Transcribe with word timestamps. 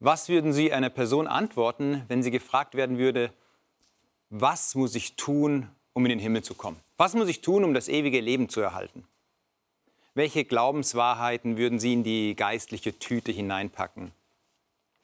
Was 0.00 0.28
würden 0.28 0.52
Sie 0.52 0.72
einer 0.72 0.90
Person 0.90 1.26
antworten, 1.26 2.04
wenn 2.08 2.22
sie 2.22 2.30
gefragt 2.30 2.74
werden 2.74 2.98
würde, 2.98 3.32
was 4.30 4.74
muss 4.74 4.94
ich 4.94 5.16
tun, 5.16 5.68
um 5.92 6.04
in 6.04 6.10
den 6.10 6.18
Himmel 6.18 6.42
zu 6.42 6.54
kommen? 6.54 6.80
Was 6.96 7.14
muss 7.14 7.28
ich 7.28 7.40
tun, 7.40 7.64
um 7.64 7.74
das 7.74 7.88
ewige 7.88 8.20
Leben 8.20 8.48
zu 8.48 8.60
erhalten? 8.60 9.06
Welche 10.14 10.44
Glaubenswahrheiten 10.44 11.56
würden 11.56 11.78
Sie 11.78 11.92
in 11.92 12.04
die 12.04 12.36
geistliche 12.36 12.98
Tüte 12.98 13.32
hineinpacken? 13.32 14.12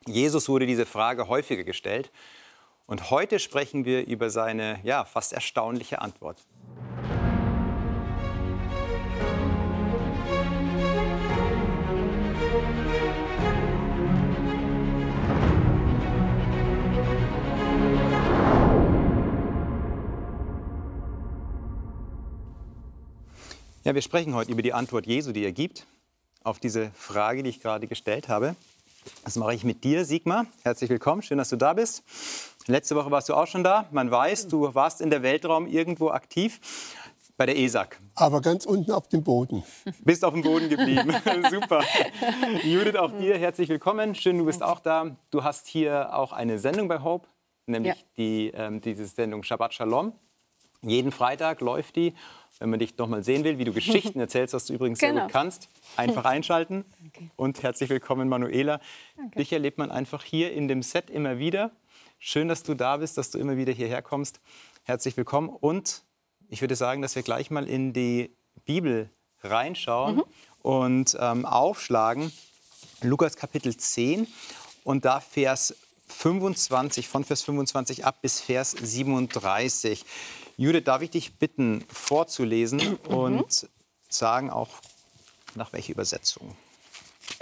Jesus 0.07 0.49
wurde 0.49 0.67
diese 0.67 0.87
Frage 0.87 1.29
häufiger 1.29 1.65
gestellt 1.65 2.11
und 2.87 3.11
heute 3.11 3.39
sprechen 3.39 3.85
wir 3.85 4.07
über 4.07 4.31
seine 4.31 4.81
ja, 4.83 5.05
fast 5.05 5.33
erstaunliche 5.33 6.01
Antwort. 6.01 6.45
Ja, 23.91 23.95
wir 23.97 24.03
sprechen 24.03 24.37
heute 24.37 24.53
über 24.53 24.63
die 24.63 24.73
Antwort 24.73 25.09
Jesu, 25.09 25.33
die 25.33 25.43
er 25.43 25.51
gibt 25.51 25.85
auf 26.45 26.61
diese 26.61 26.93
Frage, 26.93 27.43
die 27.43 27.51
ich 27.51 27.61
gerade 27.61 27.89
gestellt 27.89 28.29
habe. 28.29 28.55
Das 29.25 29.35
mache 29.35 29.53
ich 29.53 29.65
mit 29.65 29.83
dir, 29.83 30.05
Sigmar. 30.05 30.47
Herzlich 30.63 30.89
willkommen, 30.91 31.23
schön, 31.23 31.39
dass 31.39 31.49
du 31.49 31.57
da 31.57 31.73
bist. 31.73 32.05
Letzte 32.69 32.95
Woche 32.95 33.11
warst 33.11 33.29
du 33.29 33.35
auch 33.35 33.49
schon 33.49 33.65
da. 33.65 33.89
Man 33.91 34.09
weiß, 34.09 34.47
du 34.47 34.73
warst 34.77 35.01
in 35.01 35.11
der 35.11 35.25
Weltraum 35.25 35.67
irgendwo 35.67 36.11
aktiv 36.11 36.61
bei 37.37 37.47
der 37.47 37.59
ESAC. 37.59 38.01
Aber 38.15 38.41
ganz 38.41 38.65
unten 38.65 38.93
auf 38.93 39.09
dem 39.09 39.25
Boden. 39.25 39.65
Bist 40.05 40.25
auf 40.25 40.35
dem 40.35 40.43
Boden 40.43 40.69
geblieben. 40.69 41.13
Super. 41.51 41.83
Judith, 42.63 42.95
auch 42.95 43.11
dir 43.19 43.37
herzlich 43.39 43.71
willkommen. 43.71 44.15
Schön, 44.15 44.39
du 44.39 44.45
bist 44.45 44.63
auch 44.63 44.79
da. 44.79 45.17
Du 45.33 45.43
hast 45.43 45.67
hier 45.67 46.15
auch 46.15 46.31
eine 46.31 46.61
Sendung 46.61 46.87
bei 46.87 47.03
Hope, 47.03 47.27
nämlich 47.67 47.97
ja. 47.97 48.07
die, 48.17 48.53
ähm, 48.55 48.81
diese 48.81 49.05
Sendung 49.07 49.43
Shabbat 49.43 49.75
Shalom. 49.75 50.13
Jeden 50.83 51.11
Freitag 51.11 51.61
läuft 51.61 51.97
die 51.97 52.15
wenn 52.61 52.71
man 52.71 52.79
dich 52.79 52.97
noch 52.99 53.09
mal 53.09 53.25
sehen 53.25 53.43
will, 53.43 53.59
wie 53.59 53.65
du 53.65 53.73
Geschichten 53.73 54.21
erzählst, 54.21 54.55
was 54.55 54.67
du 54.67 54.75
übrigens 54.75 54.99
genau. 54.99 55.15
sehr 55.15 55.23
gut 55.23 55.33
kannst, 55.33 55.69
einfach 55.97 56.25
einschalten. 56.27 56.85
Okay. 57.09 57.31
Und 57.37 57.63
herzlich 57.63 57.89
willkommen, 57.91 58.29
Manuela. 58.29 58.81
Danke. 59.17 59.39
Dich 59.39 59.53
erlebt 59.53 59.79
man 59.79 59.91
einfach 59.91 60.23
hier 60.23 60.53
in 60.53 60.69
dem 60.69 60.83
Set 60.83 61.11
immer 61.11 61.39
wieder. 61.39 61.73
Schön, 62.19 62.49
dass 62.49 62.63
du 62.63 62.75
da 62.75 62.99
bist, 62.99 63.17
dass 63.17 63.31
du 63.31 63.39
immer 63.39 63.57
wieder 63.57 63.73
hierher 63.73 64.03
kommst. 64.03 64.41
Herzlich 64.85 65.17
willkommen. 65.17 65.49
Und 65.49 66.03
ich 66.49 66.61
würde 66.61 66.77
sagen, 66.77 67.01
dass 67.01 67.17
wir 67.17 67.23
gleich 67.23 67.51
mal 67.51 67.67
in 67.67 67.95
die 67.95 68.37
Bibel 68.67 69.11
reinschauen 69.43 70.17
mhm. 70.17 70.25
und 70.61 71.17
ähm, 71.19 71.47
aufschlagen. 71.47 72.31
Lukas 73.01 73.37
Kapitel 73.37 73.75
10 73.75 74.27
und 74.85 75.07
da 75.07 75.21
Vers 75.21 75.75
25, 76.09 77.09
von 77.09 77.25
Vers 77.25 77.43
25 77.43 78.05
ab 78.05 78.21
bis 78.21 78.41
Vers 78.41 78.73
37. 78.73 80.05
Judith, 80.61 80.85
darf 80.85 81.01
ich 81.01 81.09
dich 81.09 81.39
bitten, 81.39 81.87
vorzulesen 81.89 82.99
mhm. 83.09 83.15
und 83.15 83.69
sagen 84.11 84.51
auch, 84.51 84.69
nach 85.55 85.73
welcher 85.73 85.95
Übersetzung? 85.95 86.55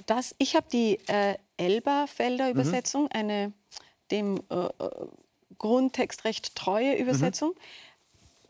Das, 0.07 0.37
ich 0.39 0.55
habe 0.55 0.67
die 0.71 1.01
äh, 1.09 1.35
Elberfelder 1.57 2.45
mhm. 2.45 2.51
Übersetzung, 2.53 3.03
mhm. 3.05 3.09
eine 3.11 3.53
dem 4.13 4.41
äh, 4.51 4.67
äh, 4.67 4.71
Grundtext 5.59 6.25
recht 6.27 6.55
treue 6.55 6.95
mhm. 6.95 7.01
Übersetzung. 7.01 7.55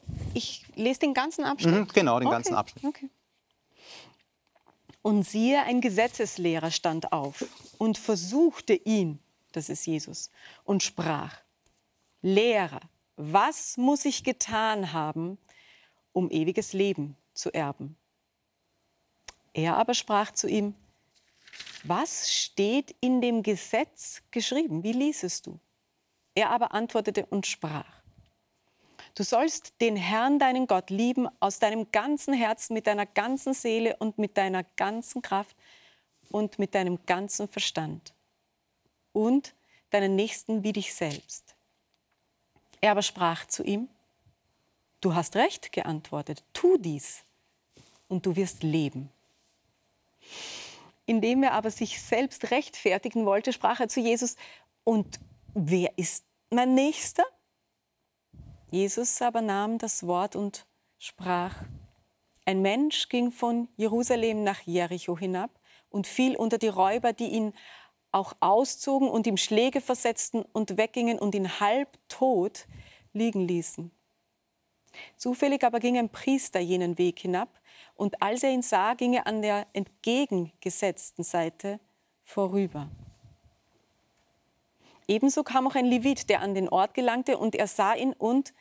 Mhm. 0.06 0.16
Ich 0.34 0.66
lese 0.74 1.00
den 1.00 1.14
ganzen 1.14 1.44
Abschnitt. 1.44 1.74
Mhm, 1.74 1.88
genau, 1.88 2.18
den 2.18 2.28
okay. 2.28 2.36
ganzen 2.36 2.54
Abschnitt. 2.54 2.84
Okay. 2.84 3.08
Und 5.00 5.22
siehe, 5.22 5.62
ein 5.62 5.80
Gesetzeslehrer 5.80 6.70
stand 6.70 7.10
auf 7.10 7.42
und 7.78 7.96
versuchte 7.96 8.74
ihn, 8.74 9.18
das 9.52 9.70
ist 9.70 9.86
Jesus, 9.86 10.30
und 10.64 10.82
sprach, 10.82 11.38
Lehrer, 12.20 12.82
was 13.18 13.76
muss 13.76 14.04
ich 14.04 14.22
getan 14.22 14.92
haben, 14.92 15.38
um 16.12 16.30
ewiges 16.30 16.72
Leben 16.72 17.16
zu 17.34 17.52
erben? 17.52 17.96
Er 19.52 19.76
aber 19.76 19.94
sprach 19.94 20.30
zu 20.30 20.46
ihm, 20.48 20.74
was 21.82 22.32
steht 22.32 22.94
in 23.00 23.20
dem 23.20 23.42
Gesetz 23.42 24.22
geschrieben? 24.30 24.84
Wie 24.84 24.92
liesest 24.92 25.46
du? 25.46 25.58
Er 26.36 26.50
aber 26.50 26.72
antwortete 26.72 27.26
und 27.26 27.44
sprach, 27.44 28.02
du 29.16 29.24
sollst 29.24 29.80
den 29.80 29.96
Herrn, 29.96 30.38
deinen 30.38 30.68
Gott, 30.68 30.90
lieben 30.90 31.28
aus 31.40 31.58
deinem 31.58 31.90
ganzen 31.90 32.34
Herzen, 32.34 32.74
mit 32.74 32.86
deiner 32.86 33.06
ganzen 33.06 33.52
Seele 33.52 33.96
und 33.96 34.18
mit 34.18 34.36
deiner 34.36 34.62
ganzen 34.62 35.22
Kraft 35.22 35.56
und 36.30 36.60
mit 36.60 36.72
deinem 36.76 37.04
ganzen 37.04 37.48
Verstand 37.48 38.14
und 39.12 39.56
deinen 39.90 40.14
Nächsten 40.14 40.62
wie 40.62 40.72
dich 40.72 40.94
selbst. 40.94 41.57
Er 42.80 42.92
aber 42.92 43.02
sprach 43.02 43.46
zu 43.46 43.64
ihm, 43.64 43.88
du 45.00 45.14
hast 45.14 45.36
recht 45.36 45.72
geantwortet, 45.72 46.44
tu 46.52 46.76
dies 46.78 47.24
und 48.08 48.26
du 48.26 48.36
wirst 48.36 48.62
leben. 48.62 49.10
Indem 51.06 51.42
er 51.42 51.52
aber 51.52 51.70
sich 51.70 52.02
selbst 52.02 52.50
rechtfertigen 52.50 53.24
wollte, 53.24 53.52
sprach 53.52 53.80
er 53.80 53.88
zu 53.88 54.00
Jesus, 54.00 54.36
und 54.84 55.18
wer 55.54 55.96
ist 55.96 56.24
mein 56.50 56.74
Nächster? 56.74 57.24
Jesus 58.70 59.20
aber 59.22 59.40
nahm 59.40 59.78
das 59.78 60.06
Wort 60.06 60.36
und 60.36 60.66
sprach, 60.98 61.54
ein 62.44 62.62
Mensch 62.62 63.08
ging 63.08 63.30
von 63.30 63.68
Jerusalem 63.76 64.44
nach 64.44 64.60
Jericho 64.62 65.18
hinab 65.18 65.50
und 65.90 66.06
fiel 66.06 66.36
unter 66.36 66.58
die 66.58 66.68
Räuber, 66.68 67.12
die 67.12 67.28
ihn 67.28 67.54
auch 68.18 68.34
auszogen 68.40 69.08
und 69.08 69.26
ihm 69.26 69.36
Schläge 69.36 69.80
versetzten 69.80 70.42
und 70.52 70.76
weggingen 70.76 71.18
und 71.18 71.34
ihn 71.34 71.60
halb 71.60 71.98
tot 72.08 72.66
liegen 73.12 73.46
ließen. 73.46 73.90
Zufällig 75.16 75.64
aber 75.64 75.80
ging 75.80 75.96
ein 75.98 76.08
Priester 76.10 76.60
jenen 76.60 76.98
Weg 76.98 77.20
hinab, 77.20 77.48
und 77.94 78.22
als 78.22 78.42
er 78.42 78.50
ihn 78.50 78.62
sah, 78.62 78.94
ging 78.94 79.14
er 79.14 79.26
an 79.26 79.42
der 79.42 79.66
entgegengesetzten 79.72 81.24
Seite 81.24 81.80
vorüber. 82.22 82.88
Ebenso 85.08 85.42
kam 85.42 85.66
auch 85.66 85.74
ein 85.74 85.86
Levit, 85.86 86.28
der 86.28 86.40
an 86.42 86.54
den 86.54 86.68
Ort 86.68 86.94
gelangte, 86.94 87.38
und 87.38 87.54
er 87.54 87.66
sah 87.66 87.94
ihn 87.94 88.12
und 88.12 88.52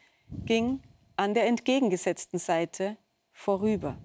ging 0.45 0.81
an 1.18 1.34
der 1.34 1.45
entgegengesetzten 1.45 2.39
Seite 2.39 2.97
vorüber. 3.31 3.97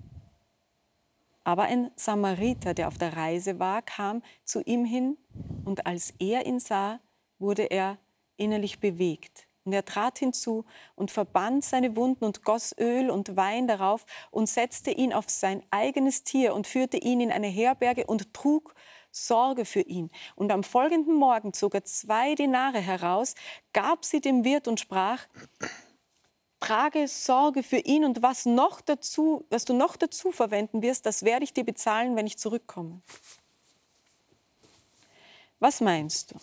Aber 1.45 1.65
ein 1.65 1.91
Samariter, 1.97 2.75
der 2.75 2.89
auf 2.89 2.99
der 2.99 3.17
Reise 3.17 3.59
war, 3.59 3.83
kam 3.83 4.23
zu 4.45 4.63
ihm 4.63 4.85
hin 4.85 5.17
und 5.65 5.87
als 5.87 6.15
er 6.19 6.47
ihn 6.47 6.61
sah, 6.61 7.01
wurde 7.39 7.65
er 7.65 7.99
innerlich 8.37 8.81
bewegt. 8.81 9.47
Und 9.65 9.73
er 9.73 9.85
trat 9.85 10.19
hinzu 10.19 10.65
und 10.97 11.11
verband 11.11 11.65
seine 11.65 11.95
Wunden 11.95 12.25
und 12.25 12.43
goss 12.43 12.75
Öl 12.79 13.11
und 13.11 13.37
Wein 13.37 13.69
darauf 13.69 14.07
und 14.31 14.49
setzte 14.49 14.91
ihn 14.91 15.13
auf 15.13 15.29
sein 15.29 15.63
eigenes 15.71 16.25
Tier 16.25 16.55
und 16.55 16.67
führte 16.67 16.97
ihn 16.97 17.21
in 17.21 17.31
eine 17.31 17.47
Herberge 17.47 18.07
und 18.07 18.35
trug 18.35 18.75
Sorge 19.13 19.65
für 19.65 19.83
ihn. 19.83 20.11
Und 20.35 20.51
am 20.51 20.65
folgenden 20.65 21.15
Morgen 21.15 21.53
zog 21.53 21.75
er 21.75 21.85
zwei 21.85 22.35
Denare 22.35 22.81
heraus, 22.81 23.35
gab 23.73 24.05
sie 24.05 24.21
dem 24.21 24.43
Wirt 24.43 24.67
und 24.67 24.81
sprach, 24.81 25.27
trage 26.63 27.09
Sorge 27.09 27.63
für 27.63 27.79
ihn 27.79 28.05
und 28.05 28.23
was, 28.23 28.47
noch 28.47 28.81
dazu, 28.81 29.45
was 29.51 29.65
du 29.65 29.75
noch 29.75 29.97
dazu 29.97 30.31
verwenden 30.31 30.81
wirst, 30.81 31.05
das 31.07 31.25
werde 31.25 31.45
ich 31.45 31.53
dir 31.53 31.65
bezahlen, 31.65 32.15
wenn 32.17 32.27
ich 32.27 32.39
zurückkomme. 32.39 33.01
Was 35.59 35.81
meinst 35.81 36.31
du? 36.31 36.37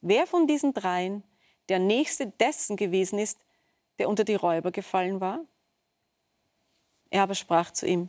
Wer 0.00 0.26
von 0.26 0.46
diesen 0.46 0.72
dreien 0.72 1.22
der 1.68 1.78
Nächste 1.78 2.26
dessen 2.26 2.76
gewesen 2.76 3.18
ist, 3.18 3.38
der 3.98 4.08
unter 4.08 4.24
die 4.24 4.34
Räuber 4.34 4.70
gefallen 4.70 5.20
war? 5.20 5.40
Er 7.10 7.22
aber 7.22 7.34
sprach 7.34 7.70
zu 7.70 7.86
ihm, 7.86 8.08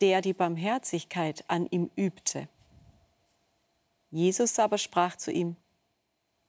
der 0.00 0.20
die 0.20 0.34
Barmherzigkeit 0.34 1.44
an 1.48 1.66
ihm 1.70 1.90
übte. 1.96 2.48
Jesus 4.10 4.58
aber 4.58 4.78
sprach 4.78 5.16
zu 5.16 5.32
ihm, 5.32 5.56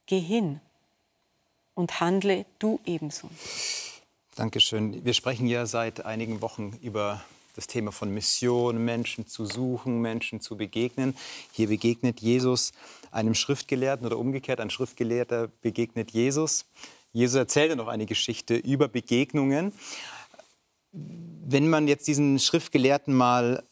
Geh 0.07 0.19
hin 0.19 0.59
und 1.81 1.99
handle 1.99 2.45
du 2.59 2.79
ebenso. 2.85 3.29
Dankeschön. 4.35 5.03
Wir 5.03 5.13
sprechen 5.13 5.47
ja 5.47 5.65
seit 5.65 6.05
einigen 6.05 6.41
Wochen 6.41 6.77
über 6.81 7.21
das 7.55 7.67
Thema 7.67 7.91
von 7.91 8.13
Mission, 8.13 8.85
Menschen 8.85 9.27
zu 9.27 9.45
suchen, 9.45 9.99
Menschen 9.99 10.39
zu 10.39 10.55
begegnen. 10.55 11.17
Hier 11.51 11.67
begegnet 11.67 12.21
Jesus 12.21 12.71
einem 13.11 13.35
Schriftgelehrten 13.35 14.05
oder 14.05 14.17
umgekehrt, 14.17 14.61
ein 14.61 14.69
Schriftgelehrter 14.69 15.49
begegnet 15.61 16.11
Jesus. 16.11 16.65
Jesus 17.11 17.35
erzählt 17.35 17.71
ja 17.71 17.75
noch 17.75 17.89
eine 17.89 18.05
Geschichte 18.05 18.55
über 18.55 18.87
Begegnungen. 18.87 19.73
Wenn 20.93 21.67
man 21.67 21.89
jetzt 21.89 22.07
diesen 22.07 22.39
Schriftgelehrten 22.39 23.13
mal 23.13 23.63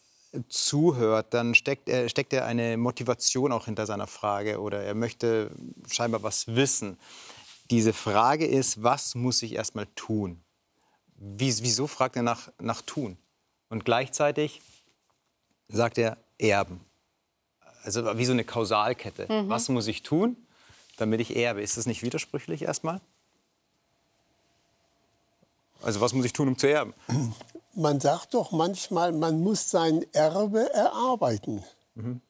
zuhört, 0.48 1.32
dann 1.32 1.54
steckt 1.54 1.88
er, 1.88 2.08
steckt 2.08 2.32
er 2.32 2.44
eine 2.44 2.76
Motivation 2.76 3.52
auch 3.52 3.64
hinter 3.64 3.86
seiner 3.86 4.06
Frage 4.06 4.60
oder 4.60 4.82
er 4.82 4.94
möchte 4.94 5.50
scheinbar 5.90 6.22
was 6.22 6.48
wissen. 6.48 6.98
Diese 7.70 7.92
Frage 7.92 8.46
ist, 8.46 8.82
was 8.82 9.14
muss 9.14 9.42
ich 9.42 9.54
erstmal 9.54 9.86
tun? 9.94 10.42
wieso 11.20 11.86
fragt 11.86 12.16
er 12.16 12.22
nach, 12.22 12.50
nach 12.58 12.80
tun? 12.82 13.18
Und 13.68 13.84
gleichzeitig 13.84 14.62
sagt 15.68 15.98
er 15.98 16.16
erben. 16.38 16.80
also 17.82 18.16
wie 18.18 18.24
so 18.24 18.32
eine 18.32 18.44
Kausalkette. 18.44 19.30
Mhm. 19.30 19.48
Was 19.48 19.68
muss 19.68 19.86
ich 19.86 20.02
tun, 20.02 20.36
damit 20.96 21.20
ich 21.20 21.36
erbe? 21.36 21.62
Ist 21.62 21.76
das 21.76 21.86
nicht 21.86 22.02
widersprüchlich 22.02 22.62
erstmal? 22.62 23.00
Also 25.82 26.00
was 26.00 26.12
muss 26.12 26.24
ich 26.24 26.32
tun, 26.32 26.48
um 26.48 26.58
zu 26.58 26.68
erben? 26.68 26.94
Man 27.74 28.00
sagt 28.00 28.34
doch 28.34 28.50
manchmal, 28.50 29.12
man 29.12 29.40
muss 29.40 29.70
sein 29.70 30.04
Erbe 30.12 30.72
erarbeiten. 30.72 31.62
Mhm. 31.94 32.20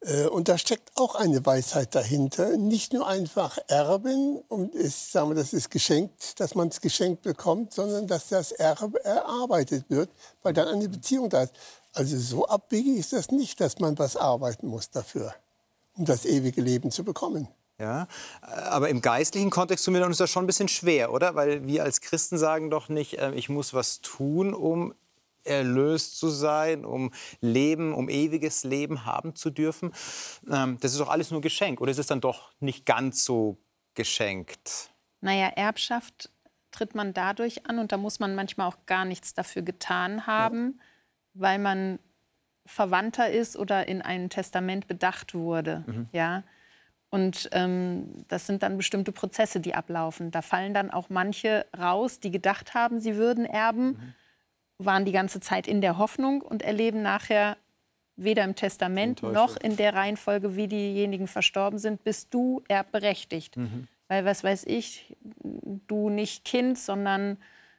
Äh, 0.00 0.26
und 0.26 0.48
da 0.48 0.58
steckt 0.58 0.92
auch 0.96 1.14
eine 1.14 1.44
Weisheit 1.44 1.94
dahinter. 1.94 2.56
Nicht 2.56 2.92
nur 2.92 3.06
einfach 3.06 3.58
erben, 3.68 4.38
und 4.48 4.74
es, 4.74 5.12
sagen 5.12 5.30
wir, 5.30 5.34
das 5.34 5.52
ist 5.52 5.70
geschenkt, 5.70 6.40
dass 6.40 6.54
man 6.54 6.68
es 6.68 6.80
geschenkt 6.80 7.22
bekommt, 7.22 7.72
sondern 7.74 8.06
dass 8.06 8.28
das 8.28 8.52
Erbe 8.52 9.04
erarbeitet 9.04 9.84
wird, 9.88 10.10
weil 10.42 10.52
dann 10.52 10.68
eine 10.68 10.88
Beziehung 10.88 11.28
da 11.28 11.42
ist. 11.42 11.52
Also 11.92 12.16
so 12.18 12.46
abwegig 12.46 12.98
ist 12.98 13.12
das 13.12 13.30
nicht, 13.30 13.60
dass 13.60 13.78
man 13.80 13.98
was 13.98 14.16
arbeiten 14.16 14.68
muss 14.68 14.90
dafür, 14.90 15.34
um 15.96 16.04
das 16.04 16.24
ewige 16.24 16.60
Leben 16.60 16.90
zu 16.90 17.04
bekommen. 17.04 17.48
Ja, 17.80 18.08
aber 18.42 18.90
im 18.90 19.00
geistlichen 19.00 19.48
Kontext 19.48 19.86
zumindest 19.86 20.10
ist 20.10 20.20
das 20.20 20.30
schon 20.30 20.44
ein 20.44 20.46
bisschen 20.46 20.68
schwer, 20.68 21.12
oder? 21.12 21.34
Weil 21.34 21.66
wir 21.66 21.82
als 21.82 22.02
Christen 22.02 22.36
sagen 22.36 22.68
doch 22.68 22.90
nicht, 22.90 23.18
äh, 23.18 23.32
ich 23.32 23.48
muss 23.48 23.72
was 23.72 24.02
tun, 24.02 24.52
um 24.52 24.94
erlöst 25.44 26.18
zu 26.18 26.28
sein, 26.28 26.84
um 26.84 27.12
Leben, 27.40 27.92
um 27.94 28.08
ewiges 28.08 28.64
Leben 28.64 29.04
haben 29.04 29.34
zu 29.34 29.50
dürfen. 29.50 29.92
Ähm, 30.50 30.78
das 30.80 30.92
ist 30.92 31.00
doch 31.00 31.08
alles 31.08 31.30
nur 31.30 31.40
Geschenk. 31.40 31.80
Oder 31.80 31.90
ist 31.90 31.98
es 31.98 32.06
dann 32.06 32.20
doch 32.20 32.52
nicht 32.60 32.86
ganz 32.86 33.24
so 33.24 33.58
geschenkt? 33.94 34.90
Naja, 35.20 35.48
Erbschaft 35.48 36.30
tritt 36.70 36.94
man 36.94 37.12
dadurch 37.12 37.66
an 37.66 37.78
und 37.78 37.92
da 37.92 37.96
muss 37.96 38.20
man 38.20 38.34
manchmal 38.34 38.68
auch 38.68 38.86
gar 38.86 39.04
nichts 39.04 39.34
dafür 39.34 39.62
getan 39.62 40.26
haben, 40.26 40.76
ja. 40.76 40.82
weil 41.34 41.58
man 41.58 41.98
Verwandter 42.66 43.30
ist 43.30 43.56
oder 43.56 43.88
in 43.88 44.02
ein 44.02 44.30
Testament 44.30 44.86
bedacht 44.86 45.34
wurde. 45.34 45.84
Mhm. 45.86 46.08
Ja. 46.12 46.44
Und 47.10 47.48
ähm, 47.52 48.24
das 48.28 48.46
sind 48.46 48.62
dann 48.62 48.76
bestimmte 48.76 49.10
Prozesse, 49.10 49.58
die 49.58 49.74
ablaufen. 49.74 50.30
Da 50.30 50.42
fallen 50.42 50.72
dann 50.72 50.90
auch 50.90 51.10
manche 51.10 51.66
raus, 51.76 52.20
die 52.20 52.30
gedacht 52.30 52.74
haben, 52.74 53.00
sie 53.00 53.16
würden 53.16 53.44
erben, 53.44 53.86
mhm. 53.86 54.14
Waren 54.84 55.04
die 55.04 55.12
ganze 55.12 55.40
Zeit 55.40 55.66
in 55.68 55.80
der 55.80 55.98
Hoffnung 55.98 56.42
und 56.42 56.62
erleben 56.62 57.02
nachher 57.02 57.56
weder 58.16 58.44
im 58.44 58.54
Testament 58.54 59.22
noch 59.22 59.56
in 59.56 59.76
der 59.76 59.94
Reihenfolge, 59.94 60.56
wie 60.56 60.68
diejenigen 60.68 61.26
verstorben 61.26 61.78
sind, 61.78 62.04
bist 62.04 62.34
du 62.34 62.62
erbberechtigt. 62.68 63.56
Mhm. 63.56 63.88
Weil, 64.08 64.24
was 64.24 64.44
weiß 64.44 64.64
ich, 64.66 65.16
du 65.86 66.10
nicht 66.10 66.44
Kind, 66.44 66.78
sondern 66.78 67.38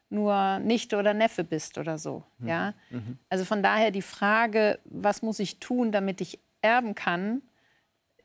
nur 0.09 0.59
Nichte 0.59 0.97
oder 0.97 1.13
Neffe 1.13 1.43
bist 1.43 1.77
oder 1.77 1.97
so. 1.97 2.23
Mhm. 2.39 2.47
Ja? 2.47 2.73
Mhm. 2.89 3.17
Also 3.29 3.45
von 3.45 3.61
daher 3.61 3.91
die 3.91 4.01
Frage, 4.01 4.79
was 4.85 5.21
muss 5.21 5.39
ich 5.39 5.59
tun, 5.59 5.91
damit 5.91 6.21
ich 6.21 6.39
erben 6.61 6.95
kann, 6.95 7.41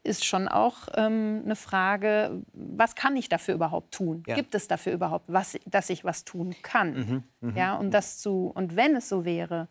ist 0.07 0.25
schon 0.25 0.49
auch 0.49 0.89
ähm, 0.95 1.43
eine 1.45 1.57
Frage, 1.57 2.43
was 2.53 2.95
kann 2.95 3.17
ich 3.17 3.29
dafür 3.29 3.55
überhaupt 3.55 3.93
tun? 3.93 4.23
Ja. 4.27 4.35
Gibt 4.35 4.55
es 4.55 4.69
dafür 4.69 4.93
überhaupt, 4.93 5.27
was, 5.29 5.59
dass 5.67 5.91
ich 5.91 6.05
was 6.05 6.25
tun 6.25 6.55
kann? 6.63 6.95
Mhm, 6.95 7.51
mh. 7.51 7.59
Ja, 7.59 7.75
und, 7.75 7.91
das 7.91 8.19
zu, 8.19 8.51
und 8.55 8.77
wenn 8.77 8.97
es 8.97 9.09
so 9.09 9.25
wäre, 9.25 9.69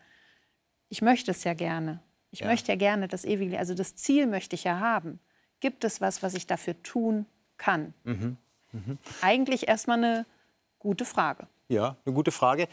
ich 0.89 1.01
möchte 1.01 1.31
es 1.31 1.43
ja 1.43 1.53
gerne. 1.53 2.01
Ich 2.31 2.41
ja. 2.41 2.47
möchte 2.47 2.71
ja 2.71 2.77
gerne 2.77 3.07
das 3.07 3.25
ewige, 3.25 3.57
also 3.57 3.73
das 3.73 3.95
Ziel 3.95 4.27
möchte 4.27 4.55
ich 4.55 4.63
ja 4.65 4.79
haben. 4.79 5.19
Gibt 5.61 5.83
es 5.83 6.01
was, 6.01 6.21
was 6.21 6.33
ich 6.33 6.45
dafür 6.45 6.81
tun 6.83 7.25
kann? 7.57 7.93
Mhm, 8.03 8.37
mh. 8.73 8.97
Eigentlich 9.21 9.67
erstmal 9.67 9.97
eine 9.97 10.25
gute 10.79 11.05
Frage. 11.05 11.47
Ja, 11.69 11.95
eine 12.05 12.13
gute 12.13 12.31
Frage 12.31 12.67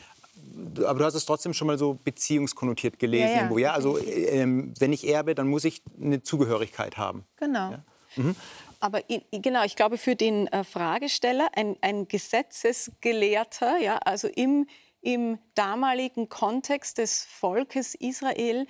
aber 0.79 0.99
du 0.99 1.05
hast 1.05 1.15
es 1.15 1.25
trotzdem 1.25 1.55
schon 1.55 1.67
mal 1.67 1.79
so 1.79 1.99
beziehungskonnotiert 2.03 2.99
gelesen. 2.99 3.29
Ja, 3.29 3.33
ja. 3.33 3.37
Irgendwo, 3.39 3.59
ja? 3.59 3.73
Also 3.73 3.99
ähm, 3.99 4.75
wenn 4.79 4.93
ich 4.93 5.07
erbe, 5.07 5.35
dann 5.35 5.49
muss 5.49 5.65
ich 5.65 5.83
eine 6.01 6.23
Zugehörigkeit 6.23 6.97
haben. 6.97 7.25
Genau. 7.37 7.71
Ja? 7.71 7.85
Mhm. 8.17 8.37
Aber 8.81 9.01
genau, 9.31 9.65
ich 9.65 9.77
glaube, 9.77 9.97
für 9.97 10.17
den 10.17 10.49
äh, 10.49 10.65
Fragesteller, 10.65 11.49
ein, 11.55 11.77
ein 11.83 12.09
Gesetzesgelehrter, 12.09 13.79
ja, 13.79 13.99
also 13.99 14.27
im, 14.27 14.67
im 15.01 15.39
damaligen 15.55 16.29
Kontext 16.29 16.99
des 16.99 17.25
Volkes 17.25 17.95
Israel 17.95 18.67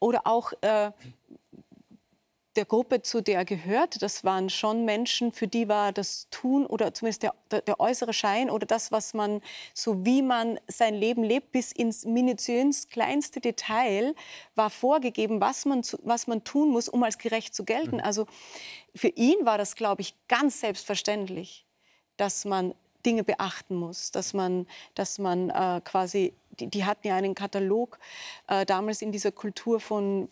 oder 0.00 0.22
auch 0.24 0.52
äh, 0.60 0.90
der 2.56 2.64
Gruppe, 2.64 3.02
zu 3.02 3.20
der 3.20 3.38
er 3.38 3.44
gehört, 3.44 4.00
das 4.02 4.24
waren 4.24 4.48
schon 4.48 4.84
Menschen, 4.84 5.32
für 5.32 5.48
die 5.48 5.68
war 5.68 5.92
das 5.92 6.28
Tun 6.30 6.66
oder 6.66 6.94
zumindest 6.94 7.22
der, 7.24 7.34
der, 7.50 7.62
der, 7.62 7.80
äußere 7.80 8.12
Schein 8.12 8.50
oder 8.50 8.66
das, 8.66 8.92
was 8.92 9.14
man, 9.14 9.40
so 9.72 10.04
wie 10.04 10.22
man 10.22 10.60
sein 10.68 10.94
Leben 10.94 11.24
lebt, 11.24 11.52
bis 11.52 11.72
ins 11.72 12.04
minutiös 12.04 12.88
kleinste 12.88 13.40
Detail, 13.40 14.14
war 14.54 14.70
vorgegeben, 14.70 15.40
was 15.40 15.64
man, 15.64 15.82
was 16.02 16.26
man 16.26 16.44
tun 16.44 16.70
muss, 16.70 16.88
um 16.88 17.02
als 17.02 17.18
gerecht 17.18 17.54
zu 17.54 17.64
gelten. 17.64 17.96
Mhm. 17.96 18.04
Also 18.04 18.26
für 18.94 19.08
ihn 19.08 19.44
war 19.44 19.58
das, 19.58 19.74
glaube 19.74 20.02
ich, 20.02 20.14
ganz 20.28 20.60
selbstverständlich, 20.60 21.66
dass 22.16 22.44
man 22.44 22.74
Dinge 23.04 23.24
beachten 23.24 23.74
muss, 23.74 24.12
dass 24.12 24.32
man, 24.32 24.66
dass 24.94 25.18
man 25.18 25.50
äh, 25.50 25.80
quasi, 25.84 26.32
die, 26.58 26.68
die, 26.68 26.84
hatten 26.84 27.06
ja 27.06 27.16
einen 27.16 27.34
Katalog 27.34 27.98
äh, 28.46 28.64
damals 28.64 29.02
in 29.02 29.12
dieser 29.12 29.32
Kultur 29.32 29.80
von 29.80 30.28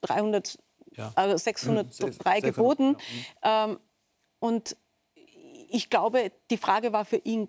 300 0.00 0.58
ja. 0.96 1.12
also 1.14 1.36
603 1.36 2.12
600, 2.12 2.42
Geboten. 2.42 2.96
Ja. 3.42 3.64
Ähm, 3.64 3.80
und 4.38 4.76
ich 5.68 5.90
glaube, 5.90 6.32
die 6.50 6.56
Frage 6.58 6.92
war 6.92 7.04
für 7.04 7.16
ihn 7.16 7.48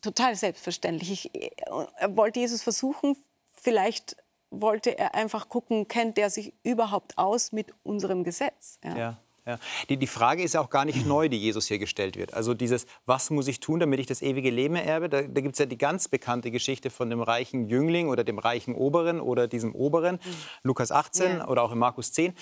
total 0.00 0.34
selbstverständlich. 0.34 1.30
Ich, 1.34 1.52
er 1.96 2.16
wollte 2.16 2.40
Jesus 2.40 2.62
versuchen, 2.62 3.16
vielleicht 3.54 4.16
wollte 4.50 4.98
er 4.98 5.14
einfach 5.14 5.48
gucken, 5.48 5.88
kennt 5.88 6.18
er 6.18 6.30
sich 6.30 6.54
überhaupt 6.62 7.18
aus 7.18 7.52
mit 7.52 7.74
unserem 7.82 8.24
Gesetz. 8.24 8.78
Ja. 8.82 8.96
ja. 8.96 9.18
Ja. 9.48 9.58
Die, 9.88 9.96
die 9.96 10.06
Frage 10.06 10.42
ist 10.42 10.52
ja 10.52 10.60
auch 10.60 10.68
gar 10.68 10.84
nicht 10.84 11.06
neu, 11.06 11.30
die 11.30 11.38
Jesus 11.38 11.66
hier 11.66 11.78
gestellt 11.78 12.16
wird. 12.16 12.34
Also 12.34 12.52
dieses, 12.52 12.84
was 13.06 13.30
muss 13.30 13.48
ich 13.48 13.60
tun, 13.60 13.80
damit 13.80 13.98
ich 13.98 14.06
das 14.06 14.20
ewige 14.20 14.50
Leben 14.50 14.76
erbe? 14.76 15.08
Da, 15.08 15.22
da 15.22 15.40
gibt 15.40 15.54
es 15.54 15.58
ja 15.58 15.64
die 15.64 15.78
ganz 15.78 16.06
bekannte 16.08 16.50
Geschichte 16.50 16.90
von 16.90 17.08
dem 17.08 17.22
reichen 17.22 17.66
Jüngling 17.66 18.08
oder 18.08 18.24
dem 18.24 18.38
reichen 18.38 18.74
Oberen 18.74 19.20
oder 19.20 19.48
diesem 19.48 19.74
Oberen, 19.74 20.16
mhm. 20.16 20.34
Lukas 20.64 20.92
18 20.92 21.38
ja. 21.38 21.48
oder 21.48 21.62
auch 21.62 21.72
in 21.72 21.78
Markus 21.78 22.12
10, 22.12 22.34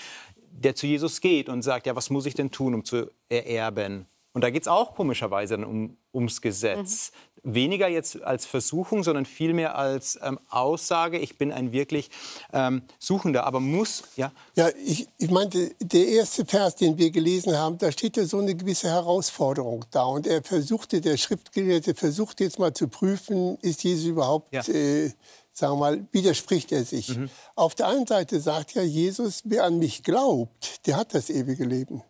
der 0.51 0.75
zu 0.75 0.85
Jesus 0.85 1.21
geht 1.21 1.47
und 1.47 1.61
sagt, 1.61 1.87
ja, 1.87 1.95
was 1.95 2.09
muss 2.09 2.25
ich 2.25 2.33
denn 2.33 2.51
tun, 2.51 2.73
um 2.73 2.83
zu 2.83 3.09
ererben? 3.29 4.05
Und 4.37 4.41
da 4.41 4.51
geht 4.51 4.61
es 4.61 4.67
auch 4.67 4.93
komischerweise 4.93 5.57
um, 5.57 5.97
ums 6.13 6.41
Gesetz. 6.43 7.11
Mhm. 7.41 7.55
Weniger 7.55 7.87
jetzt 7.87 8.21
als 8.21 8.45
Versuchung, 8.45 9.01
sondern 9.01 9.25
vielmehr 9.25 9.75
als 9.75 10.19
ähm, 10.21 10.37
Aussage, 10.51 11.17
ich 11.17 11.39
bin 11.39 11.51
ein 11.51 11.71
wirklich 11.71 12.11
ähm, 12.53 12.83
Suchender, 12.99 13.47
aber 13.47 13.59
muss, 13.59 14.03
ja? 14.15 14.31
Ja, 14.55 14.69
ich, 14.85 15.07
ich 15.17 15.31
meinte, 15.31 15.73
der 15.79 16.07
erste 16.07 16.45
Vers, 16.45 16.75
den 16.75 16.99
wir 16.99 17.09
gelesen 17.09 17.57
haben, 17.57 17.79
da 17.79 17.91
steht 17.91 18.15
ja 18.15 18.25
so 18.25 18.37
eine 18.37 18.53
gewisse 18.53 18.89
Herausforderung 18.89 19.85
da. 19.89 20.03
Und 20.03 20.27
er 20.27 20.43
versuchte, 20.43 21.01
der 21.01 21.17
Schriftgelehrte 21.17 21.95
versucht 21.95 22.39
jetzt 22.39 22.59
mal 22.59 22.75
zu 22.75 22.89
prüfen, 22.89 23.57
ist 23.63 23.83
Jesus 23.83 24.05
überhaupt, 24.05 24.53
ja. 24.53 24.61
äh, 24.67 25.13
sagen 25.51 25.73
wir 25.73 25.77
mal, 25.77 26.07
widerspricht 26.11 26.71
er 26.71 26.85
sich. 26.85 27.17
Mhm. 27.17 27.31
Auf 27.55 27.73
der 27.73 27.87
einen 27.87 28.05
Seite 28.05 28.39
sagt 28.39 28.75
ja 28.75 28.83
Jesus, 28.83 29.41
wer 29.45 29.63
an 29.63 29.79
mich 29.79 30.03
glaubt, 30.03 30.85
der 30.85 30.95
hat 30.95 31.15
das 31.15 31.31
ewige 31.31 31.65
Leben. 31.65 32.03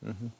Mhm. 0.00 0.32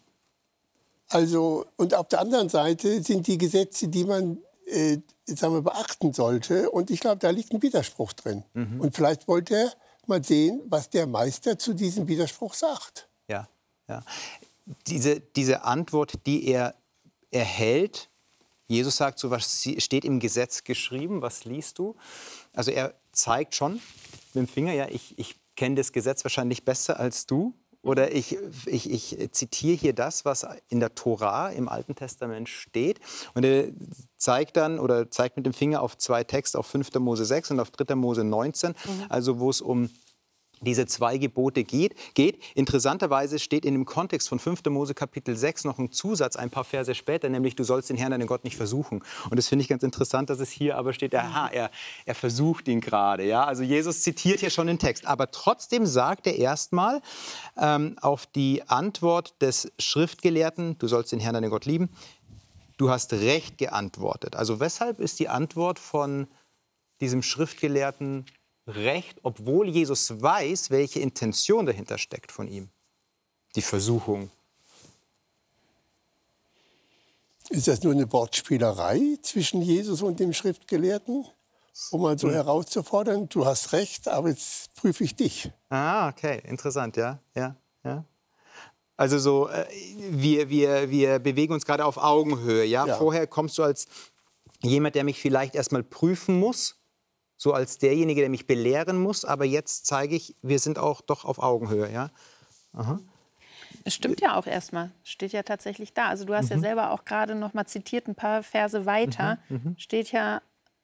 Also, 1.12 1.66
und 1.76 1.94
auf 1.94 2.08
der 2.08 2.20
anderen 2.20 2.48
Seite 2.48 3.02
sind 3.02 3.26
die 3.26 3.38
Gesetze, 3.38 3.88
die 3.88 4.04
man 4.04 4.38
äh, 4.66 4.98
sagen 5.26 5.54
wir, 5.54 5.62
beachten 5.62 6.12
sollte. 6.12 6.70
Und 6.70 6.90
ich 6.90 7.00
glaube, 7.00 7.18
da 7.18 7.30
liegt 7.30 7.52
ein 7.52 7.62
Widerspruch 7.62 8.12
drin. 8.12 8.44
Mhm. 8.54 8.80
Und 8.80 8.96
vielleicht 8.96 9.28
wollte 9.28 9.56
er 9.56 9.72
mal 10.06 10.24
sehen, 10.24 10.62
was 10.66 10.90
der 10.90 11.06
Meister 11.06 11.58
zu 11.58 11.74
diesem 11.74 12.08
Widerspruch 12.08 12.54
sagt. 12.54 13.08
Ja, 13.28 13.48
ja. 13.88 14.02
Diese, 14.86 15.20
diese 15.20 15.64
Antwort, 15.64 16.26
die 16.26 16.46
er 16.46 16.74
erhält, 17.30 18.08
Jesus 18.68 18.96
sagt 18.96 19.18
so, 19.18 19.30
was 19.30 19.68
steht 19.78 20.04
im 20.04 20.18
Gesetz 20.18 20.64
geschrieben, 20.64 21.20
was 21.20 21.44
liest 21.44 21.78
du? 21.78 21.94
Also 22.54 22.70
er 22.70 22.94
zeigt 23.12 23.54
schon 23.54 23.74
mit 23.74 24.34
dem 24.34 24.48
Finger, 24.48 24.72
ja, 24.72 24.88
ich, 24.88 25.18
ich 25.18 25.36
kenne 25.56 25.74
das 25.74 25.92
Gesetz 25.92 26.24
wahrscheinlich 26.24 26.64
besser 26.64 26.98
als 26.98 27.26
du. 27.26 27.52
Oder 27.82 28.12
ich, 28.12 28.38
ich, 28.66 28.90
ich 28.90 29.32
zitiere 29.32 29.76
hier 29.76 29.92
das, 29.92 30.24
was 30.24 30.46
in 30.68 30.78
der 30.78 30.94
Tora 30.94 31.50
im 31.50 31.68
Alten 31.68 31.96
Testament 31.96 32.48
steht. 32.48 33.00
Und 33.34 33.44
er 33.44 33.68
zeigt 34.16 34.56
dann 34.56 34.78
oder 34.78 35.10
zeigt 35.10 35.36
mit 35.36 35.46
dem 35.46 35.52
Finger 35.52 35.82
auf 35.82 35.98
zwei 35.98 36.22
Texte, 36.22 36.58
auf 36.58 36.66
5. 36.66 36.94
Mose 37.00 37.24
6 37.24 37.50
und 37.50 37.60
auf 37.60 37.72
3. 37.72 37.96
Mose 37.96 38.22
19, 38.22 38.70
mhm. 38.70 38.76
also 39.08 39.40
wo 39.40 39.50
es 39.50 39.60
um 39.60 39.90
diese 40.62 40.86
zwei 40.86 41.18
Gebote 41.18 41.64
geht, 41.64 41.94
geht. 42.14 42.42
Interessanterweise 42.54 43.38
steht 43.38 43.64
in 43.64 43.74
dem 43.74 43.84
Kontext 43.84 44.28
von 44.28 44.38
5. 44.38 44.64
Mose 44.66 44.94
Kapitel 44.94 45.36
6 45.36 45.64
noch 45.64 45.78
ein 45.78 45.92
Zusatz 45.92 46.36
ein 46.36 46.50
paar 46.50 46.64
Verse 46.64 46.94
später, 46.94 47.28
nämlich 47.28 47.56
du 47.56 47.64
sollst 47.64 47.90
den 47.90 47.96
Herrn, 47.96 48.12
deinen 48.12 48.26
Gott, 48.26 48.44
nicht 48.44 48.56
versuchen. 48.56 49.02
Und 49.30 49.36
das 49.36 49.48
finde 49.48 49.62
ich 49.62 49.68
ganz 49.68 49.82
interessant, 49.82 50.30
dass 50.30 50.40
es 50.40 50.50
hier 50.50 50.76
aber 50.76 50.92
steht, 50.92 51.14
aha, 51.14 51.48
er, 51.48 51.70
er 52.06 52.14
versucht 52.14 52.68
ihn 52.68 52.80
gerade. 52.80 53.24
Ja? 53.24 53.44
Also 53.44 53.62
Jesus 53.62 54.02
zitiert 54.02 54.40
hier 54.40 54.50
schon 54.50 54.66
den 54.66 54.78
Text. 54.78 55.06
Aber 55.06 55.30
trotzdem 55.30 55.86
sagt 55.86 56.26
er 56.26 56.36
erstmal 56.36 57.02
ähm, 57.56 57.96
auf 58.00 58.26
die 58.26 58.62
Antwort 58.68 59.40
des 59.42 59.70
Schriftgelehrten, 59.78 60.78
du 60.78 60.88
sollst 60.88 61.12
den 61.12 61.20
Herrn, 61.20 61.34
deinen 61.34 61.50
Gott 61.50 61.66
lieben, 61.66 61.90
du 62.76 62.90
hast 62.90 63.12
recht 63.12 63.58
geantwortet. 63.58 64.36
Also 64.36 64.60
weshalb 64.60 65.00
ist 65.00 65.18
die 65.18 65.28
Antwort 65.28 65.78
von 65.78 66.26
diesem 67.00 67.22
Schriftgelehrten 67.22 68.26
recht, 68.66 69.18
obwohl 69.22 69.68
Jesus 69.68 70.20
weiß, 70.22 70.70
welche 70.70 71.00
Intention 71.00 71.66
dahinter 71.66 71.98
steckt 71.98 72.32
von 72.32 72.48
ihm. 72.48 72.68
Die 73.54 73.62
Versuchung. 73.62 74.30
Ist 77.50 77.68
das 77.68 77.82
nur 77.82 77.92
eine 77.92 78.10
Wortspielerei 78.12 79.18
zwischen 79.22 79.60
Jesus 79.62 80.02
und 80.02 80.20
dem 80.20 80.32
Schriftgelehrten? 80.32 81.26
Um 81.90 82.02
mal 82.02 82.18
so 82.18 82.28
hm. 82.28 82.34
herauszufordern, 82.34 83.28
du 83.28 83.46
hast 83.46 83.72
recht, 83.72 84.08
aber 84.08 84.28
jetzt 84.28 84.74
prüfe 84.74 85.04
ich 85.04 85.16
dich. 85.16 85.50
Ah, 85.70 86.08
okay, 86.08 86.42
interessant, 86.44 86.96
ja, 86.96 87.18
ja, 87.34 87.56
ja. 87.84 88.04
Also 88.96 89.18
so, 89.18 89.48
äh, 89.48 89.66
wir, 90.10 90.48
wir, 90.48 90.90
wir 90.90 91.18
bewegen 91.18 91.54
uns 91.54 91.64
gerade 91.64 91.84
auf 91.84 91.96
Augenhöhe, 91.96 92.64
ja? 92.64 92.86
ja? 92.86 92.96
Vorher 92.96 93.26
kommst 93.26 93.58
du 93.58 93.62
als 93.62 93.86
jemand, 94.62 94.94
der 94.94 95.04
mich 95.04 95.18
vielleicht 95.18 95.54
erstmal 95.54 95.82
prüfen 95.82 96.38
muss, 96.38 96.76
so 97.42 97.52
als 97.52 97.78
derjenige, 97.78 98.20
der 98.20 98.30
mich 98.30 98.46
belehren 98.46 99.02
muss, 99.02 99.24
aber 99.24 99.44
jetzt 99.44 99.84
zeige 99.86 100.14
ich, 100.14 100.36
wir 100.42 100.60
sind 100.60 100.78
auch 100.78 101.00
doch 101.00 101.24
auf 101.24 101.40
Augenhöhe, 101.40 101.90
ja? 101.90 102.10
Aha. 102.72 103.00
Es 103.82 103.94
stimmt 103.94 104.20
ja 104.20 104.36
auch 104.36 104.46
erstmal, 104.46 104.92
steht 105.02 105.32
ja 105.32 105.42
tatsächlich 105.42 105.92
da. 105.92 106.06
Also 106.06 106.24
du 106.24 106.34
hast 106.34 106.50
mhm. 106.50 106.56
ja 106.56 106.58
selber 106.60 106.90
auch 106.92 107.04
gerade 107.04 107.34
noch 107.34 107.52
mal 107.52 107.66
zitiert, 107.66 108.06
ein 108.06 108.14
paar 108.14 108.44
Verse 108.44 108.86
weiter, 108.86 109.38
mhm. 109.48 109.60
Mhm. 109.64 109.74
steht 109.76 110.12
ja 110.12 110.40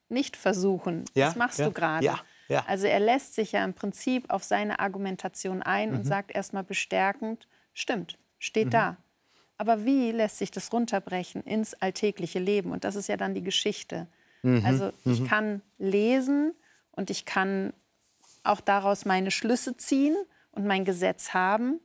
nicht 0.09 0.37
versuchen. 0.37 1.05
Ja? 1.15 1.27
Das 1.27 1.37
machst 1.37 1.61
ja? 1.61 1.67
du 1.67 1.71
gerade. 1.71 2.05
Ja. 2.05 2.19
Ja. 2.49 2.65
Also 2.67 2.89
er 2.89 2.99
lässt 2.99 3.35
sich 3.35 3.53
ja 3.53 3.65
im 3.65 3.75
Prinzip 3.75 4.29
auf 4.29 4.43
seine 4.43 4.81
Argumentation 4.81 5.63
ein 5.63 5.91
und 5.93 6.05
mhm. 6.05 6.09
sagt 6.09 6.33
erstmal 6.33 6.65
bestärkend, 6.65 7.47
stimmt, 7.73 8.19
steht 8.41 8.67
mhm. 8.67 8.71
da. 8.71 8.97
Aber 9.59 9.85
wie 9.85 10.11
lässt 10.11 10.39
sich 10.39 10.51
das 10.51 10.73
runterbrechen 10.73 11.45
ins 11.45 11.75
alltägliche 11.75 12.41
Leben? 12.41 12.73
Und 12.73 12.83
das 12.83 12.97
ist 12.97 13.07
ja 13.07 13.17
dann 13.17 13.35
die 13.35 13.45
Geschichte. 13.45 14.09
Mhm. 14.43 14.65
Also 14.65 14.93
ich 15.05 15.25
kann 15.25 15.63
lesen 15.79 16.55
und 16.93 17.11
ich 17.11 17.25
kann 17.25 17.73
auch 18.45 18.61
daraus 18.61 19.05
meine 19.05 19.31
Schlüsse 19.31 19.77
ziehen 19.77 20.17
und 20.53 20.67
mein 20.67 20.85
Gesetz 20.85 21.35
haben. 21.35 21.81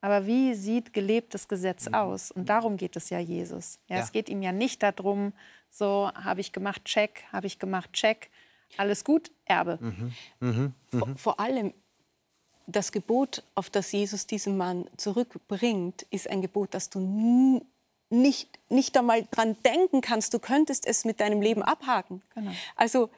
Aber 0.00 0.26
wie 0.26 0.54
sieht 0.54 0.92
gelebtes 0.92 1.48
Gesetz 1.48 1.88
aus? 1.88 2.30
Und 2.30 2.48
darum 2.48 2.76
geht 2.76 2.96
es 2.96 3.10
ja 3.10 3.18
Jesus. 3.18 3.78
Ja, 3.88 3.96
ja. 3.96 4.02
Es 4.02 4.12
geht 4.12 4.28
ihm 4.28 4.42
ja 4.42 4.52
nicht 4.52 4.82
darum, 4.82 5.32
so 5.70 6.10
habe 6.14 6.40
ich 6.40 6.52
gemacht, 6.52 6.84
check, 6.84 7.24
habe 7.32 7.46
ich 7.46 7.58
gemacht, 7.58 7.92
check, 7.92 8.30
alles 8.76 9.04
gut, 9.04 9.30
Erbe. 9.44 9.78
Mhm. 9.80 10.12
Mhm. 10.40 10.50
Mhm. 10.50 10.98
Vor, 10.98 11.08
vor, 11.16 11.40
allem 11.40 11.72
das 12.66 12.92
Gebot, 12.92 13.42
auf 13.54 13.70
das 13.70 13.92
Jesus 13.92 14.26
diesen 14.26 14.56
Mann 14.56 14.88
zurückbringt, 14.96 16.02
ist 16.10 16.28
ein 16.28 16.42
Gebot, 16.42 16.74
das 16.74 16.90
du 16.90 17.64
nicht, 18.08 18.58
nicht 18.68 18.96
einmal 18.96 19.26
dran 19.30 19.56
denken 19.64 20.00
kannst. 20.00 20.32
Du 20.34 20.38
könntest 20.38 20.86
es 20.86 21.04
mit 21.04 21.20
deinem 21.20 21.42
Leben 21.42 21.62
abhaken. 21.62 22.22
Genau. 22.34 22.52
Also 22.76 23.10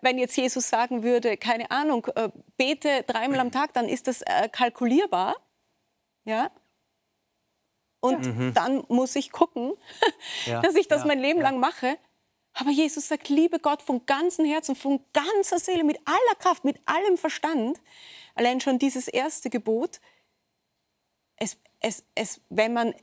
wenn 0.00 0.18
jetzt 0.18 0.36
Jesus 0.36 0.68
sagen 0.68 1.02
würde, 1.02 1.36
keine 1.36 1.70
Ahnung, 1.70 2.06
äh, 2.14 2.28
bete 2.56 3.02
dreimal 3.06 3.40
am 3.40 3.50
Tag, 3.50 3.72
dann 3.74 3.88
ist 3.88 4.06
das 4.06 4.22
äh, 4.22 4.48
kalkulierbar. 4.50 5.36
Ja? 6.24 6.50
Und 8.00 8.24
ja. 8.24 8.32
Mhm. 8.32 8.54
dann 8.54 8.84
muss 8.88 9.16
ich 9.16 9.32
gucken, 9.32 9.72
ja. 10.46 10.60
dass 10.60 10.74
ich 10.74 10.88
das 10.88 11.02
ja. 11.02 11.08
mein 11.08 11.18
Leben 11.18 11.40
lang 11.40 11.58
mache. 11.58 11.98
Aber 12.52 12.70
Jesus 12.70 13.08
sagt, 13.08 13.28
liebe 13.28 13.58
Gott 13.58 13.82
von 13.82 14.06
ganzem 14.06 14.44
Herzen, 14.44 14.76
von 14.76 15.00
ganzer 15.12 15.58
Seele, 15.58 15.82
mit 15.82 15.98
aller 16.04 16.38
Kraft, 16.38 16.64
mit 16.64 16.80
allem 16.86 17.18
Verstand. 17.18 17.80
Allein 18.36 18.60
schon 18.60 18.78
dieses 18.78 19.08
erste 19.08 19.50
Gebot, 19.50 20.00
es, 21.36 21.58
es, 21.80 22.04
es, 22.14 22.40
wenn, 22.48 22.72
man, 22.72 22.94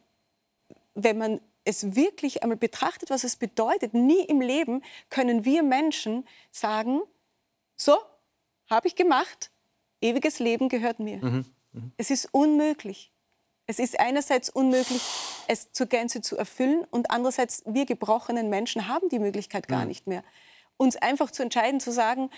wenn 0.93 1.17
man 1.17 1.41
es 1.63 1.95
wirklich 1.95 2.43
einmal 2.43 2.57
betrachtet, 2.57 3.09
was 3.09 3.23
es 3.23 3.35
bedeutet, 3.35 3.93
nie 3.93 4.23
im 4.25 4.41
Leben 4.41 4.83
können 5.09 5.45
wir 5.45 5.63
Menschen 5.63 6.27
sagen, 6.51 7.01
so, 7.75 7.97
habe 8.69 8.87
ich 8.87 8.95
gemacht, 8.95 9.51
ewiges 10.01 10.39
Leben 10.39 10.69
gehört 10.69 10.99
mir. 10.99 11.17
Mhm. 11.17 11.45
Mhm. 11.73 11.91
Es 11.97 12.09
ist 12.09 12.29
unmöglich. 12.31 13.11
Es 13.67 13.79
ist 13.79 13.99
einerseits 13.99 14.49
unmöglich, 14.49 15.01
es 15.47 15.71
zur 15.71 15.85
Gänze 15.85 16.21
zu 16.21 16.35
erfüllen 16.35 16.85
und 16.89 17.11
andererseits 17.11 17.63
wir 17.65 17.85
gebrochenen 17.85 18.49
Menschen 18.49 18.87
haben 18.87 19.07
die 19.09 19.19
Möglichkeit 19.19 19.67
gar 19.67 19.81
mhm. 19.81 19.87
nicht 19.87 20.07
mehr. 20.07 20.23
Uns 20.77 20.95
einfach 20.95 21.31
zu 21.31 21.43
entscheiden, 21.43 21.79
zu 21.79 21.91
sagen, 21.91 22.29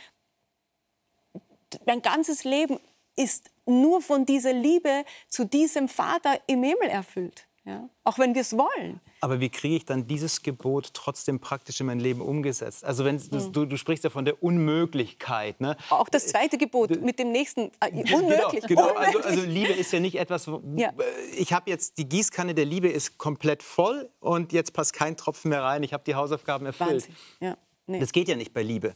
mein 1.85 2.01
ganzes 2.01 2.43
Leben 2.43 2.79
ist 3.15 3.51
nur 3.65 4.01
von 4.01 4.25
dieser 4.25 4.53
Liebe 4.53 5.05
zu 5.27 5.45
diesem 5.45 5.87
Vater 5.87 6.39
im 6.47 6.63
Himmel 6.63 6.89
erfüllt. 6.89 7.47
Ja? 7.65 7.89
Auch 8.03 8.19
wenn 8.19 8.35
wir 8.35 8.41
es 8.41 8.57
wollen. 8.57 8.99
Aber 9.21 9.39
wie 9.39 9.49
kriege 9.49 9.75
ich 9.75 9.85
dann 9.85 10.05
dieses 10.05 10.41
Gebot 10.41 10.93
trotzdem 10.93 11.39
praktisch 11.39 11.79
in 11.79 11.85
mein 11.85 11.99
Leben 11.99 12.19
umgesetzt? 12.19 12.83
Also 12.83 13.05
wenn 13.05 13.15
mhm. 13.15 13.53
du, 13.53 13.65
du, 13.65 13.77
sprichst 13.77 14.03
ja 14.03 14.09
von 14.09 14.25
der 14.25 14.43
Unmöglichkeit. 14.43 15.61
Ne? 15.61 15.77
Auch 15.89 16.09
das 16.09 16.27
zweite 16.27 16.57
Gebot 16.57 16.91
äh, 16.91 16.97
mit 16.97 17.19
dem 17.19 17.31
nächsten 17.31 17.71
äh, 17.79 17.91
genau, 17.91 18.17
unmöglich. 18.17 18.65
Genau, 18.67 18.87
genau. 18.87 18.99
Also, 18.99 19.19
also, 19.19 19.41
Liebe 19.43 19.71
ist 19.71 19.93
ja 19.93 20.01
nicht 20.01 20.15
etwas. 20.15 20.47
Ja. 20.75 20.91
Ich 21.37 21.53
habe 21.53 21.69
jetzt 21.69 21.97
die 21.97 22.09
Gießkanne 22.09 22.53
der 22.53 22.65
Liebe 22.65 22.89
ist 22.89 23.17
komplett 23.17 23.63
voll 23.63 24.09
und 24.19 24.51
jetzt 24.51 24.73
passt 24.73 24.93
kein 24.93 25.15
Tropfen 25.15 25.49
mehr 25.49 25.63
rein. 25.63 25.83
Ich 25.83 25.93
habe 25.93 26.03
die 26.03 26.15
Hausaufgaben 26.15 26.65
erfüllt. 26.65 27.07
Ja. 27.39 27.57
Nee. 27.87 27.99
Das 27.99 28.11
geht 28.11 28.27
ja 28.27 28.35
nicht 28.35 28.53
bei 28.53 28.63
Liebe. 28.63 28.95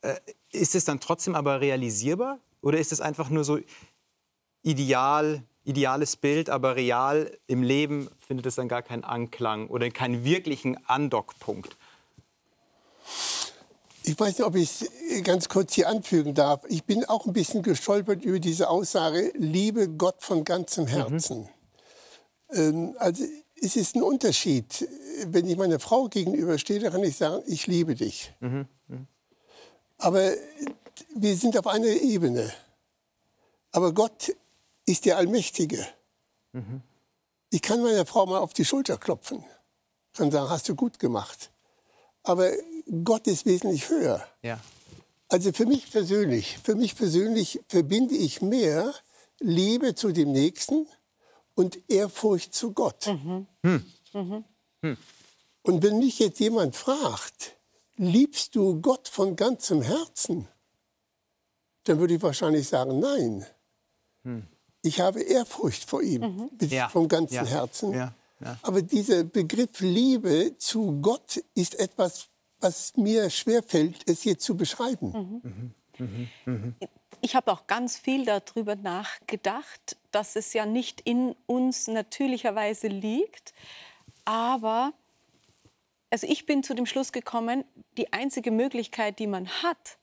Äh, 0.00 0.14
ist 0.52 0.74
es 0.74 0.86
dann 0.86 1.00
trotzdem 1.00 1.34
aber 1.34 1.60
realisierbar? 1.60 2.38
Oder 2.62 2.78
ist 2.78 2.92
es 2.92 3.02
einfach 3.02 3.28
nur 3.28 3.44
so 3.44 3.58
ideal, 4.62 5.44
ideales 5.66 6.16
Bild, 6.16 6.48
aber 6.48 6.76
real 6.76 7.30
im 7.46 7.62
Leben 7.62 8.08
findet 8.26 8.46
es 8.46 8.54
dann 8.54 8.68
gar 8.68 8.82
keinen 8.82 9.04
Anklang 9.04 9.68
oder 9.68 9.90
keinen 9.90 10.24
wirklichen 10.24 10.78
Andockpunkt? 10.86 11.76
Ich 14.04 14.18
weiß 14.18 14.38
nicht, 14.38 14.46
ob 14.46 14.54
ich 14.54 14.82
es 14.82 15.22
ganz 15.24 15.48
kurz 15.48 15.74
hier 15.74 15.88
anfügen 15.88 16.34
darf. 16.34 16.62
Ich 16.68 16.84
bin 16.84 17.04
auch 17.06 17.26
ein 17.26 17.32
bisschen 17.32 17.62
gestolpert 17.62 18.24
über 18.24 18.38
diese 18.38 18.70
Aussage, 18.70 19.32
liebe 19.34 19.88
Gott 19.88 20.22
von 20.22 20.44
ganzem 20.44 20.84
mhm. 20.84 20.88
Herzen. 20.88 21.48
Mhm. 22.52 22.94
also 22.98 23.24
es 23.60 23.74
ist 23.74 23.96
ein 23.96 24.02
Unterschied. 24.02 24.88
Wenn 25.26 25.48
ich 25.48 25.56
meiner 25.56 25.80
Frau 25.80 26.08
gegenüberstehe, 26.08 26.78
dann 26.78 26.92
kann 26.92 27.02
ich 27.02 27.16
sagen, 27.16 27.42
ich 27.46 27.66
liebe 27.66 27.94
dich. 27.94 28.32
Mhm. 28.40 28.66
Mhm. 28.86 29.06
Aber 29.98 30.30
wir 31.14 31.36
sind 31.36 31.58
auf 31.58 31.66
einer 31.66 31.86
Ebene. 31.86 32.52
Aber 33.72 33.92
Gott 33.92 34.32
ist 34.86 35.04
der 35.04 35.18
Allmächtige. 35.18 35.86
Mhm. 36.52 36.82
Ich 37.50 37.62
kann 37.62 37.82
meiner 37.82 38.06
Frau 38.06 38.26
mal 38.26 38.38
auf 38.38 38.52
die 38.52 38.64
Schulter 38.64 38.96
klopfen, 38.96 39.44
kann 40.14 40.30
sagen, 40.30 40.48
hast 40.48 40.68
du 40.68 40.74
gut 40.74 40.98
gemacht. 40.98 41.50
Aber 42.22 42.50
Gott 43.04 43.26
ist 43.26 43.46
wesentlich 43.46 43.88
höher. 43.88 44.26
Ja. 44.42 44.60
Also 45.28 45.52
für 45.52 45.66
mich 45.66 45.90
persönlich, 45.90 46.58
für 46.62 46.74
mich 46.74 46.96
persönlich 46.96 47.60
verbinde 47.68 48.14
ich 48.14 48.40
mehr 48.42 48.94
Liebe 49.40 49.94
zu 49.94 50.12
dem 50.12 50.32
Nächsten 50.32 50.86
und 51.54 51.78
Ehrfurcht 51.90 52.54
zu 52.54 52.72
Gott. 52.72 53.06
Mhm. 53.06 53.46
Hm. 53.62 53.92
Mhm. 54.12 54.44
Hm. 54.82 54.96
Und 55.62 55.82
wenn 55.82 55.98
mich 55.98 56.18
jetzt 56.20 56.38
jemand 56.38 56.76
fragt, 56.76 57.56
liebst 57.96 58.54
du 58.54 58.80
Gott 58.80 59.08
von 59.08 59.34
ganzem 59.34 59.82
Herzen? 59.82 60.48
Dann 61.84 61.98
würde 61.98 62.14
ich 62.14 62.22
wahrscheinlich 62.22 62.68
sagen, 62.68 62.98
nein. 63.00 63.46
Ich 64.86 65.00
habe 65.00 65.20
Ehrfurcht 65.20 65.84
vor 65.84 66.02
ihm, 66.02 66.22
mhm. 66.22 66.50
ja. 66.68 66.88
vom 66.88 67.08
ganzen 67.08 67.34
ja. 67.34 67.44
Herzen. 67.44 67.92
Ja. 67.92 68.14
Aber 68.62 68.82
dieser 68.82 69.24
Begriff 69.24 69.80
Liebe 69.80 70.56
zu 70.58 71.00
Gott 71.00 71.42
ist 71.54 71.78
etwas, 71.78 72.28
was 72.60 72.96
mir 72.96 73.30
schwerfällt, 73.30 74.08
es 74.08 74.22
hier 74.22 74.38
zu 74.38 74.56
beschreiben. 74.56 75.42
Mhm. 75.42 75.74
Mhm. 75.98 76.28
mhm. 76.44 76.74
Ich 77.22 77.34
habe 77.34 77.50
auch 77.50 77.66
ganz 77.66 77.96
viel 77.96 78.26
darüber 78.26 78.76
nachgedacht, 78.76 79.96
dass 80.10 80.36
es 80.36 80.52
ja 80.52 80.66
nicht 80.66 81.00
in 81.00 81.34
uns 81.46 81.88
natürlicherweise 81.88 82.88
liegt, 82.88 83.54
aber 84.24 84.92
also 86.10 86.26
ich 86.26 86.46
bin 86.46 86.62
zu 86.62 86.74
dem 86.74 86.86
Schluss 86.86 87.12
gekommen, 87.12 87.64
die 87.96 88.12
einzige 88.12 88.50
Möglichkeit, 88.50 89.18
die 89.18 89.26
man 89.26 89.48
hat, 89.48 89.98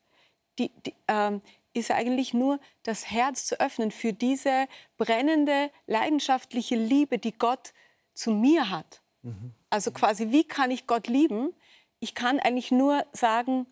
die, 0.60 0.72
die, 0.86 0.96
ähm, 1.08 1.42
ist 1.74 1.92
eigentlich 1.92 2.34
nur 2.34 2.60
das 2.84 3.10
Herz 3.10 3.46
zu 3.46 3.60
öffnen 3.60 3.92
für 3.92 4.13
diese 4.13 4.68
brennende, 4.98 5.72
leidenschaftliche 5.88 6.75
Liebe, 6.75 7.18
die 7.18 7.38
Gott 7.38 7.74
zu 8.13 8.32
mir 8.32 8.70
hat. 8.70 9.01
Mhm. 9.24 9.53
Also 9.70 9.92
quasi, 9.92 10.32
wie 10.32 10.44
kann 10.44 10.72
ich 10.72 10.88
Gott 10.88 11.08
lieben? 11.08 11.53
Ich 12.00 12.13
kann 12.15 12.39
eigentlich 12.39 12.72
nur 12.72 13.06
sagen, 13.13 13.65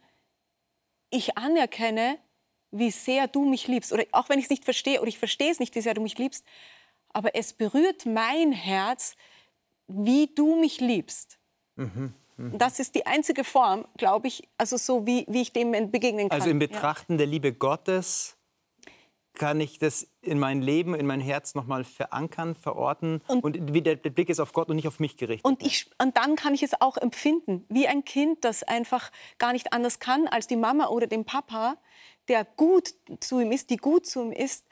ich 1.10 1.38
anerkenne, 1.38 2.18
wie 2.72 2.92
sehr 2.92 3.28
du 3.28 3.46
mich 3.46 3.68
liebst. 3.68 3.92
Oder 3.94 4.06
auch 4.12 4.30
wenn 4.30 4.40
ich 4.40 4.46
es 4.46 4.50
nicht 4.50 4.66
verstehe, 4.66 5.00
oder 5.02 5.10
ich 5.10 5.20
verstehe 5.20 5.52
es 5.52 5.60
nicht, 5.60 5.76
wie 5.76 5.82
sehr 5.82 5.94
du 5.94 6.02
mich 6.02 6.18
liebst, 6.18 6.46
aber 7.10 7.36
es 7.36 7.54
berührt 7.54 8.06
mein 8.06 8.52
Herz, 8.52 9.16
wie 9.88 10.28
du 10.34 10.56
mich 10.56 10.80
liebst. 10.80 11.38
Mhm. 11.76 12.14
Mhm. 12.42 12.58
Das 12.58 12.80
ist 12.80 12.96
die 12.96 13.06
einzige 13.06 13.44
Form, 13.44 13.86
glaube 13.98 14.28
ich, 14.28 14.48
also 14.58 14.78
so 14.78 15.06
wie, 15.06 15.26
wie 15.28 15.42
ich 15.42 15.54
dem 15.54 15.72
begegnen 15.92 16.30
kann. 16.30 16.40
Also 16.40 16.50
im 16.50 16.60
Betrachten 16.60 17.14
ja. 17.14 17.18
der 17.20 17.28
Liebe 17.28 17.54
Gottes 17.54 18.38
kann 19.34 19.60
ich 19.62 19.80
das 19.80 20.08
in 20.22 20.40
mein 20.40 20.62
Leben, 20.62 20.94
in 20.94 21.06
mein 21.06 21.22
Herz 21.22 21.56
nochmal 21.56 21.84
verankern, 21.84 22.54
verorten 22.56 23.22
und, 23.28 23.44
und 23.44 23.74
wie 23.74 23.82
der, 23.82 23.96
der, 23.96 24.10
Blick 24.10 24.30
ist 24.30 24.40
auf 24.40 24.54
Gott 24.54 24.70
und 24.70 24.76
nicht 24.76 24.88
auf 24.88 25.00
mich 25.00 25.18
gerichtet. 25.18 25.46
Und, 25.46 25.66
ich, 25.66 25.90
und 26.02 26.18
dann 26.18 26.36
kann 26.36 26.54
ich 26.54 26.64
es 26.64 26.80
auch 26.80 26.98
empfinden, 26.98 27.66
wie 27.70 27.88
ein 27.88 28.04
Kind, 28.04 28.44
das 28.44 28.64
einfach 28.64 29.12
gar 29.38 29.54
nicht 29.54 29.74
anders 29.74 30.00
kann 30.00 30.28
als 30.28 30.48
die 30.48 30.58
Mama 30.58 30.88
oder 30.88 31.08
den 31.08 31.26
Papa, 31.26 31.78
der 32.28 32.46
gut 32.46 32.94
zu 33.20 33.40
ihm 33.40 33.52
ist, 33.52 33.70
die 33.70 33.78
gut 33.78 34.06
zu 34.06 34.22
ihm 34.22 34.32
ist, 34.32 34.66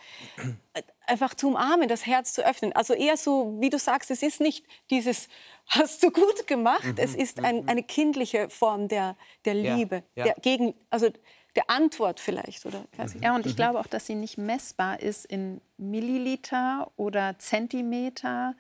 einfach 1.07 1.33
zu 1.33 1.47
umarmen, 1.49 1.87
das 1.87 2.05
Herz 2.05 2.33
zu 2.33 2.45
öffnen. 2.45 2.73
Also 2.73 2.93
eher 2.93 3.17
so, 3.17 3.57
wie 3.59 3.69
du 3.69 3.79
sagst, 3.79 4.11
es 4.11 4.23
ist 4.23 4.39
nicht 4.39 4.65
dieses, 4.89 5.27
hast 5.67 6.03
du 6.03 6.11
gut 6.11 6.47
gemacht, 6.47 6.85
mhm. 6.85 6.97
es 6.97 7.15
ist 7.15 7.43
ein, 7.43 7.67
eine 7.67 7.83
kindliche 7.83 8.49
Form 8.49 8.87
der, 8.87 9.17
der 9.45 9.55
Liebe, 9.55 10.03
ja, 10.15 10.25
ja. 10.25 10.33
Der 10.33 10.41
gegen, 10.41 10.75
also 10.89 11.09
der 11.55 11.69
Antwort 11.69 12.19
vielleicht. 12.19 12.65
Oder? 12.65 12.85
Ja, 13.21 13.35
und 13.35 13.45
ich 13.45 13.53
mhm. 13.53 13.57
glaube 13.57 13.79
auch, 13.79 13.87
dass 13.87 14.05
sie 14.05 14.15
nicht 14.15 14.37
messbar 14.37 14.99
ist 14.99 15.25
in 15.25 15.61
Milliliter 15.77 16.91
oder 16.95 17.37
Zentimeter, 17.39 18.55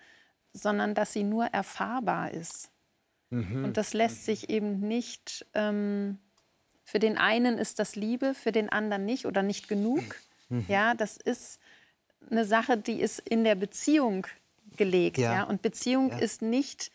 sondern 0.53 0.95
dass 0.95 1.13
sie 1.13 1.23
nur 1.23 1.45
erfahrbar 1.45 2.31
ist. 2.31 2.71
Mhm. 3.29 3.63
Und 3.63 3.77
das 3.77 3.93
lässt 3.93 4.25
sich 4.25 4.49
eben 4.49 4.79
nicht, 4.79 5.45
ähm, 5.53 6.17
für 6.89 6.97
den 6.97 7.19
einen 7.19 7.59
ist 7.59 7.77
das 7.77 7.95
Liebe, 7.95 8.33
für 8.33 8.51
den 8.51 8.69
anderen 8.69 9.05
nicht 9.05 9.27
oder 9.27 9.43
nicht 9.43 9.67
genug. 9.67 10.03
Mhm. 10.49 10.65
Ja, 10.67 10.95
das 10.95 11.17
ist 11.17 11.59
eine 12.31 12.45
Sache, 12.45 12.77
die 12.77 12.99
ist 12.99 13.19
in 13.19 13.43
der 13.43 13.53
Beziehung 13.53 14.25
gelegt. 14.75 15.19
Ja. 15.19 15.33
ja? 15.33 15.43
Und 15.43 15.61
Beziehung 15.61 16.09
ja. 16.09 16.17
ist 16.17 16.41
nicht 16.41 16.91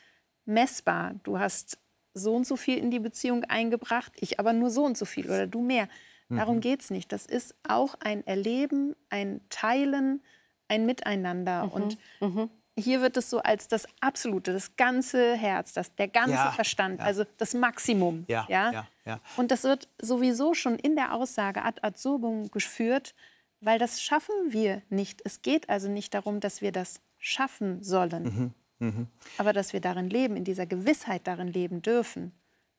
messbar. 0.46 1.14
Du 1.22 1.38
hast 1.38 1.78
so 2.12 2.34
und 2.34 2.44
so 2.44 2.56
viel 2.56 2.78
in 2.78 2.90
die 2.90 2.98
Beziehung 2.98 3.44
eingebracht, 3.44 4.12
ich 4.16 4.40
aber 4.40 4.52
nur 4.52 4.70
so 4.70 4.84
und 4.84 4.98
so 4.98 5.04
viel 5.04 5.26
oder 5.26 5.46
du 5.46 5.62
mehr. 5.62 5.88
Darum 6.28 6.56
mhm. 6.56 6.60
geht 6.60 6.80
es 6.80 6.90
nicht. 6.90 7.12
Das 7.12 7.24
ist 7.24 7.54
auch 7.62 7.94
ein 8.00 8.26
Erleben, 8.26 8.96
ein 9.10 9.42
Teilen, 9.48 10.24
ein 10.66 10.86
Miteinander. 10.86 11.66
Mhm. 11.66 11.70
Und 11.70 11.98
mhm 12.20 12.50
hier 12.76 13.00
wird 13.00 13.16
es 13.16 13.30
so 13.30 13.38
als 13.38 13.68
das 13.68 13.86
Absolute, 14.00 14.52
das 14.52 14.76
ganze 14.76 15.36
Herz, 15.36 15.72
das, 15.72 15.94
der 15.94 16.08
ganze 16.08 16.34
ja, 16.34 16.50
Verstand, 16.50 16.98
ja. 16.98 17.06
also 17.06 17.24
das 17.38 17.54
Maximum. 17.54 18.24
Ja, 18.28 18.46
ja? 18.48 18.86
Ja, 19.04 19.20
Und 19.36 19.50
das 19.50 19.64
wird 19.64 19.88
sowieso 20.00 20.54
schon 20.54 20.76
in 20.76 20.96
der 20.96 21.12
Aussage 21.12 21.62
ad 21.62 21.82
absurdum 21.82 22.50
geführt, 22.50 23.14
weil 23.60 23.78
das 23.78 24.02
schaffen 24.02 24.34
wir 24.48 24.82
nicht. 24.88 25.20
Es 25.24 25.42
geht 25.42 25.68
also 25.68 25.88
nicht 25.88 26.14
darum, 26.14 26.40
dass 26.40 26.62
wir 26.62 26.72
das 26.72 27.00
schaffen 27.18 27.82
sollen, 27.82 28.54
mhm, 28.78 28.88
mh. 28.88 29.06
aber 29.38 29.52
dass 29.52 29.72
wir 29.72 29.80
darin 29.80 30.08
leben, 30.08 30.36
in 30.36 30.44
dieser 30.44 30.66
Gewissheit 30.66 31.26
darin 31.26 31.48
leben 31.48 31.82
dürfen 31.82 32.32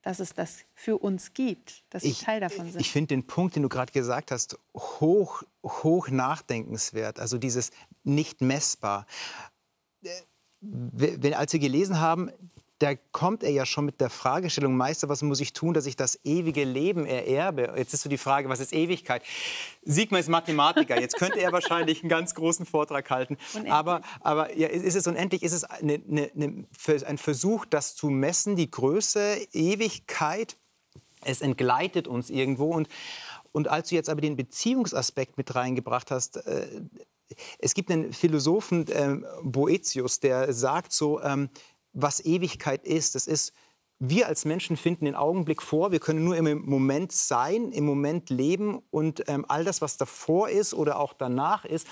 dass 0.06 0.20
es 0.20 0.36
das 0.36 0.60
für 0.76 1.00
uns 1.00 1.34
gibt, 1.34 1.84
dass 1.90 2.04
wir 2.04 2.14
Teil 2.14 2.40
davon 2.40 2.72
sind. 2.72 2.80
Ich 2.80 2.92
finde 2.92 3.16
den 3.16 3.26
Punkt, 3.26 3.56
den 3.56 3.64
du 3.64 3.70
gerade 3.70 3.92
gesagt 3.92 4.30
hast, 4.30 4.56
hoch, 4.76 5.42
hoch 5.64 6.10
nachdenkenswert. 6.10 7.20
Also 7.20 7.40
dieses 7.40 7.72
nicht 8.04 8.40
messbar 8.40 9.08
wenn, 10.62 11.34
als 11.34 11.54
wir 11.54 11.60
gelesen 11.60 12.00
haben, 12.00 12.32
da 12.80 12.94
kommt 13.12 13.44
er 13.44 13.52
ja 13.52 13.66
schon 13.66 13.86
mit 13.86 14.02
der 14.02 14.10
Fragestellung, 14.10 14.76
Meister, 14.76 15.08
was 15.08 15.22
muss 15.22 15.40
ich 15.40 15.54
tun, 15.54 15.74
dass 15.74 15.86
ich 15.86 15.96
das 15.96 16.20
ewige 16.26 16.66
Leben 16.66 17.06
ererbe? 17.06 17.74
Jetzt 17.78 17.94
ist 17.94 18.02
so 18.02 18.10
die 18.10 18.18
Frage, 18.18 18.50
was 18.50 18.60
ist 18.60 18.74
Ewigkeit? 18.74 19.24
Sigmar 19.84 20.20
ist 20.20 20.28
Mathematiker, 20.28 21.00
jetzt 21.00 21.16
könnte 21.16 21.40
er 21.40 21.54
wahrscheinlich 21.54 22.02
einen 22.04 22.10
ganz 22.10 22.36
großen 22.36 22.66
Vortrag 22.66 23.10
halten. 23.10 23.38
Aber, 23.70 24.02
aber 24.20 24.56
ja, 24.58 24.68
ist 24.68 24.96
es 24.96 25.08
unendlich? 25.08 25.42
Ist 25.42 25.54
es 25.54 25.64
eine, 25.64 26.02
eine, 26.10 26.32
eine, 26.36 26.68
ein 27.08 27.18
Versuch, 27.18 27.66
das 27.66 27.96
zu 27.96 28.10
messen, 28.10 28.58
die 28.58 28.70
Größe, 28.70 29.48
Ewigkeit? 29.54 30.58
Es 31.24 31.42
entgleitet 31.42 32.08
uns 32.08 32.30
irgendwo. 32.30 32.72
Und, 32.72 32.90
und 33.54 33.70
als 33.70 33.90
du 33.90 33.96
jetzt 33.96 34.10
aber 34.10 34.20
den 34.20 34.36
Beziehungsaspekt 34.36 35.38
mit 35.38 35.56
reingebracht 35.56 36.12
hast, 36.12 36.46
äh, 36.46 36.68
es 37.60 37.74
gibt 37.74 37.92
einen 37.92 38.14
Philosophen, 38.14 38.88
äh, 38.88 39.18
Boetius, 39.44 40.20
der 40.20 40.54
sagt 40.54 40.94
so, 40.94 41.22
ähm, 41.22 41.50
was 41.94 42.24
Ewigkeit 42.24 42.86
ist. 42.86 43.16
Das 43.16 43.28
ist, 43.28 43.54
wir 44.00 44.28
als 44.28 44.46
Menschen 44.46 44.78
finden 44.78 45.06
den 45.06 45.16
Augenblick 45.16 45.62
vor, 45.62 45.92
wir 45.92 46.00
können 46.00 46.24
nur 46.24 46.36
im 46.36 46.66
Moment 46.66 47.12
sein, 47.12 47.72
im 47.72 47.86
Moment 47.86 48.30
leben 48.30 48.82
und 48.92 49.24
ähm, 49.28 49.46
all 49.48 49.64
das, 49.64 49.82
was 49.82 49.98
davor 49.98 50.50
ist 50.50 50.74
oder 50.74 51.00
auch 51.00 51.14
danach 51.14 51.66
ist, 51.66 51.88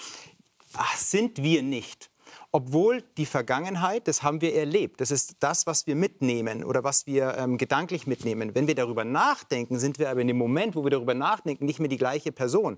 ach, 0.74 0.98
sind 0.98 1.42
wir 1.42 1.64
nicht. 1.64 2.10
Obwohl 2.52 3.04
die 3.18 3.26
Vergangenheit, 3.26 4.08
das 4.08 4.24
haben 4.24 4.42
wir 4.42 4.56
erlebt. 4.56 5.02
Das 5.02 5.12
ist 5.12 5.38
das, 5.40 5.66
was 5.66 5.88
wir 5.88 5.96
mitnehmen 5.96 6.64
oder 6.64 6.84
was 6.84 7.06
wir 7.06 7.36
ähm, 7.38 7.58
gedanklich 7.58 8.06
mitnehmen. 8.06 8.54
Wenn 8.54 8.68
wir 8.68 8.76
darüber 8.76 9.04
nachdenken, 9.04 9.80
sind 9.80 10.00
wir 10.00 10.10
aber 10.10 10.22
in 10.22 10.28
dem 10.28 10.38
Moment, 10.38 10.76
wo 10.76 10.84
wir 10.84 10.92
darüber 10.92 11.14
nachdenken, 11.14 11.66
nicht 11.66 11.80
mehr 11.80 11.90
die 11.90 11.98
gleiche 11.98 12.32
Person. 12.32 12.78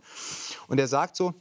Und 0.68 0.80
er 0.80 0.88
sagt 0.88 1.16
so, 1.16 1.34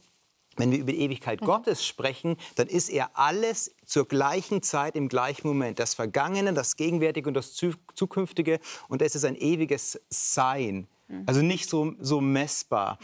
wenn 0.55 0.71
wir 0.71 0.79
über 0.79 0.91
die 0.91 0.99
Ewigkeit 0.99 1.41
mhm. 1.41 1.45
Gottes 1.45 1.85
sprechen, 1.85 2.37
dann 2.55 2.67
ist 2.67 2.89
er 2.89 3.17
alles 3.17 3.75
zur 3.85 4.07
gleichen 4.07 4.61
Zeit 4.61 4.95
im 4.95 5.09
gleichen 5.09 5.47
Moment. 5.47 5.79
Das 5.79 5.93
Vergangene, 5.93 6.53
das 6.53 6.75
Gegenwärtige 6.75 7.27
und 7.27 7.33
das 7.33 7.53
Zukünftige. 7.53 8.59
Und 8.87 9.01
es 9.01 9.15
ist 9.15 9.25
ein 9.25 9.35
ewiges 9.35 9.99
Sein. 10.09 10.87
Mhm. 11.07 11.23
Also 11.25 11.41
nicht 11.41 11.69
so, 11.69 11.93
so 11.99 12.21
messbar. 12.21 12.97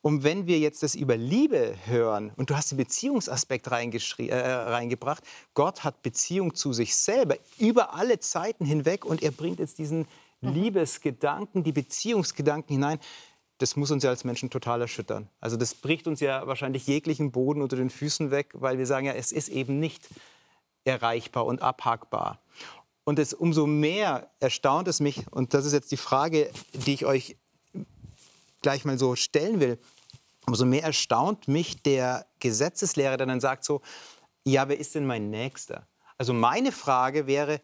Und 0.00 0.22
wenn 0.22 0.46
wir 0.46 0.58
jetzt 0.58 0.82
das 0.82 0.94
über 0.94 1.16
Liebe 1.16 1.74
hören, 1.86 2.32
und 2.36 2.50
du 2.50 2.56
hast 2.56 2.70
den 2.70 2.78
Beziehungsaspekt 2.78 3.66
äh, 3.66 4.34
reingebracht, 4.34 5.24
Gott 5.54 5.82
hat 5.82 6.02
Beziehung 6.02 6.54
zu 6.54 6.72
sich 6.72 6.96
selber 6.96 7.36
über 7.58 7.94
alle 7.94 8.20
Zeiten 8.20 8.64
hinweg 8.64 9.04
und 9.04 9.22
er 9.22 9.32
bringt 9.32 9.58
jetzt 9.58 9.78
diesen 9.78 10.06
mhm. 10.40 10.52
Liebesgedanken, 10.52 11.64
die 11.64 11.72
Beziehungsgedanken 11.72 12.74
hinein 12.74 13.00
das 13.58 13.74
muss 13.74 13.90
uns 13.90 14.04
ja 14.04 14.10
als 14.10 14.24
Menschen 14.24 14.50
total 14.50 14.80
erschüttern. 14.80 15.28
Also 15.40 15.56
das 15.56 15.74
bricht 15.74 16.06
uns 16.06 16.20
ja 16.20 16.46
wahrscheinlich 16.46 16.86
jeglichen 16.86 17.32
Boden 17.32 17.60
unter 17.60 17.76
den 17.76 17.90
Füßen 17.90 18.30
weg, 18.30 18.52
weil 18.54 18.78
wir 18.78 18.86
sagen 18.86 19.06
ja, 19.06 19.12
es 19.12 19.32
ist 19.32 19.48
eben 19.48 19.80
nicht 19.80 20.08
erreichbar 20.84 21.44
und 21.44 21.60
abhackbar. 21.60 22.40
Und 23.04 23.18
es 23.18 23.34
umso 23.34 23.66
mehr 23.66 24.30
erstaunt 24.38 24.86
es 24.86 25.00
mich, 25.00 25.26
und 25.32 25.54
das 25.54 25.66
ist 25.66 25.72
jetzt 25.72 25.90
die 25.90 25.96
Frage, 25.96 26.50
die 26.72 26.94
ich 26.94 27.04
euch 27.04 27.36
gleich 28.62 28.84
mal 28.84 28.98
so 28.98 29.16
stellen 29.16 29.60
will, 29.60 29.78
umso 30.46 30.64
mehr 30.64 30.84
erstaunt 30.84 31.48
mich 31.48 31.82
der 31.82 32.26
Gesetzeslehrer, 32.38 33.16
der 33.16 33.26
dann 33.26 33.40
sagt 33.40 33.64
so, 33.64 33.82
ja, 34.44 34.68
wer 34.68 34.78
ist 34.78 34.94
denn 34.94 35.06
mein 35.06 35.30
Nächster? 35.30 35.86
Also 36.16 36.32
meine 36.32 36.70
Frage 36.70 37.26
wäre, 37.26 37.60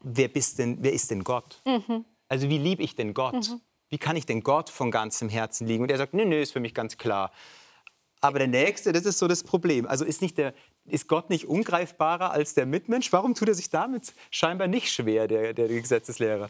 wer, 0.00 0.28
bist 0.28 0.58
denn, 0.58 0.82
wer 0.82 0.92
ist 0.92 1.10
denn 1.10 1.24
Gott? 1.24 1.60
Mhm. 1.64 2.04
Also 2.28 2.48
wie 2.48 2.58
liebe 2.58 2.82
ich 2.82 2.94
denn 2.94 3.14
Gott? 3.14 3.50
Mhm 3.50 3.60
wie 3.92 3.98
kann 3.98 4.16
ich 4.16 4.24
denn 4.24 4.42
Gott 4.42 4.70
von 4.70 4.90
ganzem 4.90 5.28
Herzen 5.28 5.66
lieben? 5.66 5.82
Und 5.82 5.90
er 5.90 5.98
sagt, 5.98 6.14
nö, 6.14 6.24
nö, 6.24 6.40
ist 6.40 6.54
für 6.54 6.60
mich 6.60 6.72
ganz 6.72 6.96
klar. 6.96 7.30
Aber 8.22 8.38
der 8.38 8.48
Nächste, 8.48 8.90
das 8.92 9.04
ist 9.04 9.18
so 9.18 9.28
das 9.28 9.44
Problem. 9.44 9.86
Also 9.86 10.06
ist, 10.06 10.22
nicht 10.22 10.38
der, 10.38 10.54
ist 10.86 11.08
Gott 11.08 11.28
nicht 11.28 11.46
ungreifbarer 11.46 12.30
als 12.30 12.54
der 12.54 12.64
Mitmensch? 12.64 13.12
Warum 13.12 13.34
tut 13.34 13.48
er 13.48 13.54
sich 13.54 13.68
damit 13.68 14.14
scheinbar 14.30 14.66
nicht 14.66 14.90
schwer, 14.90 15.28
der, 15.28 15.52
der 15.52 15.68
Gesetzeslehrer? 15.68 16.48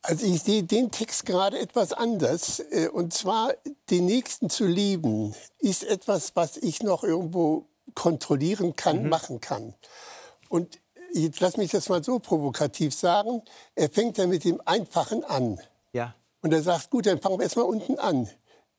Also 0.00 0.24
ich 0.24 0.40
sehe 0.40 0.62
den 0.62 0.90
Text 0.90 1.26
gerade 1.26 1.58
etwas 1.58 1.92
anders. 1.92 2.60
Äh, 2.60 2.88
und 2.88 3.12
zwar, 3.12 3.52
den 3.90 4.06
Nächsten 4.06 4.48
zu 4.48 4.64
lieben, 4.64 5.34
ist 5.58 5.84
etwas, 5.84 6.34
was 6.34 6.56
ich 6.56 6.82
noch 6.82 7.04
irgendwo 7.04 7.66
kontrollieren 7.94 8.74
kann, 8.74 9.02
mhm. 9.02 9.08
machen 9.10 9.42
kann. 9.42 9.74
Und 10.48 10.80
jetzt 11.12 11.40
lass 11.40 11.58
mich 11.58 11.72
das 11.72 11.90
mal 11.90 12.02
so 12.02 12.20
provokativ 12.20 12.94
sagen. 12.94 13.42
Er 13.74 13.90
fängt 13.90 14.16
ja 14.16 14.26
mit 14.26 14.44
dem 14.44 14.62
Einfachen 14.64 15.24
an. 15.24 15.60
Ja. 15.92 16.14
Und 16.44 16.52
er 16.52 16.62
sagt, 16.62 16.90
gut, 16.90 17.06
dann 17.06 17.22
fangen 17.22 17.38
wir 17.38 17.44
erstmal 17.44 17.64
unten 17.64 17.98
an. 17.98 18.28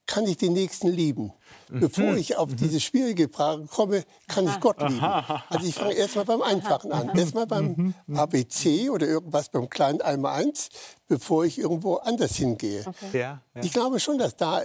Kann 0.06 0.28
ich 0.28 0.38
den 0.38 0.54
Nächsten 0.54 0.88
lieben? 0.88 1.34
Mhm. 1.68 1.80
Bevor 1.80 2.16
ich 2.16 2.38
auf 2.38 2.52
mhm. 2.52 2.58
diese 2.58 2.80
schwierige 2.80 3.28
Frage 3.28 3.66
komme, 3.66 4.04
kann 4.28 4.46
ich 4.46 4.60
Gott 4.60 4.80
lieben. 4.88 5.02
Also 5.02 5.66
ich 5.66 5.74
fange 5.74 5.96
erstmal 5.96 6.26
beim 6.26 6.44
Einfachen 6.44 6.92
an. 6.92 7.18
Erstmal 7.18 7.48
beim 7.48 7.94
mhm. 8.06 8.16
ABC 8.16 8.92
oder 8.92 9.08
irgendwas 9.08 9.50
beim 9.50 9.68
kleinen 9.68 10.02
einmal 10.02 10.40
eins, 10.40 10.70
bevor 11.08 11.44
ich 11.44 11.58
irgendwo 11.58 11.96
anders 11.96 12.36
hingehe. 12.36 12.84
Okay. 12.86 13.20
Ja, 13.20 13.42
ja. 13.56 13.64
Ich 13.64 13.74
glaube 13.74 14.00
schon, 14.00 14.20
dass 14.20 14.36
da 14.36 14.62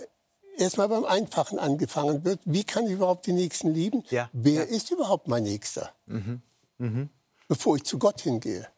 erstmal 0.58 0.90
beim 0.90 1.06
Einfachen 1.06 1.58
angefangen 1.58 2.22
wird. 2.26 2.40
Wie 2.44 2.64
kann 2.64 2.84
ich 2.84 2.92
überhaupt 2.92 3.26
den 3.26 3.36
Nächsten 3.36 3.72
lieben? 3.72 4.04
Ja. 4.10 4.28
Wer 4.34 4.68
ist 4.68 4.90
überhaupt 4.90 5.26
mein 5.26 5.44
Nächster? 5.44 5.90
Mhm. 6.04 6.42
Mhm. 6.76 7.08
Bevor 7.48 7.76
ich 7.76 7.84
zu 7.84 7.98
Gott 7.98 8.20
hingehe 8.20 8.68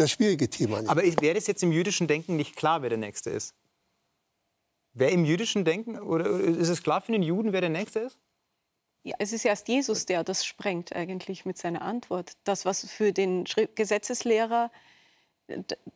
das 0.00 0.10
schwierige 0.10 0.48
Thema 0.48 0.80
nicht. 0.80 0.90
Aber 0.90 1.02
wäre 1.02 1.34
das 1.34 1.46
jetzt 1.46 1.62
im 1.62 1.72
jüdischen 1.72 2.06
Denken 2.06 2.36
nicht 2.36 2.56
klar, 2.56 2.82
wer 2.82 2.88
der 2.88 2.98
Nächste 2.98 3.30
ist? 3.30 3.54
Wäre 4.92 5.12
im 5.12 5.24
jüdischen 5.24 5.64
Denken, 5.64 5.98
oder 5.98 6.26
ist 6.26 6.68
es 6.68 6.82
klar 6.82 7.00
für 7.00 7.12
den 7.12 7.22
Juden, 7.22 7.52
wer 7.52 7.60
der 7.60 7.70
Nächste 7.70 8.00
ist? 8.00 8.18
Ja, 9.02 9.14
es 9.18 9.32
ist 9.32 9.44
erst 9.44 9.68
Jesus, 9.68 10.04
der 10.04 10.24
das 10.24 10.44
sprengt 10.44 10.94
eigentlich 10.94 11.46
mit 11.46 11.56
seiner 11.56 11.82
Antwort. 11.82 12.32
Das, 12.44 12.64
was 12.64 12.86
für 12.86 13.12
den 13.12 13.44
Gesetzeslehrer 13.74 14.70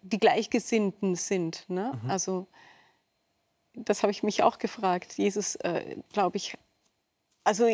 die 0.02 0.18
Gleichgesinnten 0.18 1.14
sind. 1.16 1.68
Ne? 1.68 1.98
Mhm. 2.02 2.10
Also 2.10 2.46
das 3.74 4.02
habe 4.02 4.10
ich 4.10 4.22
mich 4.22 4.42
auch 4.42 4.58
gefragt. 4.58 5.14
Jesus, 5.14 5.56
äh, 5.56 5.96
glaube 6.12 6.36
ich, 6.36 6.56
also 7.44 7.66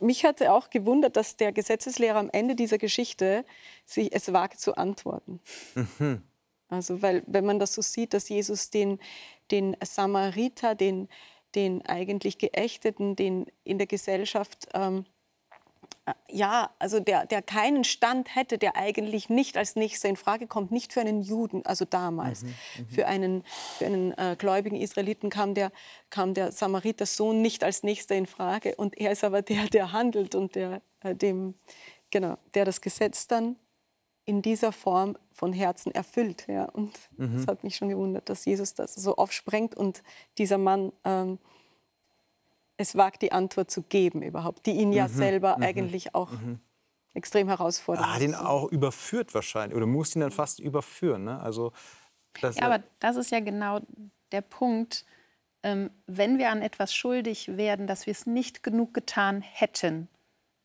mich 0.00 0.24
hatte 0.24 0.52
auch 0.52 0.70
gewundert, 0.70 1.16
dass 1.16 1.36
der 1.36 1.52
Gesetzeslehrer 1.52 2.18
am 2.18 2.30
Ende 2.30 2.54
dieser 2.54 2.78
Geschichte 2.78 3.44
sich 3.84 4.14
es 4.14 4.32
wagt 4.32 4.60
zu 4.60 4.76
antworten. 4.76 5.40
Mhm. 5.74 6.22
Also, 6.68 7.00
weil, 7.00 7.22
wenn 7.26 7.46
man 7.46 7.58
das 7.58 7.74
so 7.74 7.82
sieht, 7.82 8.12
dass 8.12 8.28
Jesus 8.28 8.70
den, 8.70 8.98
den 9.50 9.76
Samariter, 9.82 10.74
den, 10.74 11.08
den 11.54 11.84
eigentlich 11.86 12.38
Geächteten, 12.38 13.16
den 13.16 13.46
in 13.64 13.78
der 13.78 13.86
Gesellschaft 13.86 14.68
ähm, 14.74 15.06
ja, 16.28 16.70
also 16.78 17.00
der, 17.00 17.26
der 17.26 17.42
keinen 17.42 17.84
Stand 17.84 18.34
hätte, 18.34 18.58
der 18.58 18.76
eigentlich 18.76 19.28
nicht 19.28 19.56
als 19.56 19.76
nächster 19.76 20.08
in 20.08 20.16
Frage 20.16 20.46
kommt, 20.46 20.70
nicht 20.70 20.92
für 20.92 21.00
einen 21.00 21.22
Juden, 21.22 21.64
also 21.64 21.84
damals. 21.84 22.42
Mhm, 22.42 22.48
mhm. 22.48 22.88
für 22.88 23.06
einen, 23.06 23.44
für 23.78 23.86
einen 23.86 24.12
äh, 24.18 24.36
gläubigen 24.38 24.76
Israeliten 24.76 25.30
kam 25.30 25.54
der, 25.54 25.72
kam 26.10 26.34
der 26.34 26.52
Samaritersohn 26.52 27.40
nicht 27.40 27.64
als 27.64 27.82
nächster 27.82 28.14
in 28.14 28.26
Frage. 28.26 28.74
Und 28.76 28.98
er 28.98 29.12
ist 29.12 29.24
aber 29.24 29.42
der, 29.42 29.66
der 29.66 29.92
handelt 29.92 30.34
und 30.34 30.54
der, 30.54 30.82
äh, 31.00 31.14
dem, 31.14 31.54
genau, 32.10 32.36
der 32.54 32.64
das 32.64 32.80
Gesetz 32.80 33.26
dann 33.26 33.56
in 34.24 34.42
dieser 34.42 34.72
Form 34.72 35.16
von 35.32 35.54
Herzen 35.54 35.90
erfüllt. 35.92 36.46
Ja. 36.48 36.64
Und 36.66 36.92
mhm. 37.16 37.36
das 37.36 37.46
hat 37.46 37.64
mich 37.64 37.76
schon 37.76 37.88
gewundert, 37.88 38.28
dass 38.28 38.44
Jesus 38.44 38.74
das 38.74 38.94
so 38.94 39.16
aufsprengt 39.16 39.74
und 39.74 40.02
dieser 40.36 40.58
Mann 40.58 40.92
ähm, 41.04 41.38
es 42.78 42.96
wagt, 42.96 43.22
die 43.22 43.32
Antwort 43.32 43.70
zu 43.70 43.82
geben 43.82 44.22
überhaupt, 44.22 44.64
die 44.64 44.70
ihn 44.70 44.92
ja 44.92 45.08
mhm. 45.08 45.12
selber 45.12 45.56
mhm. 45.58 45.64
eigentlich 45.64 46.14
auch 46.14 46.30
mhm. 46.30 46.60
extrem 47.12 47.48
herausfordert. 47.48 48.04
Er 48.04 48.14
hat 48.14 48.22
ihn 48.22 48.34
auch 48.34 48.70
überführt 48.70 49.34
wahrscheinlich 49.34 49.76
oder 49.76 49.86
muss 49.86 50.16
ihn 50.16 50.20
dann 50.20 50.30
fast 50.30 50.60
überführen. 50.60 51.24
Ne? 51.24 51.40
Also, 51.40 51.72
ja, 52.40 52.52
aber 52.62 52.82
das 53.00 53.16
ist 53.16 53.30
ja 53.30 53.40
genau 53.40 53.80
der 54.32 54.42
Punkt. 54.42 55.04
Ähm, 55.64 55.90
wenn 56.06 56.38
wir 56.38 56.50
an 56.50 56.62
etwas 56.62 56.94
schuldig 56.94 57.56
werden, 57.56 57.88
dass 57.88 58.06
wir 58.06 58.12
es 58.12 58.26
nicht 58.26 58.62
genug 58.62 58.94
getan 58.94 59.42
hätten 59.42 60.06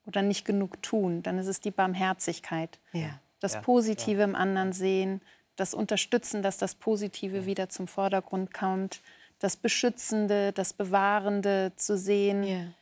oder 0.05 0.21
nicht 0.21 0.45
genug 0.45 0.83
tun, 0.83 1.23
dann 1.23 1.39
ist 1.39 1.47
es 1.47 1.61
die 1.61 1.71
Barmherzigkeit. 1.71 2.79
Ja. 2.91 3.19
Das 3.39 3.55
ja. 3.55 3.61
Positive 3.61 4.19
ja. 4.19 4.25
im 4.25 4.35
anderen 4.35 4.71
sehen, 4.71 5.21
das 5.55 5.73
Unterstützen, 5.73 6.43
dass 6.43 6.59
das 6.59 6.75
Positive 6.75 7.47
wieder 7.47 7.69
zum 7.69 7.87
Vordergrund 7.87 8.53
kommt 8.53 9.01
das 9.43 9.57
Beschützende, 9.57 10.53
das 10.53 10.71
Bewahrende 10.71 11.73
zu 11.75 11.97
sehen. 11.97 12.43
Yeah. 12.43 12.73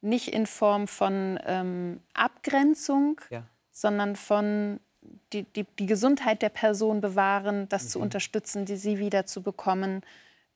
Nicht 0.00 0.28
in 0.28 0.46
Form 0.46 0.88
von 0.88 1.38
ähm, 1.44 2.00
Abgrenzung, 2.14 3.20
ja. 3.28 3.42
sondern 3.70 4.16
von 4.16 4.80
die, 5.34 5.42
die, 5.42 5.64
die, 5.78 5.84
Gesundheit 5.84 6.40
der 6.40 6.48
Person 6.48 7.02
bewahren, 7.02 7.68
das 7.68 7.84
mhm. 7.84 7.88
zu 7.88 8.00
unterstützen, 8.00 8.64
die 8.64 8.76
sie 8.76 8.98
wieder 8.98 9.26
zu 9.26 9.42
bekommen, 9.42 10.02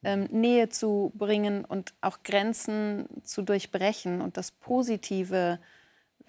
ähm, 0.03 0.29
Nähe 0.31 0.71
zu 0.71 1.13
bringen 1.15 1.67
und 1.67 1.93
auch 2.01 2.23
Grenzen 2.23 3.07
zu 3.23 3.43
durchbrechen 3.43 4.23
und 4.23 4.39
das 4.39 4.53
Positive 4.53 5.59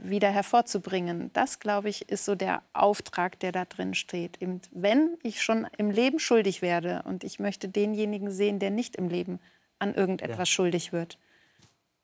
wieder 0.01 0.29
hervorzubringen. 0.31 1.31
Das, 1.33 1.59
glaube 1.59 1.89
ich, 1.89 2.09
ist 2.09 2.25
so 2.25 2.35
der 2.35 2.63
Auftrag, 2.73 3.39
der 3.39 3.51
da 3.51 3.65
drin 3.65 3.93
steht. 3.93 4.41
Eben, 4.41 4.61
wenn 4.71 5.17
ich 5.23 5.41
schon 5.41 5.67
im 5.77 5.91
Leben 5.91 6.19
schuldig 6.19 6.61
werde 6.61 7.03
und 7.05 7.23
ich 7.23 7.39
möchte 7.39 7.69
denjenigen 7.69 8.31
sehen, 8.31 8.59
der 8.59 8.71
nicht 8.71 8.95
im 8.95 9.09
Leben 9.09 9.39
an 9.79 9.93
irgendetwas 9.93 10.37
ja. 10.37 10.45
schuldig 10.45 10.91
wird, 10.91 11.17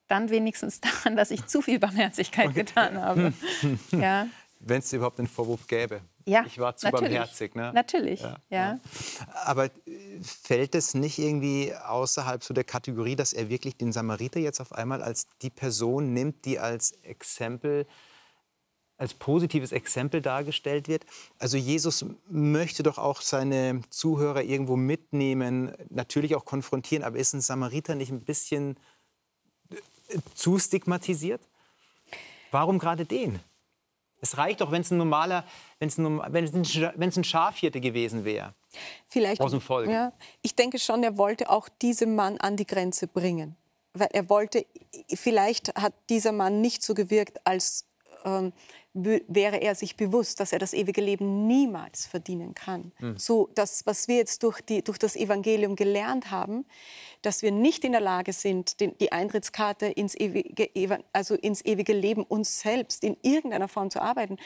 dann 0.07 0.29
wenigstens 0.29 0.81
daran, 0.81 1.15
dass 1.15 1.31
ich 1.31 1.45
zu 1.45 1.61
viel 1.61 1.79
Barmherzigkeit 1.79 2.53
getan 2.53 3.01
habe. 3.01 3.33
ja. 3.91 4.27
Wenn 4.59 4.79
es 4.79 4.91
überhaupt 4.91 5.19
einen 5.19 5.27
Vorwurf 5.27 5.67
gäbe. 5.67 6.01
Ja, 6.25 6.43
ich 6.45 6.59
war 6.59 6.75
zu 6.75 6.87
natürlich. 6.87 7.09
barmherzig. 7.09 7.55
Ne? 7.55 7.71
Natürlich, 7.73 8.21
ja, 8.21 8.37
ja. 8.49 8.79
Aber 9.45 9.65
äh, 9.65 9.69
fällt 10.21 10.75
es 10.75 10.93
nicht 10.93 11.19
irgendwie 11.19 11.73
außerhalb 11.73 12.43
so 12.43 12.53
der 12.53 12.65
Kategorie, 12.65 13.15
dass 13.15 13.31
er 13.31 13.49
wirklich 13.49 13.77
den 13.77 13.93
Samariter 13.93 14.39
jetzt 14.39 14.59
auf 14.59 14.73
einmal 14.73 15.01
als 15.01 15.27
die 15.41 15.49
Person 15.49 16.13
nimmt, 16.13 16.43
die 16.43 16.59
als 16.59 16.91
Exempel 17.03 17.87
als 18.97 19.13
positives 19.13 19.71
Exempel 19.71 20.21
dargestellt 20.21 20.87
wird. 20.87 21.05
Also 21.37 21.57
Jesus 21.57 22.05
möchte 22.29 22.83
doch 22.83 22.97
auch 22.97 23.21
seine 23.21 23.81
Zuhörer 23.89 24.41
irgendwo 24.41 24.75
mitnehmen, 24.75 25.71
natürlich 25.89 26.35
auch 26.35 26.45
konfrontieren, 26.45 27.03
aber 27.03 27.17
ist 27.17 27.33
ein 27.33 27.41
Samariter 27.41 27.95
nicht 27.95 28.11
ein 28.11 28.21
bisschen 28.21 28.77
äh, 29.69 30.17
zu 30.33 30.57
stigmatisiert? 30.57 31.41
Warum 32.51 32.79
gerade 32.79 33.05
den? 33.05 33.39
Es 34.19 34.37
reicht 34.37 34.61
doch, 34.61 34.71
wenn 34.71 34.81
es 34.81 34.91
ein 34.91 34.97
normaler, 34.97 35.45
wenn 35.79 35.87
es 35.89 35.97
ein, 35.97 36.19
wenn 36.19 37.09
es 37.09 37.17
ein 37.17 37.23
Schafhirte 37.23 37.79
gewesen 37.79 38.25
wäre. 38.25 38.53
Vielleicht. 39.07 39.41
Aus 39.41 39.51
dem 39.51 39.61
Volk. 39.61 39.89
Ja, 39.89 40.13
ich 40.41 40.55
denke 40.55 40.79
schon, 40.79 41.03
er 41.03 41.17
wollte 41.17 41.49
auch 41.49 41.69
diesen 41.69 42.15
Mann 42.15 42.37
an 42.37 42.55
die 42.55 42.65
Grenze 42.65 43.07
bringen. 43.07 43.55
Weil 43.93 44.09
er 44.13 44.29
wollte, 44.29 44.65
vielleicht 45.13 45.73
hat 45.75 45.93
dieser 46.09 46.31
Mann 46.31 46.61
nicht 46.61 46.83
so 46.83 46.93
gewirkt, 46.93 47.39
als 47.45 47.86
ähm, 48.25 48.53
wäre 48.93 49.57
er 49.57 49.75
sich 49.75 49.95
bewusst, 49.95 50.39
dass 50.39 50.51
er 50.51 50.59
das 50.59 50.73
ewige 50.73 51.01
Leben 51.01 51.45
niemals 51.45 52.07
verdienen 52.07 52.55
kann. 52.55 52.91
Mhm. 52.99 53.17
So 53.17 53.49
das, 53.53 53.85
was 53.85 54.07
wir 54.07 54.15
jetzt 54.15 54.41
durch, 54.43 54.61
die, 54.61 54.83
durch 54.83 54.97
das 54.97 55.15
Evangelium 55.15 55.75
gelernt 55.75 56.31
haben, 56.31 56.65
dass 57.21 57.41
wir 57.41 57.51
nicht 57.51 57.83
in 57.83 57.91
der 57.91 58.01
Lage 58.01 58.33
sind, 58.33 58.79
den, 58.79 58.97
die 58.97 59.11
Eintrittskarte 59.11 59.85
ins 59.85 60.15
ewige, 60.15 61.03
also 61.13 61.35
ins 61.35 61.63
ewige 61.63 61.93
Leben 61.93 62.23
uns 62.23 62.59
selbst 62.59 63.03
in 63.03 63.17
irgendeiner 63.21 63.67
Form 63.67 63.91
zu 63.91 64.01
arbeiten. 64.01 64.37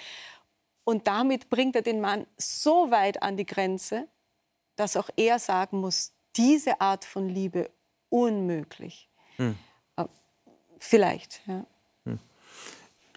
Und 0.84 1.07
damit 1.07 1.49
bringt 1.49 1.75
er 1.75 1.81
den 1.81 2.01
Mann 2.01 2.27
so 2.38 2.91
weit 2.91 3.23
an 3.23 3.38
die 3.38 3.45
Grenze, 3.45 4.07
dass 4.75 4.97
auch 4.97 5.10
er 5.15 5.39
sagen 5.39 5.79
muss, 5.79 6.13
diese 6.36 6.81
Art 6.81 7.05
von 7.05 7.29
Liebe 7.29 7.69
unmöglich. 8.10 9.10
Hm. 9.38 9.57
Vielleicht. 10.77 11.41
Ja. 11.45 11.65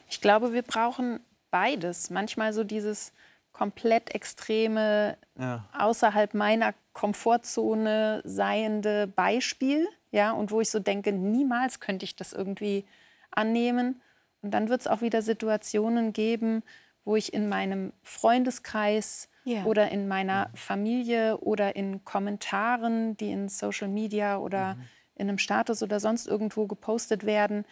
Ich 0.08 0.20
glaube, 0.20 0.52
wir 0.52 0.62
brauchen 0.62 1.20
beides. 1.50 2.10
Manchmal 2.10 2.52
so 2.52 2.64
dieses 2.64 3.12
komplett 3.52 4.14
extreme, 4.14 5.16
ja. 5.38 5.64
außerhalb 5.78 6.34
meiner 6.34 6.74
Komfortzone 6.92 8.20
seiende 8.24 9.06
Beispiel, 9.06 9.86
ja, 10.10 10.32
und 10.32 10.50
wo 10.50 10.60
ich 10.60 10.70
so 10.70 10.80
denke, 10.80 11.12
niemals 11.12 11.80
könnte 11.80 12.04
ich 12.04 12.16
das 12.16 12.32
irgendwie 12.32 12.84
annehmen. 13.30 14.00
Und 14.42 14.50
dann 14.52 14.68
wird 14.68 14.82
es 14.82 14.86
auch 14.86 15.00
wieder 15.00 15.22
Situationen 15.22 16.12
geben, 16.12 16.62
wo 17.04 17.16
ich 17.16 17.32
in 17.32 17.48
meinem 17.48 17.92
Freundeskreis 18.02 19.28
yeah. 19.46 19.64
oder 19.64 19.90
in 19.90 20.08
meiner 20.08 20.50
Familie 20.54 21.38
oder 21.38 21.76
in 21.76 22.04
Kommentaren, 22.04 23.16
die 23.16 23.30
in 23.30 23.48
Social 23.48 23.88
Media 23.88 24.38
oder 24.38 24.74
mhm. 24.74 24.82
in 25.16 25.28
einem 25.28 25.38
Status 25.38 25.82
oder 25.82 26.00
sonst 26.00 26.26
irgendwo 26.26 26.66
gepostet 26.66 27.26
werden, 27.26 27.64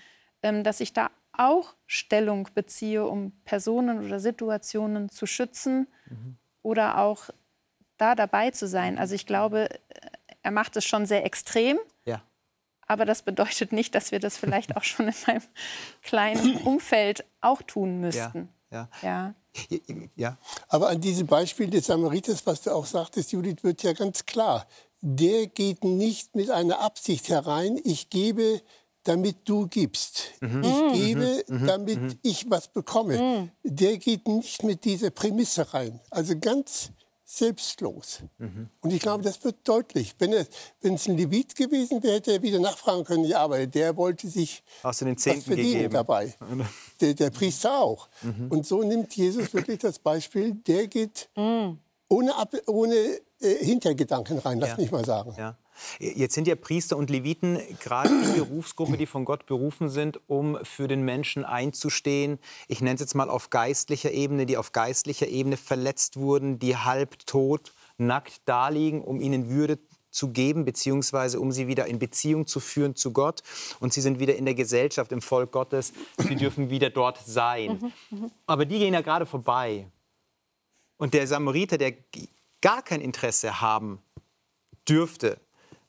ähm, 0.42 0.64
dass 0.64 0.80
ich 0.80 0.92
da 0.92 1.10
auch 1.32 1.74
Stellung 1.86 2.48
beziehe, 2.54 3.06
um 3.06 3.32
Personen 3.44 4.04
oder 4.04 4.20
Situationen 4.20 5.08
zu 5.08 5.26
schützen 5.26 5.88
mhm. 6.08 6.36
oder 6.62 6.98
auch 6.98 7.30
da 7.96 8.14
dabei 8.14 8.50
zu 8.50 8.66
sein. 8.66 8.98
Also 8.98 9.14
ich 9.14 9.26
glaube, 9.26 9.68
er 10.42 10.50
macht 10.50 10.76
es 10.76 10.84
schon 10.84 11.06
sehr 11.06 11.24
extrem. 11.24 11.78
Ja. 12.04 12.22
Aber 12.86 13.04
das 13.04 13.22
bedeutet 13.22 13.72
nicht, 13.72 13.94
dass 13.94 14.10
wir 14.10 14.20
das 14.20 14.36
vielleicht 14.36 14.76
auch 14.76 14.82
schon 14.82 15.08
in 15.08 15.14
meinem 15.26 15.42
kleinen 16.02 16.56
Umfeld 16.58 17.24
auch 17.40 17.62
tun 17.62 18.00
müssten. 18.00 18.48
Ja. 18.70 18.88
ja. 19.02 19.34
ja. 19.68 19.78
ja. 20.16 20.38
Aber 20.68 20.88
an 20.88 21.00
diesem 21.00 21.26
Beispiel 21.26 21.70
des 21.70 21.86
Samariters, 21.86 22.44
was 22.46 22.62
du 22.62 22.70
auch 22.70 22.86
sagtest, 22.86 23.32
Judith, 23.32 23.62
wird 23.62 23.82
ja 23.82 23.92
ganz 23.92 24.26
klar, 24.26 24.66
der 25.00 25.46
geht 25.46 25.84
nicht 25.84 26.34
mit 26.36 26.50
einer 26.50 26.80
Absicht 26.80 27.28
herein, 27.28 27.78
ich 27.82 28.08
gebe 28.08 28.62
damit 29.04 29.48
du 29.48 29.66
gibst. 29.66 30.32
Mhm. 30.40 30.62
Ich 30.62 30.70
mhm. 30.70 30.92
gebe, 30.92 31.44
mhm. 31.48 31.62
mhm. 31.62 31.66
damit 31.66 32.00
mhm. 32.00 32.18
ich 32.22 32.50
was 32.50 32.68
bekomme. 32.68 33.18
Mhm. 33.18 33.50
Der 33.62 33.98
geht 33.98 34.26
nicht 34.28 34.62
mit 34.62 34.84
dieser 34.84 35.10
Prämisse 35.10 35.72
rein. 35.72 36.00
Also 36.10 36.38
ganz 36.38 36.90
selbstlos. 37.24 38.18
Und 38.82 38.92
ich 38.92 39.00
glaube, 39.00 39.24
das 39.24 39.42
wird 39.42 39.66
deutlich. 39.66 40.14
Wenn 40.18 40.34
es, 40.34 40.50
wenn 40.82 40.94
es 40.94 41.08
ein 41.08 41.16
Levit 41.16 41.56
gewesen 41.56 42.02
wäre, 42.02 42.16
hätte 42.16 42.32
er 42.32 42.42
wieder 42.42 42.60
nachfragen 42.60 43.04
können, 43.04 43.24
ja, 43.24 43.38
aber 43.38 43.66
der 43.66 43.96
wollte 43.96 44.28
sich 44.28 44.62
Hast 44.82 45.00
du 45.00 45.06
den 45.06 45.16
was 45.16 45.22
verdienen 45.22 45.72
gegeben? 45.72 45.94
dabei. 45.94 46.34
Der, 47.00 47.14
der 47.14 47.30
Priester 47.30 47.80
auch. 47.80 48.08
Und 48.48 48.64
so 48.64 48.82
nimmt 48.82 49.16
Jesus 49.16 49.52
wirklich 49.54 49.78
das 49.80 49.98
Beispiel, 49.98 50.52
der 50.54 50.86
geht 50.86 51.30
ohne, 52.12 52.32
ohne 52.66 52.94
äh, 53.40 53.64
Hintergedanken 53.64 54.38
rein, 54.38 54.60
lass 54.60 54.70
ja. 54.70 54.76
mich 54.76 54.90
mal 54.90 55.04
sagen. 55.04 55.34
Ja. 55.36 55.56
Jetzt 55.98 56.34
sind 56.34 56.46
ja 56.46 56.54
Priester 56.54 56.96
und 56.96 57.10
Leviten 57.10 57.58
gerade 57.80 58.10
die 58.10 58.40
Berufsgruppe, 58.40 58.96
die 58.96 59.06
von 59.06 59.24
Gott 59.24 59.46
berufen 59.46 59.88
sind, 59.88 60.20
um 60.26 60.58
für 60.62 60.88
den 60.88 61.02
Menschen 61.02 61.44
einzustehen. 61.44 62.38
Ich 62.68 62.80
nenne 62.80 62.94
es 62.94 63.00
jetzt 63.00 63.14
mal 63.14 63.30
auf 63.30 63.50
geistlicher 63.50 64.12
Ebene, 64.12 64.46
die 64.46 64.56
auf 64.56 64.72
geistlicher 64.72 65.28
Ebene 65.28 65.56
verletzt 65.56 66.16
wurden, 66.16 66.58
die 66.58 66.76
halbtot, 66.76 67.72
nackt 67.98 68.42
daliegen, 68.46 69.02
um 69.02 69.20
ihnen 69.20 69.48
Würde 69.48 69.78
zu 70.12 70.28
geben, 70.28 70.64
beziehungsweise 70.64 71.40
um 71.40 71.50
sie 71.50 71.66
wieder 71.66 71.86
in 71.86 71.98
Beziehung 71.98 72.46
zu 72.46 72.60
führen 72.60 72.94
zu 72.94 73.12
Gott. 73.12 73.42
Und 73.80 73.92
sie 73.92 74.00
sind 74.00 74.18
wieder 74.18 74.36
in 74.36 74.44
der 74.44 74.54
Gesellschaft, 74.54 75.10
im 75.10 75.22
Volk 75.22 75.50
Gottes. 75.52 75.92
Sie 76.18 76.36
dürfen 76.36 76.70
wieder 76.70 76.90
dort 76.90 77.18
sein. 77.24 77.92
Mhm, 78.10 78.18
mhm. 78.18 78.30
Aber 78.46 78.66
die 78.66 78.78
gehen 78.78 78.94
ja 78.94 79.00
gerade 79.00 79.26
vorbei. 79.26 79.86
Und 80.98 81.14
der 81.14 81.26
Samariter, 81.26 81.78
der 81.78 81.94
gar 82.60 82.82
kein 82.82 83.00
Interesse 83.00 83.60
haben 83.60 84.00
dürfte, 84.88 85.40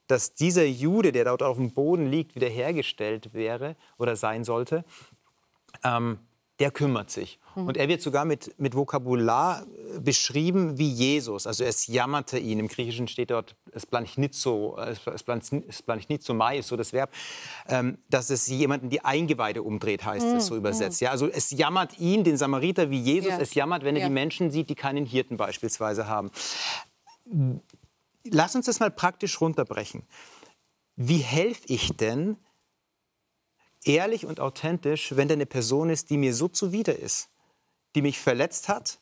dass 0.07 0.33
dieser 0.33 0.65
Jude, 0.65 1.11
der 1.11 1.25
dort 1.25 1.43
auf 1.43 1.57
dem 1.57 1.71
Boden 1.71 2.09
liegt, 2.09 2.35
wiederhergestellt 2.35 3.33
wäre 3.33 3.75
oder 3.97 4.15
sein 4.15 4.43
sollte, 4.43 4.83
ähm, 5.83 6.19
der 6.59 6.71
kümmert 6.71 7.09
sich. 7.09 7.39
Mhm. 7.55 7.67
Und 7.67 7.77
er 7.77 7.87
wird 7.87 8.01
sogar 8.01 8.25
mit, 8.25 8.53
mit 8.59 8.75
Vokabular 8.75 9.63
äh, 9.63 9.99
beschrieben 9.99 10.77
wie 10.77 10.87
Jesus. 10.87 11.47
Also 11.47 11.63
es 11.63 11.87
jammerte 11.87 12.37
ihn. 12.37 12.59
Im 12.59 12.67
Griechischen 12.67 13.07
steht 13.07 13.31
dort 13.31 13.55
es 13.71 13.85
planchnitzo, 13.85 14.77
es 14.77 15.83
planchnitzo 15.83 16.33
mai 16.33 16.59
ist 16.59 16.67
so 16.67 16.77
das 16.77 16.93
Verb, 16.93 17.11
ähm, 17.67 17.97
dass 18.09 18.29
es 18.29 18.47
jemanden 18.47 18.89
die 18.89 19.03
Eingeweide 19.03 19.63
umdreht, 19.63 20.05
heißt 20.05 20.27
mhm. 20.27 20.35
es 20.35 20.45
so 20.45 20.55
übersetzt. 20.55 21.01
Mhm. 21.01 21.05
Ja, 21.05 21.11
also 21.11 21.27
es 21.27 21.51
jammert 21.51 21.99
ihn, 21.99 22.23
den 22.23 22.37
Samariter, 22.37 22.91
wie 22.91 22.99
Jesus 22.99 23.31
ja. 23.31 23.39
es 23.39 23.53
jammert, 23.55 23.83
wenn 23.83 23.95
er 23.95 24.03
ja. 24.03 24.07
die 24.07 24.13
Menschen 24.13 24.51
sieht, 24.51 24.69
die 24.69 24.75
keinen 24.75 25.05
Hirten 25.05 25.37
beispielsweise 25.37 26.07
haben. 26.07 26.29
Lass 28.25 28.55
uns 28.55 28.65
das 28.67 28.79
mal 28.79 28.91
praktisch 28.91 29.41
runterbrechen. 29.41 30.03
Wie 30.95 31.17
helfe 31.17 31.63
ich 31.67 31.95
denn 31.97 32.37
ehrlich 33.85 34.25
und 34.25 34.39
authentisch, 34.39 35.15
wenn 35.15 35.27
da 35.27 35.33
eine 35.33 35.45
Person 35.45 35.89
ist, 35.89 36.09
die 36.09 36.17
mir 36.17 36.33
so 36.33 36.47
zuwider 36.47 36.97
ist, 36.97 37.29
die 37.95 38.01
mich 38.01 38.19
verletzt 38.19 38.69
hat. 38.69 38.99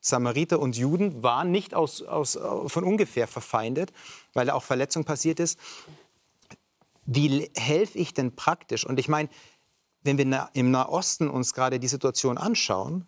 Samariter 0.00 0.58
und 0.58 0.76
Juden 0.76 1.22
waren 1.22 1.50
nicht 1.52 1.74
aus, 1.74 2.02
aus, 2.02 2.36
von 2.66 2.84
ungefähr 2.84 3.28
verfeindet, 3.28 3.92
weil 4.32 4.46
da 4.46 4.54
auch 4.54 4.64
Verletzung 4.64 5.04
passiert 5.04 5.38
ist. 5.38 5.58
Wie 7.04 7.50
helfe 7.56 7.98
ich 7.98 8.12
denn 8.12 8.34
praktisch? 8.34 8.84
Und 8.84 8.98
ich 8.98 9.08
meine, 9.08 9.28
wenn 10.02 10.18
wir 10.18 10.50
im 10.54 10.70
Nahosten 10.72 11.28
uns 11.28 11.54
gerade 11.54 11.78
die 11.78 11.88
Situation 11.88 12.36
anschauen, 12.36 13.06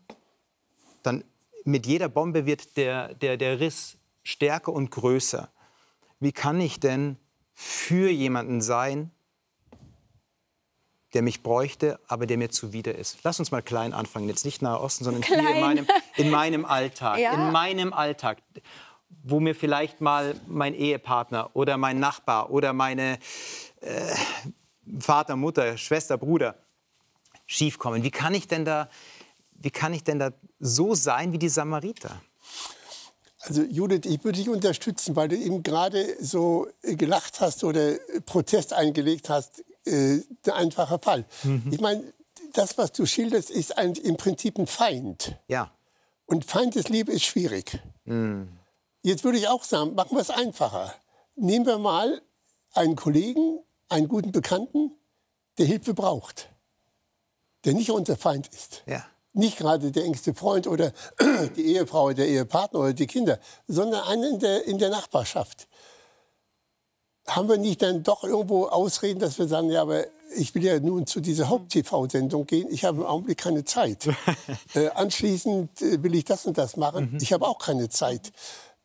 dann 1.02 1.24
mit 1.64 1.86
jeder 1.86 2.08
Bombe 2.08 2.46
wird 2.46 2.76
der, 2.76 3.14
der, 3.14 3.36
der 3.36 3.58
Riss 3.58 3.96
stärker 4.24 4.72
und 4.72 4.90
größer. 4.90 5.50
Wie 6.18 6.32
kann 6.32 6.60
ich 6.60 6.80
denn 6.80 7.16
für 7.52 8.10
jemanden 8.10 8.60
sein, 8.60 9.12
der 11.14 11.22
mich 11.22 11.42
bräuchte, 11.42 12.00
aber 12.08 12.26
der 12.26 12.36
mir 12.36 12.50
zuwider 12.50 12.94
ist. 12.96 13.18
Lass 13.22 13.38
uns 13.38 13.52
mal 13.52 13.62
klein 13.62 13.92
anfangen, 13.92 14.28
jetzt 14.28 14.44
nicht 14.44 14.62
Nahe 14.62 14.80
Osten, 14.80 15.04
sondern 15.04 15.22
klein. 15.22 15.46
hier 15.46 15.54
in 15.54 15.60
meinem, 15.60 15.86
in 16.16 16.30
meinem 16.30 16.64
Alltag. 16.64 17.18
Ja. 17.18 17.32
In 17.34 17.52
meinem 17.52 17.92
Alltag, 17.92 18.42
wo 19.22 19.38
mir 19.38 19.54
vielleicht 19.54 20.00
mal 20.00 20.34
mein 20.48 20.74
Ehepartner 20.74 21.50
oder 21.54 21.76
mein 21.76 22.00
Nachbar 22.00 22.50
oder 22.50 22.72
meine 22.72 23.18
äh, 23.80 24.14
Vater, 24.98 25.36
Mutter, 25.36 25.76
Schwester, 25.76 26.18
Bruder 26.18 26.56
schiefkommen. 27.46 28.02
Wie 28.02 28.10
kann 28.10 28.34
ich 28.34 28.48
denn 28.48 28.64
da, 28.64 28.88
wie 29.52 29.70
kann 29.70 29.94
ich 29.94 30.02
denn 30.02 30.18
da 30.18 30.32
so 30.58 30.94
sein 30.94 31.32
wie 31.32 31.38
die 31.38 31.48
Samariter? 31.48 32.20
Also 33.46 33.62
Judith, 33.62 34.02
ich 34.04 34.24
würde 34.24 34.38
dich 34.38 34.48
unterstützen, 34.48 35.16
weil 35.16 35.28
du 35.28 35.36
eben 35.36 35.62
gerade 35.62 36.16
so 36.22 36.66
gelacht 36.82 37.40
hast 37.40 37.62
oder 37.62 37.96
Protest 38.24 38.72
eingelegt 38.72 39.28
hast 39.28 39.64
äh, 39.84 40.20
der 40.46 40.56
einfache 40.56 40.98
Fall. 40.98 41.24
Mhm. 41.42 41.68
Ich 41.70 41.80
meine, 41.80 42.02
das, 42.54 42.78
was 42.78 42.92
du 42.92 43.04
schilderst, 43.04 43.50
ist 43.50 43.76
ein, 43.76 43.94
im 43.94 44.16
Prinzip 44.16 44.58
ein 44.58 44.66
Feind. 44.66 45.36
Ja. 45.48 45.70
Und 46.26 46.46
Feindesliebe 46.46 47.12
ist 47.12 47.24
schwierig. 47.24 47.80
Mhm. 48.04 48.48
Jetzt 49.02 49.24
würde 49.24 49.36
ich 49.36 49.48
auch 49.48 49.64
sagen, 49.64 49.94
machen 49.94 50.16
wir 50.16 50.22
es 50.22 50.30
einfacher. 50.30 50.94
Nehmen 51.36 51.66
wir 51.66 51.78
mal 51.78 52.22
einen 52.72 52.96
Kollegen, 52.96 53.58
einen 53.90 54.08
guten 54.08 54.32
Bekannten, 54.32 54.92
der 55.58 55.66
Hilfe 55.66 55.92
braucht, 55.92 56.48
der 57.64 57.74
nicht 57.74 57.90
unser 57.90 58.16
Feind 58.16 58.48
ist. 58.48 58.82
Ja. 58.86 59.04
Nicht 59.34 59.58
gerade 59.58 59.92
der 59.92 60.04
engste 60.04 60.32
Freund 60.32 60.66
oder 60.66 60.92
die 61.56 61.66
Ehefrau, 61.74 62.12
der 62.12 62.28
Ehepartner 62.28 62.80
oder 62.80 62.92
die 62.92 63.06
Kinder, 63.06 63.38
sondern 63.66 64.02
einen 64.04 64.34
in 64.34 64.38
der, 64.38 64.64
in 64.64 64.78
der 64.78 64.90
Nachbarschaft 64.90 65.68
haben 67.26 67.48
wir 67.48 67.56
nicht 67.56 67.82
dann 67.82 68.02
doch 68.02 68.24
irgendwo 68.24 68.66
Ausreden, 68.66 69.18
dass 69.18 69.38
wir 69.38 69.48
sagen, 69.48 69.70
ja, 69.70 69.82
aber 69.82 70.04
ich 70.36 70.54
will 70.54 70.64
ja 70.64 70.78
nun 70.80 71.06
zu 71.06 71.20
dieser 71.20 71.48
Haupt-TV-Sendung 71.48 72.46
gehen, 72.46 72.68
ich 72.70 72.84
habe 72.84 72.98
im 72.98 73.06
Augenblick 73.06 73.38
keine 73.38 73.64
Zeit. 73.64 74.08
äh, 74.74 74.88
anschließend 74.90 75.80
äh, 75.80 76.02
will 76.02 76.14
ich 76.14 76.24
das 76.24 76.46
und 76.46 76.58
das 76.58 76.76
machen, 76.76 77.12
mhm. 77.12 77.18
ich 77.20 77.32
habe 77.32 77.46
auch 77.46 77.58
keine 77.58 77.88
Zeit. 77.88 78.32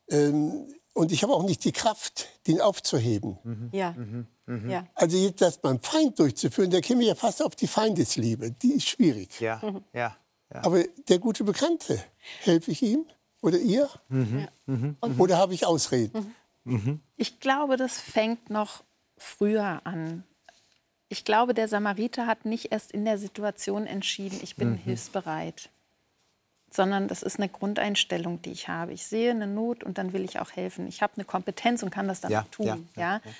Ähm, 0.10 0.68
und 0.94 1.12
ich 1.12 1.24
habe 1.24 1.34
auch 1.34 1.44
nicht 1.44 1.64
die 1.64 1.72
Kraft, 1.72 2.28
den 2.48 2.62
aufzuheben. 2.62 3.38
Mhm. 3.44 3.70
Ja. 3.72 3.92
Mhm. 3.92 4.28
Mhm. 4.46 4.70
ja. 4.70 4.88
Also 4.96 5.18
jetzt 5.18 5.42
das 5.42 5.58
beim 5.60 5.80
Feind 5.80 6.20
durchzuführen, 6.20 6.72
da 6.72 6.82
käme 6.82 7.02
ich 7.02 7.08
ja 7.08 7.16
fast 7.16 7.44
auf 7.44 7.56
die 7.56 7.68
Feindesliebe. 7.68 8.52
Die 8.52 8.74
ist 8.74 8.90
schwierig. 8.90 9.40
Ja. 9.40 9.62
Mhm. 9.64 9.84
Ja. 9.94 10.18
Ja. 10.54 10.64
Aber 10.64 10.84
der 11.08 11.20
gute 11.20 11.44
Bekannte, 11.44 12.04
helfe 12.42 12.72
ich 12.72 12.82
ihm 12.82 13.06
oder 13.42 13.58
ihr? 13.58 13.90
Mhm. 14.10 14.48
Mhm. 14.66 14.98
Oder 15.18 15.38
habe 15.38 15.54
ich 15.54 15.66
Ausreden? 15.66 16.36
Mhm. 16.64 17.02
Ich 17.16 17.40
glaube, 17.40 17.78
das 17.78 18.00
fängt 18.00 18.50
noch 18.50 18.84
früher 19.18 19.82
an. 19.86 20.24
Ich 21.08 21.26
glaube, 21.26 21.54
der 21.54 21.68
Samariter 21.68 22.28
hat 22.28 22.46
nicht 22.46 22.72
erst 22.72 22.92
in 22.92 23.06
der 23.06 23.18
Situation 23.18 23.88
entschieden, 23.88 24.40
ich 24.44 24.56
bin 24.56 24.72
mhm. 24.72 24.78
hilfsbereit, 24.78 25.70
sondern 26.72 27.08
das 27.08 27.24
ist 27.24 27.38
eine 27.38 27.50
Grundeinstellung, 27.50 28.42
die 28.42 28.52
ich 28.52 28.68
habe. 28.68 28.94
Ich 28.94 29.06
sehe 29.06 29.32
eine 29.32 29.48
Not 29.48 29.84
und 29.84 29.98
dann 29.98 30.14
will 30.14 30.24
ich 30.24 30.40
auch 30.40 30.52
helfen. 30.52 30.88
Ich 30.88 31.02
habe 31.02 31.14
eine 31.16 31.26
Kompetenz 31.26 31.82
und 31.82 31.90
kann 31.90 32.08
das 32.08 32.22
dann 32.22 32.32
ja, 32.32 32.46
tun. 32.52 32.66
Ja, 32.66 32.78
ja. 32.96 33.22
ja. 33.24 33.32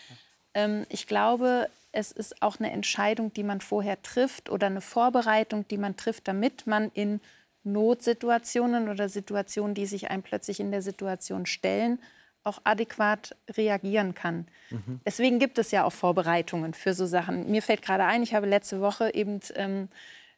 Ähm, 0.56 0.86
ich 0.90 1.06
glaube, 1.06 1.70
es 1.92 2.12
ist 2.12 2.42
auch 2.42 2.60
eine 2.60 2.72
Entscheidung, 2.72 3.34
die 3.34 3.44
man 3.44 3.62
vorher 3.62 4.02
trifft 4.02 4.50
oder 4.50 4.68
eine 4.68 4.82
Vorbereitung, 4.82 5.68
die 5.68 5.78
man 5.78 5.98
trifft, 5.98 6.28
damit 6.28 6.68
man 6.68 6.92
in 6.94 7.20
Notsituationen 7.64 8.90
oder 8.90 9.10
Situationen, 9.10 9.76
die 9.76 9.86
sich 9.86 10.10
einem 10.10 10.24
plötzlich 10.24 10.60
in 10.60 10.72
der 10.72 10.82
Situation 10.82 11.46
stellen, 11.46 12.00
auch 12.44 12.60
adäquat 12.64 13.36
reagieren 13.50 14.14
kann. 14.14 14.48
Mhm. 14.70 15.02
Deswegen 15.06 15.40
gibt 15.40 15.58
es 15.58 15.72
ja 15.72 15.84
auch 15.84 15.92
Vorbereitungen 15.92 16.74
für 16.74 16.94
so 16.94 17.06
Sachen. 17.06 17.52
Mir 17.52 17.62
fällt 17.62 17.82
gerade 17.82 18.06
ein, 18.06 18.24
ich 18.24 18.34
habe 18.34 18.48
letzte 18.48 18.80
Woche 18.80 19.14
eben 19.14 19.42
ähm, 19.56 19.90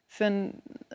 für, 0.08 0.52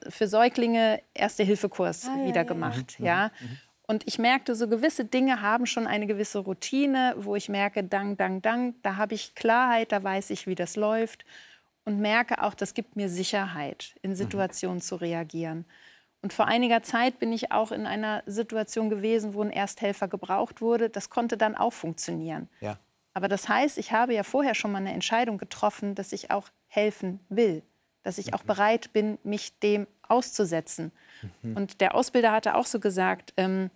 für 0.10 0.28
Säuglinge 0.28 1.02
Erste-Hilfe-Kurs 1.14 2.08
ah, 2.10 2.26
wieder 2.26 2.42
ja, 2.42 2.44
gemacht. 2.44 3.00
Ja. 3.00 3.06
ja. 3.06 3.32
Mhm. 3.40 3.58
Und 3.88 4.06
ich 4.06 4.20
merkte, 4.20 4.54
so 4.54 4.68
gewisse 4.68 5.06
Dinge 5.06 5.42
haben 5.42 5.66
schon 5.66 5.88
eine 5.88 6.08
gewisse 6.08 6.40
Routine, 6.40 7.16
wo 7.18 7.38
ich 7.38 7.48
merke, 7.48 7.86
dang, 7.86 8.18
dang, 8.18 8.42
dang, 8.42 8.76
da 8.84 8.98
habe 8.98 9.16
ich 9.16 9.34
Klarheit, 9.34 9.94
da 9.94 10.04
weiß 10.04 10.30
ich, 10.30 10.46
wie 10.46 10.56
das 10.56 10.76
läuft. 10.76 11.26
Und 11.86 12.02
merke 12.02 12.44
auch, 12.44 12.54
das 12.54 12.74
gibt 12.74 12.98
mir 12.98 13.08
Sicherheit, 13.08 13.96
in 14.02 14.12
mhm. 14.12 14.16
Situationen 14.16 14.82
zu 14.82 14.98
reagieren. 14.98 15.66
Und 16.22 16.34
vor 16.34 16.48
einiger 16.48 16.84
Zeit 16.84 17.20
bin 17.20 17.32
ich 17.32 17.54
auch 17.54 17.72
in 17.72 17.86
einer 17.86 18.24
Situation 18.26 18.90
gewesen, 18.90 19.34
wo 19.34 19.42
ein 19.42 19.52
Ersthelfer 19.52 20.10
gebraucht 20.10 20.60
wurde. 20.60 20.90
Das 20.90 21.10
konnte 21.10 21.38
dann 21.38 21.56
auch 21.56 21.72
funktionieren. 21.72 22.50
Ja. 22.60 22.78
Aber 23.14 23.30
das 23.30 23.48
heißt, 23.48 23.78
ich 23.78 23.94
habe 23.94 24.14
ja 24.14 24.24
vorher 24.24 24.54
schon 24.54 24.74
mal 24.74 24.80
eine 24.80 24.92
Entscheidung 24.92 25.38
getroffen, 25.38 25.96
dass 25.96 26.12
ich 26.12 26.30
auch 26.30 26.50
helfen 26.68 27.22
will, 27.30 27.64
dass 28.04 28.18
ich 28.18 28.34
auch 28.34 28.44
mhm. 28.44 28.48
bereit 28.48 28.92
bin, 28.92 29.18
mich 29.24 29.58
dem 29.60 29.88
auszusetzen. 30.10 30.92
Mhm. 31.42 31.58
Und 31.58 31.82
der 31.82 31.96
Ausbilder 31.96 32.32
hatte 32.32 32.56
auch 32.56 32.66
so 32.66 32.80
gesagt, 32.80 33.34
ähm, 33.38 33.70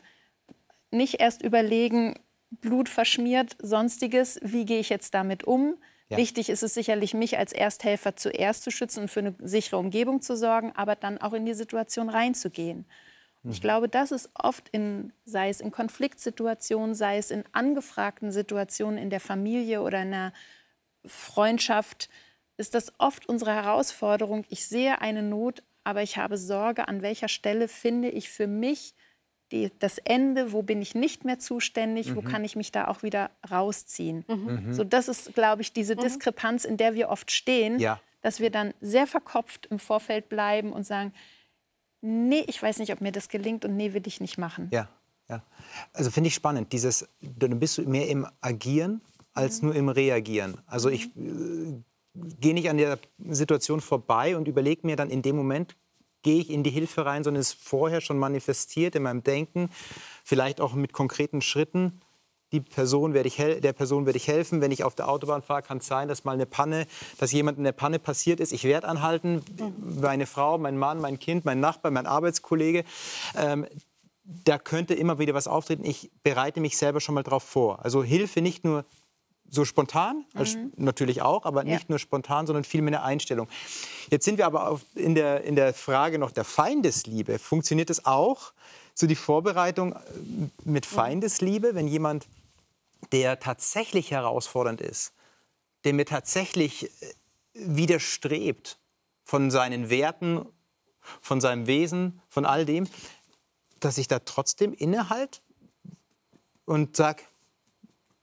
nicht 0.92 1.20
erst 1.20 1.42
überlegen, 1.42 2.20
Blut 2.50 2.90
verschmiert, 2.90 3.56
sonstiges, 3.62 4.40
wie 4.44 4.66
gehe 4.66 4.80
ich 4.80 4.90
jetzt 4.90 5.14
damit 5.14 5.46
um, 5.46 5.76
ja. 6.12 6.18
Wichtig 6.18 6.50
ist 6.50 6.62
es 6.62 6.74
sicherlich, 6.74 7.14
mich 7.14 7.38
als 7.38 7.54
Ersthelfer 7.54 8.18
zuerst 8.18 8.64
zu 8.64 8.72
schützen 8.72 9.04
und 9.04 9.08
für 9.10 9.22
eine 9.22 9.34
sichere 9.40 9.78
Umgebung 9.78 10.22
zu 10.22 10.36
sorgen, 10.36 10.74
aber 10.76 10.98
dann 10.98 11.18
auch 11.20 11.32
in 11.32 11.46
die 11.46 11.54
Situation 11.54 12.10
reinzugehen. 12.10 12.86
Mhm. 13.44 13.52
Ich 13.52 13.62
glaube, 13.62 13.88
das 13.88 14.12
ist 14.12 14.30
oft 14.34 14.68
in, 14.70 15.14
sei 15.24 15.48
es 15.48 15.62
in 15.62 15.72
Konfliktsituationen, 15.72 16.96
sei 16.96 17.18
es 17.18 17.32
in 17.32 17.46
angefragten 17.54 18.34
Situationen 18.34 18.98
in 18.98 19.10
der 19.10 19.22
Familie 19.22 19.82
oder 19.82 20.02
in 20.02 20.14
einer 20.14 20.34
Freundschaft, 21.06 22.10
ist 22.58 22.76
das 22.76 22.92
oft 23.00 23.30
unsere 23.30 23.56
Herausforderung. 23.56 24.44
Ich 24.50 24.68
sehe 24.68 25.00
eine 25.00 25.24
Not, 25.24 25.64
aber 25.84 26.04
ich 26.04 26.18
habe 26.18 26.38
Sorge, 26.38 26.88
an 26.88 27.02
welcher 27.02 27.28
Stelle 27.28 27.68
finde 27.68 28.10
ich 28.10 28.30
für 28.30 28.48
mich 28.48 28.96
die, 29.52 29.72
das 29.80 29.98
Ende, 29.98 30.54
wo 30.54 30.64
bin 30.64 30.82
ich 30.82 30.96
nicht 30.96 31.26
mehr 31.26 31.40
zuständig, 31.40 32.10
mhm. 32.10 32.16
wo 32.16 32.22
kann 32.22 32.44
ich 32.44 32.56
mich 32.56 32.72
da 32.72 32.88
auch 32.88 33.04
wieder 33.04 33.32
rausziehen. 33.50 34.24
Mhm. 34.28 34.66
mhm. 34.66 34.74
So, 34.74 34.84
das 34.84 35.08
ist, 35.08 35.34
glaube 35.34 35.62
ich, 35.62 35.74
diese 35.74 35.96
mhm. 35.96 36.02
Diskrepanz, 36.02 36.66
in 36.66 36.78
der 36.78 36.94
wir 36.94 37.10
oft 37.10 37.32
stehen, 37.32 37.80
ja. 37.80 38.00
dass 38.22 38.40
wir 38.40 38.50
dann 38.50 38.74
sehr 38.82 39.08
verkopft 39.08 39.68
im 39.68 39.80
Vorfeld 39.80 40.30
bleiben 40.30 40.72
und 40.72 40.86
sagen, 40.86 41.14
nee, 42.02 42.44
ich 42.48 42.62
weiß 42.62 42.80
nicht, 42.80 42.94
ob 42.94 43.02
mir 43.02 43.12
das 43.12 43.30
gelingt 43.30 43.66
und 43.66 43.76
nee, 43.76 43.94
will 43.94 44.04
ich 44.06 44.22
nicht 44.22 44.38
machen. 44.38 44.70
Ja, 44.72 44.90
ja. 45.30 45.44
Also 45.94 46.12
finde 46.12 46.30
ich 46.30 46.36
spannend, 46.36 46.72
dieses, 46.72 47.08
dann 47.22 47.60
bist 47.60 47.78
du 47.78 47.84
mehr 47.84 48.08
im 48.08 48.28
Agieren 48.40 49.02
als 49.34 49.62
mhm. 49.62 49.68
nur 49.68 49.76
im 49.76 49.90
Reagieren. 49.90 50.58
Also 50.66 50.90
ich 50.90 51.16
äh, 51.18 51.82
gehe 52.14 52.54
nicht 52.54 52.70
an 52.70 52.78
der 52.78 53.00
Situation 53.30 53.82
vorbei 53.82 54.36
und 54.36 54.48
überlege 54.48 54.86
mir 54.86 54.96
dann 54.96 55.10
in 55.10 55.22
dem 55.22 55.36
Moment, 55.36 55.76
gehe 56.24 56.40
ich 56.40 56.50
in 56.50 56.64
die 56.64 56.70
Hilfe 56.70 57.06
rein, 57.06 57.24
sondern 57.24 57.42
es 57.42 57.54
ist 57.54 57.64
vorher 57.64 58.02
schon 58.02 58.20
manifestiert 58.20 58.96
in 58.96 59.04
meinem 59.04 59.24
Denken, 59.24 59.70
vielleicht 60.24 60.62
auch 60.62 60.74
mit 60.74 60.94
konkreten 60.94 61.42
Schritten. 61.42 62.02
Die 62.52 62.60
Person 62.60 63.14
werde 63.14 63.30
ich 63.30 63.38
der 63.38 63.74
Person 63.74 64.06
werde 64.06 64.18
ich 64.18 64.28
helfen. 64.28 64.60
Wenn 64.60 64.72
ich 64.72 64.84
auf 64.84 64.94
der 64.94 65.08
Autobahn 65.08 65.42
fahre, 65.42 65.62
kann 65.62 65.78
es 65.78 65.88
sein, 65.88 66.10
dass 66.10 66.26
mal 66.26 66.34
eine 66.34 66.46
Panne, 66.46 66.86
dass 67.18 67.32
jemand 67.32 67.58
in 67.58 67.64
der 67.64 67.72
Panne 67.72 67.98
passiert 67.98 68.42
ist. 68.42 68.52
Ich 68.52 68.66
werde 68.66 68.90
anhalten. 68.90 69.42
Meine 69.80 70.26
Frau, 70.26 70.58
mein 70.58 70.78
Mann, 70.78 71.00
mein 71.00 71.18
Kind, 71.18 71.46
mein 71.46 71.62
Nachbar, 71.62 71.92
mein 71.92 72.08
Arbeitskollege. 72.08 72.84
Ähm, 73.38 73.66
da 74.24 74.58
könnte 74.58 74.94
immer 74.94 75.18
wieder 75.18 75.34
was 75.34 75.48
auftreten. 75.48 75.86
Ich 75.86 76.12
bereite 76.24 76.60
mich 76.60 76.78
selber 76.78 77.00
schon 77.00 77.16
mal 77.16 77.24
darauf 77.24 77.44
vor. 77.44 77.84
Also 77.86 78.04
Hilfe 78.04 78.42
nicht 78.42 78.66
nur 78.66 78.86
so 79.52 79.66
spontan, 79.66 80.26
mhm. 80.34 80.72
natürlich 80.78 81.22
auch, 81.22 81.46
aber 81.46 81.66
nicht 81.66 81.82
ja. 81.82 81.86
nur 81.90 82.00
spontan, 82.00 82.48
sondern 82.48 82.64
viel 82.64 82.82
mehr 82.82 82.94
eine 82.94 83.04
Einstellung. 83.04 83.50
Jetzt 84.10 84.24
sind 84.24 84.38
wir 84.38 84.46
aber 84.46 84.80
in, 84.96 85.14
der, 85.14 85.44
in 85.44 85.56
der 85.56 85.74
Frage 85.74 86.18
noch 86.18 86.32
der 86.32 86.46
Feindesliebe. 86.46 87.38
Funktioniert 87.38 87.90
das 87.90 88.06
auch, 88.06 88.54
so 88.94 89.08
die 89.08 89.16
Vorbereitung 89.16 89.94
äh, 89.94 89.98
mit. 90.64 90.86
Feindesliebe, 90.86 91.76
wenn 91.76 91.88
jemand, 91.88 92.28
der 93.12 93.40
tatsächlich 93.40 94.12
herausfordernd 94.12 94.80
ist, 94.80 95.12
der 95.84 95.94
mir 95.94 96.06
tatsächlich 96.06 96.86
äh, 96.86 97.14
widerstrebt 97.54 98.80
von 99.26 99.52
seinen 99.52 99.90
Werten, 99.90 100.46
von 101.22 101.42
seinem 101.42 101.68
Wesen, 101.68 102.22
von 102.30 102.46
all 102.46 102.66
dem, 102.66 102.88
dass 103.82 103.98
ich 103.98 104.08
da 104.08 104.20
trotzdem 104.20 104.74
innehalte 104.74 105.40
und 106.64 106.96
sage, 106.96 107.24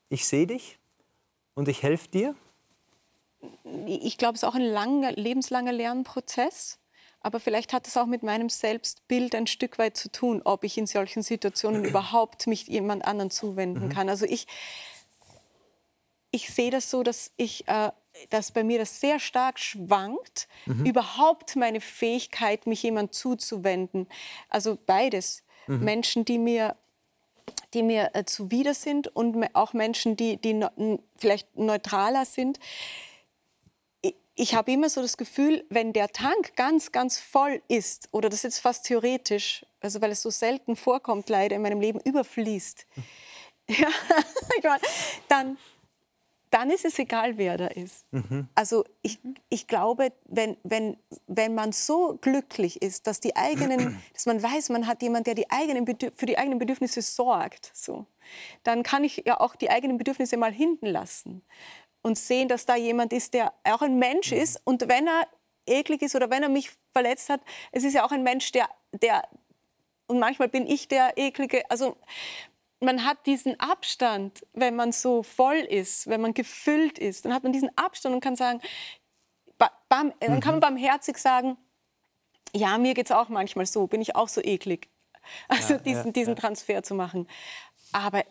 ich 0.08 0.26
sehe 0.26 0.46
dich 0.46 0.77
und 1.58 1.66
ich 1.66 1.82
helfe 1.82 2.06
dir? 2.08 2.36
Ich 3.84 4.16
glaube, 4.16 4.34
es 4.36 4.44
ist 4.44 4.48
auch 4.48 4.54
ein 4.54 4.62
langer, 4.62 5.10
lebenslanger 5.10 5.72
Lernprozess. 5.72 6.78
Aber 7.20 7.40
vielleicht 7.40 7.72
hat 7.72 7.88
es 7.88 7.96
auch 7.96 8.06
mit 8.06 8.22
meinem 8.22 8.48
Selbstbild 8.48 9.34
ein 9.34 9.48
Stück 9.48 9.76
weit 9.76 9.96
zu 9.96 10.08
tun, 10.08 10.40
ob 10.44 10.62
ich 10.62 10.78
in 10.78 10.86
solchen 10.86 11.24
Situationen 11.24 11.84
überhaupt 11.84 12.46
mich 12.46 12.68
jemand 12.68 13.04
anderen 13.04 13.32
zuwenden 13.32 13.86
mhm. 13.86 13.88
kann. 13.88 14.08
Also 14.08 14.24
ich, 14.24 14.46
ich 16.30 16.48
sehe 16.48 16.70
das 16.70 16.90
so, 16.90 17.02
dass, 17.02 17.32
ich, 17.36 17.66
äh, 17.66 17.90
dass 18.30 18.52
bei 18.52 18.62
mir 18.62 18.78
das 18.78 19.00
sehr 19.00 19.18
stark 19.18 19.58
schwankt, 19.58 20.46
mhm. 20.66 20.86
überhaupt 20.86 21.56
meine 21.56 21.80
Fähigkeit, 21.80 22.68
mich 22.68 22.84
jemand 22.84 23.14
zuzuwenden. 23.14 24.06
Also 24.48 24.78
beides. 24.86 25.42
Mhm. 25.66 25.80
Menschen, 25.84 26.24
die 26.24 26.38
mir 26.38 26.76
die 27.74 27.82
mir 27.82 28.10
äh, 28.14 28.24
zuwider 28.24 28.74
sind 28.74 29.08
und 29.08 29.44
auch 29.54 29.72
Menschen, 29.72 30.16
die, 30.16 30.36
die 30.36 30.54
no, 30.54 30.68
vielleicht 31.16 31.56
neutraler 31.56 32.24
sind. 32.24 32.58
Ich, 34.00 34.14
ich 34.34 34.54
habe 34.54 34.72
immer 34.72 34.88
so 34.88 35.02
das 35.02 35.16
Gefühl, 35.16 35.64
wenn 35.68 35.92
der 35.92 36.08
Tank 36.08 36.56
ganz, 36.56 36.92
ganz 36.92 37.18
voll 37.18 37.62
ist, 37.68 38.08
oder 38.12 38.28
das 38.28 38.38
ist 38.38 38.44
jetzt 38.44 38.58
fast 38.60 38.86
theoretisch, 38.86 39.66
also 39.80 40.00
weil 40.00 40.10
es 40.10 40.22
so 40.22 40.30
selten 40.30 40.76
vorkommt, 40.76 41.28
leider 41.28 41.56
in 41.56 41.62
meinem 41.62 41.80
Leben, 41.80 42.00
überfließt, 42.00 42.86
ja, 43.68 43.88
dann, 45.28 45.58
dann 46.50 46.70
ist 46.70 46.84
es 46.84 46.98
egal, 46.98 47.36
wer 47.36 47.56
da 47.56 47.66
ist. 47.66 48.06
Mhm. 48.10 48.48
Also 48.54 48.84
ich, 49.02 49.18
ich 49.48 49.66
glaube, 49.66 50.12
wenn, 50.24 50.56
wenn, 50.62 50.96
wenn 51.26 51.54
man 51.54 51.72
so 51.72 52.18
glücklich 52.20 52.82
ist, 52.82 53.06
dass, 53.06 53.20
die 53.20 53.36
eigenen, 53.36 54.00
dass 54.12 54.26
man 54.26 54.42
weiß, 54.42 54.70
man 54.70 54.86
hat 54.86 55.02
jemanden, 55.02 55.24
der 55.24 55.34
die 55.34 55.50
eigenen 55.50 55.86
für 56.14 56.26
die 56.26 56.38
eigenen 56.38 56.58
Bedürfnisse 56.58 57.02
sorgt, 57.02 57.70
so, 57.74 58.06
dann 58.62 58.82
kann 58.82 59.04
ich 59.04 59.22
ja 59.26 59.40
auch 59.40 59.56
die 59.56 59.70
eigenen 59.70 59.98
Bedürfnisse 59.98 60.36
mal 60.36 60.52
hinten 60.52 60.86
lassen 60.86 61.42
und 62.02 62.18
sehen, 62.18 62.48
dass 62.48 62.66
da 62.66 62.76
jemand 62.76 63.12
ist, 63.12 63.34
der 63.34 63.52
auch 63.64 63.82
ein 63.82 63.98
Mensch 63.98 64.32
mhm. 64.32 64.38
ist. 64.38 64.60
Und 64.64 64.88
wenn 64.88 65.06
er 65.06 65.26
eklig 65.66 66.02
ist 66.02 66.14
oder 66.14 66.30
wenn 66.30 66.42
er 66.42 66.48
mich 66.48 66.70
verletzt 66.92 67.28
hat, 67.28 67.40
es 67.72 67.84
ist 67.84 67.94
ja 67.94 68.04
auch 68.04 68.12
ein 68.12 68.22
Mensch, 68.22 68.52
der, 68.52 68.68
der 68.92 69.22
und 70.08 70.18
manchmal 70.18 70.48
bin 70.48 70.66
ich 70.66 70.88
der 70.88 71.18
eklige. 71.18 71.70
Also 71.70 71.96
man 72.80 73.04
hat 73.04 73.26
diesen 73.26 73.58
Abstand, 73.58 74.46
wenn 74.52 74.76
man 74.76 74.92
so 74.92 75.22
voll 75.22 75.56
ist, 75.56 76.06
wenn 76.06 76.20
man 76.20 76.34
gefüllt 76.34 76.98
ist, 76.98 77.24
dann 77.24 77.34
hat 77.34 77.42
man 77.42 77.52
diesen 77.52 77.76
Abstand 77.76 78.14
und 78.14 78.20
kann 78.20 78.36
sagen, 78.36 78.60
bam, 79.88 80.12
dann 80.20 80.40
kann 80.40 80.52
man 80.52 80.56
mhm. 80.56 80.60
barmherzig 80.60 81.18
sagen, 81.18 81.56
ja, 82.54 82.78
mir 82.78 82.94
geht 82.94 83.06
es 83.06 83.12
auch 83.12 83.28
manchmal 83.28 83.66
so, 83.66 83.86
bin 83.86 84.00
ich 84.00 84.16
auch 84.16 84.28
so 84.28 84.40
eklig. 84.42 84.88
Also 85.48 85.74
ja, 85.74 85.80
diesen, 85.80 86.06
ja, 86.06 86.12
diesen 86.12 86.34
ja. 86.34 86.40
Transfer 86.40 86.82
zu 86.82 86.94
machen. 86.94 87.28
Aber 87.92 88.24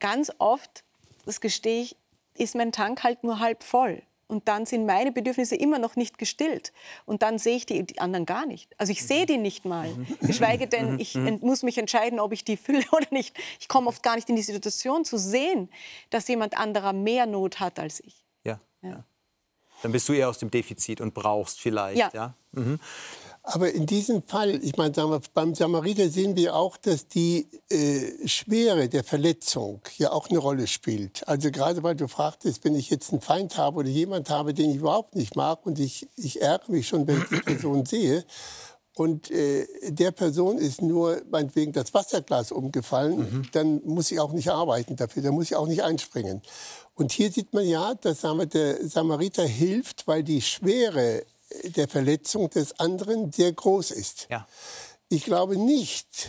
ganz 0.00 0.32
oft, 0.38 0.82
das 1.26 1.40
gestehe 1.40 1.82
ich, 1.82 1.96
ist 2.36 2.56
mein 2.56 2.72
Tank 2.72 3.04
halt 3.04 3.22
nur 3.22 3.38
halb 3.38 3.62
voll. 3.62 4.02
Und 4.34 4.48
dann 4.48 4.66
sind 4.66 4.84
meine 4.84 5.12
Bedürfnisse 5.12 5.54
immer 5.54 5.78
noch 5.78 5.94
nicht 5.94 6.18
gestillt. 6.18 6.72
Und 7.06 7.22
dann 7.22 7.38
sehe 7.38 7.54
ich 7.54 7.66
die, 7.66 7.84
die 7.84 8.00
anderen 8.00 8.26
gar 8.26 8.46
nicht. 8.46 8.68
Also 8.78 8.90
ich 8.90 9.06
sehe 9.06 9.26
die 9.26 9.38
nicht 9.38 9.64
mal. 9.64 9.88
Geschweige 10.22 10.66
denn, 10.66 10.98
ich 10.98 11.14
muss 11.14 11.62
mich 11.62 11.78
entscheiden, 11.78 12.18
ob 12.18 12.32
ich 12.32 12.42
die 12.44 12.56
fülle 12.56 12.82
oder 12.92 13.06
nicht. 13.12 13.36
Ich 13.60 13.68
komme 13.68 13.86
oft 13.86 14.02
gar 14.02 14.16
nicht 14.16 14.28
in 14.28 14.34
die 14.34 14.42
Situation 14.42 15.04
zu 15.04 15.18
sehen, 15.18 15.70
dass 16.10 16.26
jemand 16.26 16.56
anderer 16.56 16.92
mehr 16.92 17.26
Not 17.26 17.60
hat 17.60 17.78
als 17.78 18.00
ich. 18.00 18.24
Ja. 18.42 18.58
ja. 18.82 19.04
Dann 19.84 19.92
bist 19.92 20.08
du 20.08 20.14
eher 20.14 20.30
aus 20.30 20.38
dem 20.38 20.50
Defizit 20.50 21.00
und 21.00 21.12
brauchst 21.12 21.60
vielleicht. 21.60 21.98
Ja. 21.98 22.10
ja? 22.14 22.34
Mhm. 22.52 22.80
Aber 23.46 23.70
in 23.70 23.84
diesem 23.84 24.22
Fall, 24.22 24.64
ich 24.64 24.78
meine, 24.78 25.20
beim 25.34 25.54
Samariter 25.54 26.08
sehen 26.08 26.34
wir 26.34 26.56
auch, 26.56 26.78
dass 26.78 27.08
die 27.08 27.46
äh, 27.68 28.26
Schwere 28.26 28.88
der 28.88 29.04
Verletzung 29.04 29.82
ja 29.98 30.12
auch 30.12 30.30
eine 30.30 30.38
Rolle 30.38 30.66
spielt. 30.66 31.28
Also 31.28 31.50
gerade 31.50 31.82
weil 31.82 31.94
du 31.94 32.08
fragtest, 32.08 32.64
wenn 32.64 32.74
ich 32.74 32.88
jetzt 32.88 33.12
einen 33.12 33.20
Feind 33.20 33.58
habe 33.58 33.80
oder 33.80 33.88
jemand 33.90 34.30
habe, 34.30 34.54
den 34.54 34.70
ich 34.70 34.76
überhaupt 34.76 35.14
nicht 35.14 35.36
mag 35.36 35.66
und 35.66 35.78
ich, 35.78 36.08
ich 36.16 36.40
ärgere 36.40 36.72
mich 36.72 36.88
schon, 36.88 37.06
wenn 37.06 37.18
ich 37.18 37.28
die 37.28 37.42
Person 37.42 37.84
sehe 37.84 38.24
und 38.96 39.30
äh, 39.30 39.66
der 39.88 40.12
Person 40.12 40.56
ist 40.56 40.80
nur 40.80 41.20
meinetwegen 41.28 41.72
das 41.72 41.92
Wasserglas 41.92 42.52
umgefallen, 42.52 43.18
mhm. 43.18 43.42
dann 43.52 43.82
muss 43.84 44.10
ich 44.10 44.20
auch 44.20 44.32
nicht 44.32 44.50
arbeiten 44.50 44.96
dafür, 44.96 45.22
dann 45.22 45.34
muss 45.34 45.46
ich 45.46 45.56
auch 45.56 45.66
nicht 45.66 45.82
einspringen. 45.82 46.40
Und 46.94 47.12
hier 47.12 47.30
sieht 47.30 47.52
man 47.52 47.66
ja, 47.66 47.94
dass 47.94 48.20
der 48.20 48.88
Samariter 48.88 49.44
hilft, 49.44 50.06
weil 50.06 50.22
die 50.22 50.40
Schwere 50.40 51.24
der 51.64 51.88
Verletzung 51.88 52.50
des 52.50 52.78
anderen 52.78 53.32
sehr 53.32 53.52
groß 53.52 53.90
ist. 53.90 54.28
Ja. 54.30 54.46
Ich 55.08 55.24
glaube 55.24 55.56
nicht, 55.56 56.28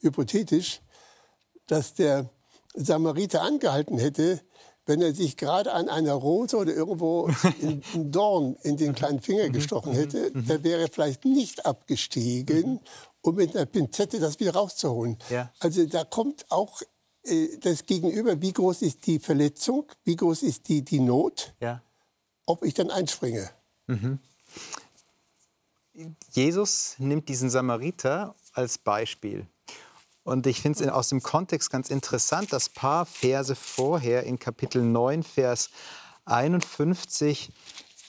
hypothetisch, 0.00 0.80
dass 1.66 1.94
der 1.94 2.30
Samariter 2.74 3.42
angehalten 3.42 3.98
hätte, 3.98 4.40
wenn 4.86 5.02
er 5.02 5.14
sich 5.14 5.36
gerade 5.36 5.72
an 5.72 5.88
einer 5.90 6.14
Rose 6.14 6.56
oder 6.56 6.72
irgendwo 6.72 7.30
einen 7.62 8.10
Dorn 8.10 8.56
in 8.62 8.76
den 8.78 8.94
kleinen 8.94 9.20
Finger 9.20 9.48
mhm. 9.48 9.52
gestochen 9.52 9.92
hätte, 9.92 10.30
mhm. 10.32 10.46
dann 10.46 10.64
wäre 10.64 10.82
er 10.82 10.88
vielleicht 10.88 11.24
nicht 11.26 11.66
abgestiegen, 11.66 12.80
um 13.20 13.34
mit 13.34 13.54
einer 13.54 13.66
Pinzette 13.66 14.18
das 14.18 14.40
wieder 14.40 14.54
rauszuholen. 14.54 15.18
Ja. 15.28 15.52
Also 15.60 15.84
da 15.84 16.04
kommt 16.04 16.46
auch 16.50 16.80
das 17.60 17.86
Gegenüber, 17.86 18.40
wie 18.40 18.52
groß 18.52 18.82
ist 18.82 19.06
die 19.06 19.18
Verletzung, 19.18 19.86
wie 20.04 20.16
groß 20.16 20.42
ist 20.42 20.68
die, 20.68 20.82
die 20.82 21.00
Not, 21.00 21.54
ja. 21.60 21.82
ob 22.46 22.64
ich 22.64 22.74
dann 22.74 22.90
einspringe. 22.90 23.50
Mhm. 23.86 24.18
Jesus 26.30 26.94
nimmt 26.98 27.28
diesen 27.28 27.50
Samariter 27.50 28.34
als 28.52 28.78
Beispiel. 28.78 29.46
Und 30.22 30.46
ich 30.46 30.60
finde 30.60 30.84
es 30.84 30.90
aus 30.90 31.08
dem 31.08 31.22
Kontext 31.22 31.70
ganz 31.70 31.88
interessant, 31.88 32.52
dass 32.52 32.68
paar 32.68 33.06
Verse 33.06 33.54
vorher 33.54 34.24
in 34.24 34.38
Kapitel 34.38 34.82
9, 34.82 35.22
Vers 35.22 35.70
51 36.26 37.50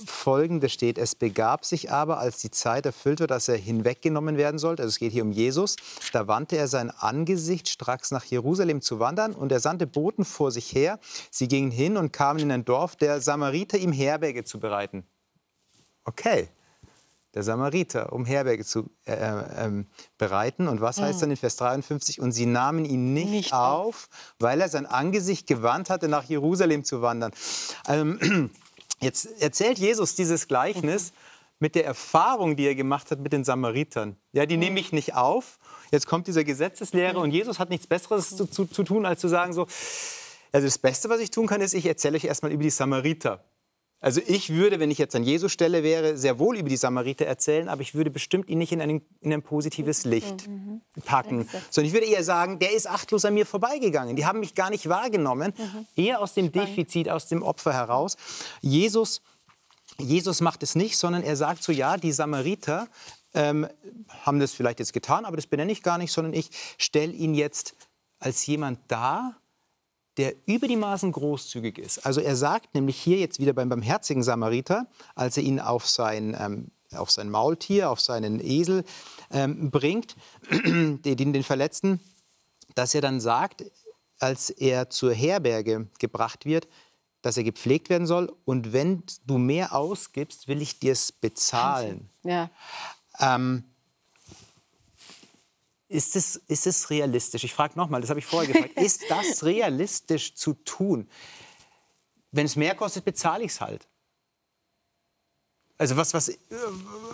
folgende 0.05 0.69
steht, 0.69 0.97
es 0.97 1.15
begab 1.15 1.65
sich 1.65 1.91
aber, 1.91 2.19
als 2.19 2.37
die 2.37 2.51
Zeit 2.51 2.85
erfüllt 2.85 3.19
wird, 3.19 3.31
dass 3.31 3.47
er 3.47 3.57
hinweggenommen 3.57 4.37
werden 4.37 4.57
sollte, 4.57 4.83
also 4.83 4.89
es 4.91 4.99
geht 4.99 5.11
hier 5.11 5.23
um 5.23 5.31
Jesus, 5.31 5.75
da 6.13 6.27
wandte 6.27 6.57
er 6.57 6.67
sein 6.67 6.89
Angesicht 6.89 7.69
stracks 7.69 8.11
nach 8.11 8.25
Jerusalem 8.25 8.81
zu 8.81 8.99
wandern 8.99 9.33
und 9.33 9.51
er 9.51 9.59
sandte 9.59 9.87
Boten 9.87 10.25
vor 10.25 10.51
sich 10.51 10.73
her. 10.73 10.99
Sie 11.31 11.47
gingen 11.47 11.71
hin 11.71 11.97
und 11.97 12.13
kamen 12.13 12.39
in 12.39 12.51
ein 12.51 12.65
Dorf, 12.65 12.95
der 12.95 13.21
Samariter 13.21 13.77
ihm 13.77 13.91
Herberge 13.91 14.43
zu 14.43 14.59
bereiten. 14.59 15.03
Okay, 16.05 16.49
der 17.35 17.43
Samariter, 17.43 18.11
um 18.11 18.25
Herberge 18.25 18.65
zu 18.65 18.89
äh, 19.05 19.13
äh, 19.13 19.83
bereiten. 20.17 20.67
Und 20.67 20.81
was 20.81 20.99
heißt 20.99 21.15
hm. 21.15 21.21
dann 21.21 21.31
in 21.31 21.37
Vers 21.37 21.57
53? 21.57 22.19
Und 22.19 22.31
sie 22.31 22.45
nahmen 22.45 22.85
ihn 22.85 23.13
nicht, 23.13 23.29
nicht 23.29 23.53
auf, 23.53 24.09
weil 24.39 24.61
er 24.61 24.69
sein 24.69 24.85
Angesicht 24.85 25.45
gewandt 25.45 25.89
hatte, 25.89 26.07
nach 26.07 26.23
Jerusalem 26.23 26.83
zu 26.83 27.01
wandern. 27.01 27.31
Ähm, 27.87 28.49
jetzt 29.01 29.41
erzählt 29.41 29.79
Jesus 29.79 30.15
dieses 30.15 30.47
Gleichnis 30.47 31.13
mit 31.59 31.75
der 31.75 31.85
Erfahrung, 31.85 32.55
die 32.55 32.65
er 32.65 32.75
gemacht 32.75 33.11
hat 33.11 33.19
mit 33.19 33.33
den 33.33 33.43
Samaritern. 33.43 34.15
Ja, 34.31 34.45
die 34.45 34.55
mhm. 34.55 34.61
nehme 34.61 34.79
ich 34.79 34.91
nicht 34.91 35.15
auf. 35.15 35.59
Jetzt 35.91 36.07
kommt 36.07 36.27
dieser 36.27 36.43
Gesetzeslehre 36.43 37.15
mhm. 37.15 37.23
und 37.23 37.31
Jesus 37.31 37.59
hat 37.59 37.69
nichts 37.69 37.87
Besseres 37.87 38.35
zu, 38.35 38.45
zu, 38.45 38.65
zu 38.65 38.83
tun, 38.83 39.05
als 39.05 39.19
zu 39.19 39.27
sagen 39.27 39.53
so, 39.53 39.67
also 40.51 40.65
das 40.65 40.77
Beste, 40.77 41.09
was 41.09 41.19
ich 41.19 41.31
tun 41.31 41.47
kann, 41.47 41.61
ist, 41.61 41.73
ich 41.73 41.85
erzähle 41.85 42.17
euch 42.17 42.23
erstmal 42.23 42.51
über 42.51 42.63
die 42.63 42.69
Samariter. 42.69 43.43
Also 44.01 44.21
ich 44.25 44.53
würde, 44.53 44.79
wenn 44.79 44.91
ich 44.91 44.97
jetzt 44.97 45.15
an 45.15 45.23
Jesus 45.23 45.51
Stelle 45.51 45.83
wäre, 45.83 46.17
sehr 46.17 46.39
wohl 46.39 46.57
über 46.57 46.69
die 46.69 46.77
Samariter 46.77 47.25
erzählen, 47.25 47.67
aber 47.67 47.81
ich 47.81 47.95
würde 47.95 48.09
bestimmt 48.09 48.49
ihn 48.49 48.57
nicht 48.57 48.71
in 48.71 48.81
ein, 48.81 49.01
in 49.19 49.33
ein 49.33 49.41
positives 49.41 50.05
Licht 50.05 50.47
mhm. 50.47 50.81
packen. 51.03 51.49
Sondern 51.69 51.87
ich 51.87 51.93
würde 51.93 52.07
eher 52.07 52.23
sagen, 52.23 52.59
der 52.59 52.71
ist 52.73 52.87
achtlos 52.87 53.25
an 53.25 53.33
mir 53.33 53.45
vorbeigegangen. 53.45 54.15
Die 54.15 54.25
haben 54.25 54.39
mich 54.39 54.55
gar 54.55 54.69
nicht 54.69 54.87
wahrgenommen. 54.87 55.53
Mhm. 55.57 55.85
Eher 55.95 56.21
aus 56.21 56.33
dem 56.33 56.47
Spannend. 56.47 56.69
Defizit, 56.69 57.09
aus 57.09 57.27
dem 57.27 57.43
Opfer 57.43 57.73
heraus. 57.73 58.15
Jesus, 58.61 59.21
Jesus 59.97 60.39
macht 60.39 60.63
es 60.63 60.75
nicht, 60.75 60.97
sondern 60.97 61.23
er 61.23 61.35
sagt 61.35 61.61
so, 61.61 61.73
ja, 61.73 61.97
die 61.97 62.13
Samariter 62.13 62.87
ähm, 63.33 63.67
haben 64.21 64.39
das 64.39 64.53
vielleicht 64.53 64.79
jetzt 64.79 64.93
getan, 64.93 65.25
aber 65.25 65.35
das 65.35 65.47
benenne 65.47 65.71
ich 65.71 65.83
gar 65.83 65.97
nicht, 65.97 66.11
sondern 66.11 66.33
ich 66.33 66.49
stelle 66.77 67.11
ihn 67.11 67.33
jetzt 67.33 67.75
als 68.19 68.45
jemand 68.45 68.79
dar, 68.87 69.35
der 70.19 70.35
über 70.45 70.67
die 70.67 70.75
Maßen 70.75 71.13
großzügig 71.13 71.77
ist. 71.77 72.05
Also 72.05 72.19
er 72.19 72.35
sagt 72.35 72.75
nämlich 72.75 72.97
hier 72.99 73.17
jetzt 73.17 73.39
wieder 73.39 73.53
beim 73.53 73.69
barmherzigen 73.69 74.21
Samariter, 74.21 74.85
als 75.15 75.37
er 75.37 75.43
ihn 75.43 75.61
auf 75.61 75.87
sein, 75.87 76.35
ähm, 76.37 76.71
auf 76.93 77.09
sein 77.09 77.29
Maultier, 77.29 77.89
auf 77.89 78.01
seinen 78.01 78.41
Esel 78.41 78.83
ähm, 79.31 79.71
bringt, 79.71 80.17
den, 80.51 81.33
den 81.33 81.43
Verletzten, 81.43 82.01
dass 82.75 82.93
er 82.93 82.99
dann 82.99 83.21
sagt, 83.21 83.63
als 84.19 84.49
er 84.49 84.89
zur 84.89 85.13
Herberge 85.13 85.87
gebracht 85.99 86.45
wird, 86.45 86.67
dass 87.21 87.37
er 87.37 87.45
gepflegt 87.45 87.89
werden 87.89 88.05
soll. 88.05 88.29
Und 88.43 88.73
wenn 88.73 89.03
du 89.25 89.37
mehr 89.37 89.73
ausgibst, 89.73 90.49
will 90.49 90.61
ich 90.61 90.79
dir 90.79 90.91
es 90.91 91.13
bezahlen. 91.13 92.09
Ja. 92.23 92.49
Ähm, 93.21 93.63
ist 95.89 96.15
es, 96.15 96.35
ist 96.47 96.67
es 96.67 96.89
realistisch? 96.89 97.43
Ich 97.43 97.53
frage 97.53 97.77
nochmal, 97.77 97.99
das 97.99 98.09
habe 98.09 98.19
ich 98.19 98.25
vorher 98.25 98.53
gefragt. 98.53 98.73
ist 98.79 99.03
das 99.09 99.43
realistisch 99.43 100.35
zu 100.35 100.53
tun? 100.53 101.09
Wenn 102.31 102.45
es 102.45 102.55
mehr 102.55 102.75
kostet, 102.75 103.03
bezahle 103.03 103.43
ich 103.43 103.51
es 103.51 103.61
halt. 103.61 103.87
Also 105.79 105.95
was, 105.95 106.13
was, 106.13 106.37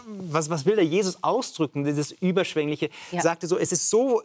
was, 0.07 0.49
was 0.49 0.65
will 0.65 0.75
der 0.75 0.85
Jesus 0.85 1.23
ausdrücken, 1.23 1.83
dieses 1.83 2.11
Überschwängliche? 2.11 2.89
Ja. 3.11 3.21
Sagte 3.21 3.47
so, 3.47 3.57
es 3.57 3.71
ist 3.71 3.89
so, 3.89 4.23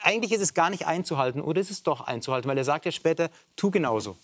eigentlich 0.00 0.32
ist 0.32 0.40
es 0.40 0.54
gar 0.54 0.70
nicht 0.70 0.86
einzuhalten 0.86 1.40
oder 1.40 1.60
ist 1.60 1.70
es 1.70 1.82
doch 1.82 2.02
einzuhalten, 2.02 2.48
weil 2.48 2.56
er 2.56 2.64
sagt 2.64 2.86
ja 2.86 2.92
später, 2.92 3.30
tu 3.56 3.70
genauso. 3.70 4.16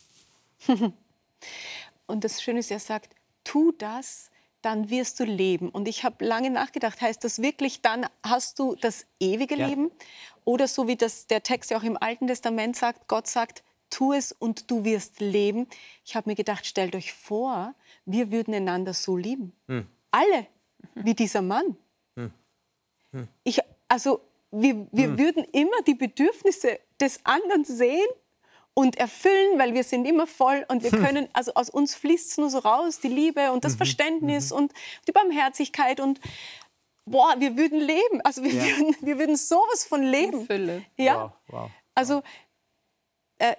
Und 2.06 2.24
das 2.24 2.40
Schöne 2.40 2.60
ist, 2.60 2.70
er 2.70 2.78
sagt, 2.78 3.14
tu 3.42 3.72
das, 3.72 4.30
dann 4.62 4.90
wirst 4.90 5.20
du 5.20 5.24
leben. 5.24 5.68
Und 5.68 5.88
ich 5.88 6.04
habe 6.04 6.24
lange 6.24 6.50
nachgedacht, 6.50 7.00
heißt 7.00 7.22
das 7.22 7.40
wirklich, 7.40 7.80
dann 7.82 8.06
hast 8.22 8.58
du 8.58 8.74
das 8.74 9.06
ewige 9.20 9.56
ja. 9.56 9.66
Leben? 9.66 9.90
Oder 10.44 10.66
so 10.66 10.88
wie 10.88 10.96
das 10.96 11.26
der 11.26 11.42
Text 11.42 11.70
ja 11.70 11.78
auch 11.78 11.82
im 11.82 11.96
Alten 11.96 12.26
Testament 12.26 12.76
sagt, 12.76 13.08
Gott 13.08 13.26
sagt, 13.26 13.62
tu 13.90 14.12
es 14.12 14.32
und 14.32 14.70
du 14.70 14.84
wirst 14.84 15.20
leben. 15.20 15.66
Ich 16.04 16.16
habe 16.16 16.30
mir 16.30 16.36
gedacht, 16.36 16.66
stellt 16.66 16.94
euch 16.94 17.12
vor, 17.12 17.74
wir 18.04 18.30
würden 18.30 18.54
einander 18.54 18.94
so 18.94 19.16
lieben. 19.16 19.52
Hm. 19.66 19.86
Alle, 20.10 20.46
wie 20.94 21.14
dieser 21.14 21.42
Mann. 21.42 21.76
Hm. 22.16 22.32
Hm. 23.12 23.28
Ich, 23.44 23.60
also 23.88 24.20
wir, 24.50 24.86
wir 24.92 25.08
hm. 25.08 25.18
würden 25.18 25.44
immer 25.52 25.82
die 25.86 25.94
Bedürfnisse 25.94 26.80
des 27.00 27.24
anderen 27.24 27.64
sehen 27.64 28.08
und 28.78 28.96
erfüllen, 28.96 29.58
weil 29.58 29.74
wir 29.74 29.82
sind 29.82 30.04
immer 30.04 30.28
voll 30.28 30.64
und 30.68 30.84
wir 30.84 30.92
hm. 30.92 31.04
können, 31.04 31.28
also 31.32 31.52
aus 31.54 31.68
uns 31.68 31.96
fließt 31.96 32.30
es 32.30 32.38
nur 32.38 32.48
so 32.48 32.58
raus, 32.60 33.00
die 33.00 33.08
Liebe 33.08 33.50
und 33.50 33.64
das 33.64 33.72
mhm. 33.72 33.78
Verständnis 33.78 34.50
mhm. 34.52 34.56
und 34.56 34.72
die 35.08 35.10
Barmherzigkeit 35.10 35.98
und 35.98 36.20
boah, 37.04 37.34
wir 37.38 37.56
würden 37.56 37.80
leben. 37.80 38.20
Also 38.22 38.44
wir, 38.44 38.52
ja. 38.52 38.62
würden, 38.62 38.96
wir 39.00 39.18
würden 39.18 39.34
sowas 39.34 39.84
von 39.84 40.04
leben. 40.04 40.46
Fülle. 40.46 40.84
Ja. 40.96 41.24
Wow, 41.24 41.32
wow, 41.48 41.70
Also 41.96 42.22
äh, 43.38 43.56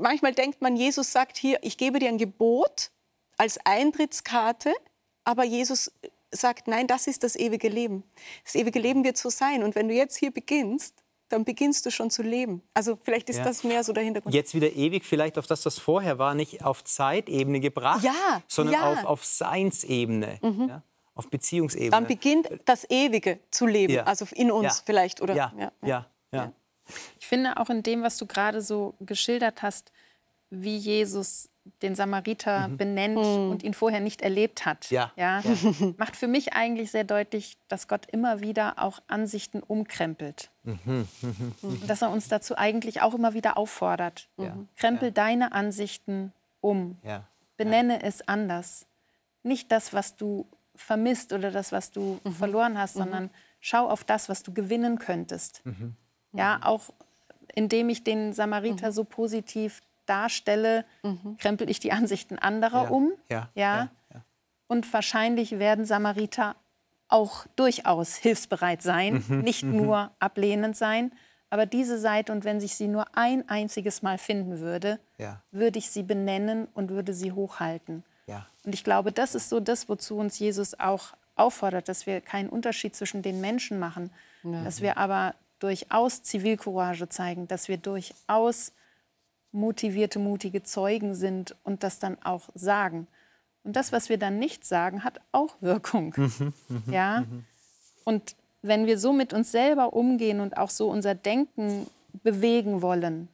manchmal 0.00 0.34
denkt 0.34 0.62
man, 0.62 0.74
Jesus 0.74 1.12
sagt 1.12 1.36
hier, 1.36 1.60
ich 1.62 1.78
gebe 1.78 2.00
dir 2.00 2.08
ein 2.08 2.18
Gebot 2.18 2.90
als 3.36 3.64
Eintrittskarte, 3.64 4.74
aber 5.22 5.44
Jesus 5.44 5.92
sagt, 6.32 6.66
nein, 6.66 6.88
das 6.88 7.06
ist 7.06 7.22
das 7.22 7.36
ewige 7.36 7.68
Leben. 7.68 8.02
Das 8.42 8.56
ewige 8.56 8.80
Leben 8.80 9.04
wird 9.04 9.16
so 9.16 9.30
sein. 9.30 9.62
Und 9.62 9.76
wenn 9.76 9.86
du 9.86 9.94
jetzt 9.94 10.16
hier 10.16 10.32
beginnst, 10.32 11.04
dann 11.28 11.44
beginnst 11.44 11.84
du 11.86 11.90
schon 11.90 12.10
zu 12.10 12.22
leben. 12.22 12.62
Also 12.74 12.98
vielleicht 13.02 13.28
ist 13.28 13.38
ja. 13.38 13.44
das 13.44 13.64
mehr 13.64 13.84
so 13.84 13.92
der 13.92 14.04
Hintergrund. 14.04 14.34
Jetzt 14.34 14.54
wieder 14.54 14.72
ewig, 14.72 15.04
vielleicht 15.04 15.38
auf 15.38 15.46
das, 15.46 15.64
was 15.66 15.78
vorher 15.78 16.18
war, 16.18 16.34
nicht 16.34 16.64
auf 16.64 16.84
Zeitebene 16.84 17.60
gebracht, 17.60 18.02
ja, 18.02 18.42
sondern 18.48 18.74
ja. 18.74 18.92
auf, 18.92 19.04
auf 19.04 19.24
Seinsebene, 19.24 20.38
mhm. 20.42 20.68
ja, 20.68 20.82
auf 21.14 21.28
Beziehungsebene. 21.28 21.90
Dann 21.90 22.06
beginnt 22.06 22.48
das 22.64 22.88
Ewige 22.90 23.38
zu 23.50 23.66
leben, 23.66 23.98
also 24.00 24.26
in 24.34 24.50
uns 24.50 24.82
vielleicht. 24.84 25.20
Oder, 25.20 25.34
ja. 25.34 25.52
Ja. 25.82 26.06
Ja. 26.32 26.52
Ich 27.20 27.26
finde 27.26 27.56
auch 27.58 27.68
in 27.68 27.82
dem, 27.82 28.02
was 28.02 28.16
du 28.16 28.26
gerade 28.26 28.62
so 28.62 28.94
geschildert 29.00 29.62
hast, 29.62 29.92
wie 30.50 30.76
Jesus 30.76 31.50
den 31.82 31.94
Samariter 31.94 32.68
mhm. 32.68 32.76
benennt 32.76 33.16
mhm. 33.16 33.50
und 33.50 33.62
ihn 33.62 33.74
vorher 33.74 34.00
nicht 34.00 34.22
erlebt 34.22 34.66
hat. 34.66 34.90
Ja. 34.90 35.12
Ja, 35.16 35.42
Macht 35.96 36.16
für 36.16 36.28
mich 36.28 36.52
eigentlich 36.52 36.90
sehr 36.90 37.04
deutlich, 37.04 37.56
dass 37.68 37.88
Gott 37.88 38.06
immer 38.06 38.40
wieder 38.40 38.74
auch 38.78 39.00
Ansichten 39.06 39.62
umkrempelt. 39.62 40.50
Mhm. 40.64 41.08
mhm. 41.22 41.86
Dass 41.86 42.02
er 42.02 42.10
uns 42.10 42.28
dazu 42.28 42.56
eigentlich 42.56 43.02
auch 43.02 43.14
immer 43.14 43.34
wieder 43.34 43.56
auffordert. 43.56 44.28
Ja. 44.36 44.56
Krempel 44.76 45.08
ja. 45.08 45.14
deine 45.14 45.52
Ansichten 45.52 46.32
um. 46.60 46.98
Ja. 47.02 47.24
Benenne 47.56 48.02
es 48.02 48.26
anders. 48.26 48.86
Nicht 49.42 49.72
das, 49.72 49.92
was 49.92 50.16
du 50.16 50.46
vermisst 50.74 51.32
oder 51.32 51.50
das, 51.50 51.72
was 51.72 51.90
du 51.90 52.20
mhm. 52.22 52.32
verloren 52.32 52.78
hast, 52.78 52.96
mhm. 52.96 53.00
sondern 53.00 53.30
schau 53.60 53.88
auf 53.88 54.04
das, 54.04 54.28
was 54.28 54.42
du 54.42 54.52
gewinnen 54.52 54.98
könntest. 54.98 55.62
Ja, 56.32 56.60
auch 56.62 56.90
indem 57.54 57.88
ich 57.88 58.04
den 58.04 58.32
Samariter 58.32 58.92
so 58.92 59.02
positiv 59.04 59.82
darstelle, 60.08 60.84
mhm. 61.02 61.36
krempel 61.38 61.68
ich 61.70 61.80
die 61.80 61.92
Ansichten 61.92 62.38
anderer 62.38 62.84
ja. 62.84 62.88
um. 62.90 63.12
Ja. 63.28 63.50
Ja? 63.54 63.90
ja. 64.12 64.24
Und 64.66 64.92
wahrscheinlich 64.92 65.58
werden 65.58 65.84
Samariter 65.84 66.56
auch 67.08 67.46
durchaus 67.56 68.16
hilfsbereit 68.16 68.82
sein, 68.82 69.24
mhm. 69.26 69.40
nicht 69.40 69.64
mhm. 69.64 69.76
nur 69.76 70.10
ablehnend 70.18 70.76
sein. 70.76 71.12
Aber 71.50 71.64
diese 71.64 71.98
Seite, 71.98 72.32
und 72.32 72.44
wenn 72.44 72.60
sich 72.60 72.74
sie 72.74 72.88
nur 72.88 73.16
ein 73.16 73.48
einziges 73.48 74.02
Mal 74.02 74.18
finden 74.18 74.60
würde, 74.60 75.00
ja. 75.16 75.42
würde 75.50 75.78
ich 75.78 75.90
sie 75.90 76.02
benennen 76.02 76.68
und 76.74 76.90
würde 76.90 77.14
sie 77.14 77.32
hochhalten. 77.32 78.04
Ja. 78.26 78.46
Und 78.64 78.74
ich 78.74 78.84
glaube, 78.84 79.12
das 79.12 79.34
ist 79.34 79.48
so 79.48 79.58
das, 79.58 79.88
wozu 79.88 80.18
uns 80.18 80.38
Jesus 80.38 80.78
auch 80.78 81.14
auffordert, 81.36 81.88
dass 81.88 82.06
wir 82.06 82.20
keinen 82.20 82.50
Unterschied 82.50 82.94
zwischen 82.94 83.22
den 83.22 83.40
Menschen 83.40 83.78
machen, 83.78 84.10
ja. 84.42 84.62
dass 84.64 84.82
wir 84.82 84.98
aber 84.98 85.34
durchaus 85.58 86.22
Zivilcourage 86.22 87.08
zeigen, 87.08 87.48
dass 87.48 87.68
wir 87.68 87.78
durchaus 87.78 88.72
motivierte, 89.52 90.18
mutige 90.18 90.62
Zeugen 90.62 91.14
sind 91.14 91.56
und 91.64 91.82
das 91.82 91.98
dann 91.98 92.16
auch 92.22 92.48
sagen. 92.54 93.06
Und 93.64 93.76
das, 93.76 93.92
was 93.92 94.08
wir 94.08 94.18
dann 94.18 94.38
nicht 94.38 94.64
sagen, 94.64 95.04
hat 95.04 95.20
auch 95.32 95.56
Wirkung. 95.60 96.14
Mhm, 96.16 96.52
mhm, 96.68 96.92
ja? 96.92 97.20
Mhm. 97.20 97.44
Und 98.04 98.36
wenn 98.62 98.86
wir 98.86 98.98
so 98.98 99.12
mit 99.12 99.32
uns 99.32 99.52
selber 99.52 99.92
umgehen 99.92 100.40
und 100.40 100.56
auch 100.56 100.70
so 100.70 100.88
unser 100.88 101.14
Denken 101.14 101.86
bewegen 102.22 102.82
wollen, 102.82 103.28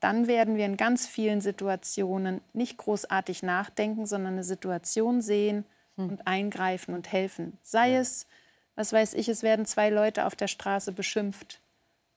dann 0.00 0.26
werden 0.26 0.56
wir 0.56 0.66
in 0.66 0.76
ganz 0.76 1.06
vielen 1.06 1.40
Situationen 1.40 2.40
nicht 2.52 2.76
großartig 2.76 3.42
nachdenken, 3.42 4.06
sondern 4.06 4.34
eine 4.34 4.44
Situation 4.44 5.22
sehen 5.22 5.64
hm. 5.96 6.10
und 6.10 6.26
eingreifen 6.26 6.94
und 6.94 7.10
helfen. 7.10 7.58
Sei 7.62 7.92
ja. 7.92 8.00
es, 8.00 8.26
was 8.74 8.92
weiß 8.92 9.14
ich, 9.14 9.28
es 9.28 9.42
werden 9.42 9.66
zwei 9.66 9.90
Leute 9.90 10.26
auf 10.26 10.36
der 10.36 10.48
Straße 10.48 10.92
beschimpft. 10.92 11.60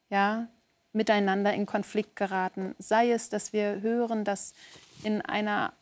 Ja, 0.09 0.47
miteinander 0.93 1.53
in 1.53 1.65
Konflikt 1.65 2.15
geraten. 2.15 2.75
Sei 2.79 3.11
es, 3.11 3.29
dass 3.29 3.53
wir 3.53 3.81
hören, 3.81 4.23
dass 4.23 4.53
in 5.03 5.21
einer 5.21 5.73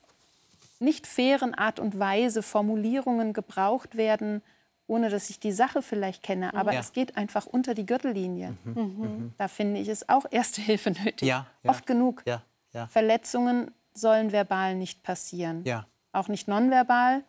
nicht 0.80 1.08
fairen 1.08 1.56
Art 1.56 1.80
und 1.80 1.98
Weise 1.98 2.44
Formulierungen 2.44 3.34
gebraucht 3.34 3.98
werden, 3.98 4.42
ohne 4.86 5.10
dass 5.10 5.30
ich 5.30 5.40
die 5.40 5.52
Sache 5.52 5.82
vielleicht 5.82 6.24
kenne. 6.24 6.54
Aber 6.54 6.74
ja. 6.74 6.80
es 6.80 6.94
geht 6.94 7.18
einfach 7.18 7.46
unter 7.46 7.74
die 7.74 7.86
Gürtellinie. 7.86 8.56
Mhm. 8.64 8.74
Mhm. 8.74 8.82
mhm. 8.82 9.34
Da 9.38 9.48
finde 9.48 9.80
ich 9.80 9.88
es 9.88 10.08
auch 10.08 10.26
Erste 10.30 10.62
Hilfe 10.62 10.92
nötig. 10.92 11.28
Ja, 11.28 11.48
ja. 11.64 11.70
Oft 11.70 11.86
genug. 11.86 12.24
Verletzungen 12.88 13.72
sollen 13.94 14.32
verbal 14.32 14.76
nicht 14.76 15.04
passieren. 15.04 15.64
Auch 16.12 16.28
nicht 16.28 16.48
nonverbal 16.48 17.24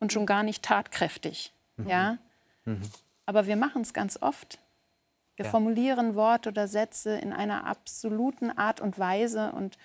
und 0.00 0.12
schon 0.12 0.26
gar 0.26 0.42
nicht 0.42 0.62
tatkräftig. 0.62 1.52
Mhm. 1.76 1.88
Ja? 1.88 2.18
Mhm. 2.64 2.82
Aber 3.26 3.46
wir 3.46 3.56
machen 3.56 3.82
es 3.82 3.92
ganz 3.92 4.20
oft. 4.20 4.58
Wir 5.36 5.46
ja. 5.46 5.50
formulieren 5.50 6.14
Worte 6.14 6.50
oder 6.50 6.68
Sätze 6.68 7.16
in 7.18 7.32
einer 7.32 7.66
absoluten 7.66 8.50
Art 8.50 8.80
und 8.80 8.98
Weise 8.98 9.52
und 9.52 9.78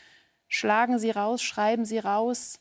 schlagen 0.47 0.99
sie 0.99 1.11
raus, 1.11 1.41
schreiben 1.41 1.85
sie 1.85 1.99
raus, 1.99 2.59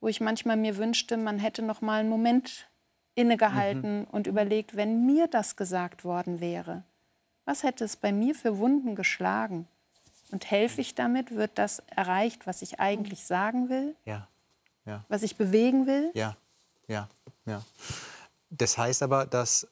wo 0.00 0.08
ich 0.08 0.20
manchmal 0.20 0.56
mir 0.56 0.76
wünschte, 0.76 1.16
man 1.16 1.38
hätte 1.38 1.62
noch 1.62 1.80
mal 1.80 2.00
einen 2.00 2.08
Moment 2.08 2.68
innegehalten 3.14 4.00
mhm. 4.00 4.06
und 4.10 4.26
überlegt, 4.26 4.76
wenn 4.76 5.06
mir 5.06 5.28
das 5.28 5.56
gesagt 5.56 6.04
worden 6.04 6.40
wäre, 6.40 6.82
was 7.44 7.62
hätte 7.62 7.84
es 7.84 7.96
bei 7.96 8.12
mir 8.12 8.34
für 8.34 8.58
Wunden 8.58 8.94
geschlagen? 8.94 9.68
Und 10.30 10.50
helfe 10.50 10.80
ich 10.80 10.94
damit? 10.94 11.34
Wird 11.34 11.58
das 11.58 11.82
erreicht, 11.94 12.46
was 12.46 12.62
ich 12.62 12.80
eigentlich 12.80 13.24
sagen 13.24 13.68
will? 13.68 13.94
Ja. 14.04 14.28
ja. 14.86 15.04
Was 15.08 15.22
ich 15.22 15.36
bewegen 15.36 15.86
will? 15.86 16.10
Ja, 16.14 16.36
ja, 16.88 17.08
ja. 17.44 17.62
Das 18.50 18.78
heißt 18.78 19.02
aber, 19.02 19.26
dass 19.26 19.68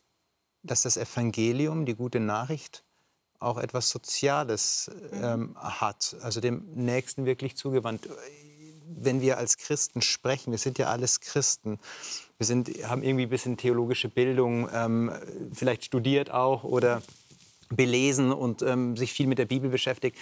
dass 0.63 0.83
das 0.83 0.97
Evangelium, 0.97 1.87
die 1.87 1.95
gute 1.95 2.21
Nachricht, 2.21 2.85
auch 3.39 3.59
etwas 3.59 3.91
Soziales 3.91 4.91
mhm. 5.13 5.25
ähm, 5.25 5.57
hat, 5.57 6.17
also 6.23 6.41
dem 6.41 6.65
Nächsten 6.75 7.27
wirklich 7.27 7.57
zugewandt. 7.57 8.09
Wenn 8.87 9.21
wir 9.21 9.39
als 9.39 9.57
Christen 9.57 10.03
sprechen, 10.03 10.53
wir 10.53 10.59
sind 10.59 10.79
ja 10.79 10.87
alles 10.87 11.21
Christen, 11.21 11.79
wir 12.39 12.47
sind, 12.47 12.69
haben 12.85 13.03
irgendwie 13.03 13.25
ein 13.25 13.31
bisschen 13.31 13.57
theologische 13.57 14.09
Bildung, 14.09 14.69
ähm, 14.73 15.13
vielleicht 15.53 15.85
studiert 15.85 16.31
auch 16.31 16.63
oder 16.63 17.03
belesen 17.69 18.33
und 18.33 18.63
ähm, 18.63 18.97
sich 18.97 19.13
viel 19.13 19.27
mit 19.27 19.39
der 19.39 19.47
Bibel 19.47 19.71
beschäftigt 19.71 20.19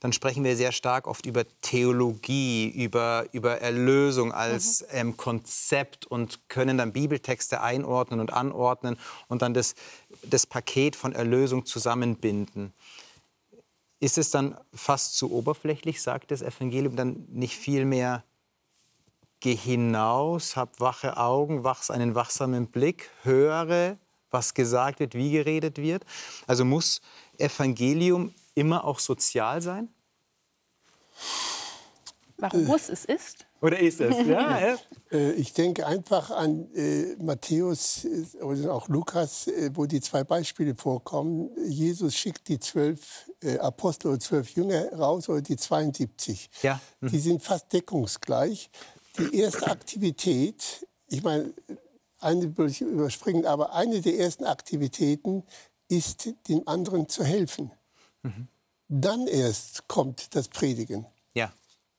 dann 0.00 0.14
sprechen 0.14 0.44
wir 0.44 0.56
sehr 0.56 0.72
stark 0.72 1.06
oft 1.06 1.26
über 1.26 1.44
Theologie, 1.60 2.68
über, 2.68 3.26
über 3.32 3.60
Erlösung 3.60 4.32
als 4.32 4.80
mhm. 4.80 4.86
ähm, 4.92 5.16
Konzept 5.16 6.06
und 6.06 6.48
können 6.48 6.78
dann 6.78 6.92
Bibeltexte 6.92 7.60
einordnen 7.60 8.18
und 8.18 8.32
anordnen 8.32 8.98
und 9.28 9.42
dann 9.42 9.54
das, 9.54 9.74
das 10.22 10.46
Paket 10.46 10.96
von 10.96 11.12
Erlösung 11.12 11.66
zusammenbinden. 11.66 12.72
Ist 14.00 14.16
es 14.16 14.30
dann 14.30 14.58
fast 14.74 15.18
zu 15.18 15.30
oberflächlich, 15.30 16.00
sagt 16.00 16.30
das 16.30 16.40
Evangelium 16.40 16.96
dann 16.96 17.26
nicht 17.28 17.56
viel 17.56 17.84
mehr, 17.84 18.24
geh 19.40 19.54
hinaus, 19.54 20.56
hab 20.56 20.80
wache 20.80 21.18
Augen, 21.18 21.62
wachs 21.64 21.90
einen 21.90 22.14
wachsamen 22.14 22.68
Blick, 22.68 23.10
höre, 23.22 23.98
was 24.30 24.54
gesagt 24.54 25.00
wird, 25.00 25.14
wie 25.14 25.32
geredet 25.32 25.76
wird? 25.76 26.06
Also 26.46 26.64
muss 26.64 27.02
Evangelium 27.36 28.32
immer 28.54 28.84
auch 28.84 28.98
sozial 28.98 29.62
sein? 29.62 29.88
Warum 32.40 32.64
muss 32.64 32.88
es 32.88 33.04
ist? 33.04 33.46
Oder 33.60 33.78
ist 33.78 34.00
es? 34.00 34.26
Ja, 34.26 34.58
ja. 34.66 34.78
Äh, 35.12 35.32
ich 35.32 35.52
denke 35.52 35.86
einfach 35.86 36.30
an 36.30 36.72
äh, 36.74 37.16
Matthäus 37.18 38.04
äh, 38.04 38.42
oder 38.42 38.72
auch 38.72 38.88
Lukas, 38.88 39.46
äh, 39.48 39.70
wo 39.74 39.86
die 39.86 40.00
zwei 40.00 40.24
Beispiele 40.24 40.74
vorkommen. 40.74 41.50
Jesus 41.68 42.14
schickt 42.14 42.48
die 42.48 42.58
zwölf 42.58 43.30
äh, 43.42 43.58
Apostel 43.58 44.08
oder 44.08 44.20
zwölf 44.20 44.50
Jünger 44.50 44.90
raus 44.92 45.28
oder 45.28 45.42
die 45.42 45.56
72. 45.56 46.50
Ja. 46.62 46.80
Die 47.02 47.18
sind 47.18 47.42
fast 47.42 47.72
deckungsgleich. 47.72 48.70
Die 49.18 49.36
erste 49.36 49.66
Aktivität, 49.66 50.86
ich 51.08 51.22
meine, 51.22 51.52
eine 52.20 52.44
überspringen, 52.44 53.44
aber 53.44 53.74
eine 53.74 54.00
der 54.00 54.18
ersten 54.18 54.44
Aktivitäten 54.44 55.42
ist, 55.88 56.32
dem 56.48 56.66
anderen 56.66 57.08
zu 57.08 57.24
helfen. 57.24 57.72
Mhm. 58.22 58.48
Dann 58.88 59.26
erst 59.26 59.86
kommt 59.88 60.34
das 60.34 60.48
Predigen. 60.48 61.06
Ja. 61.34 61.52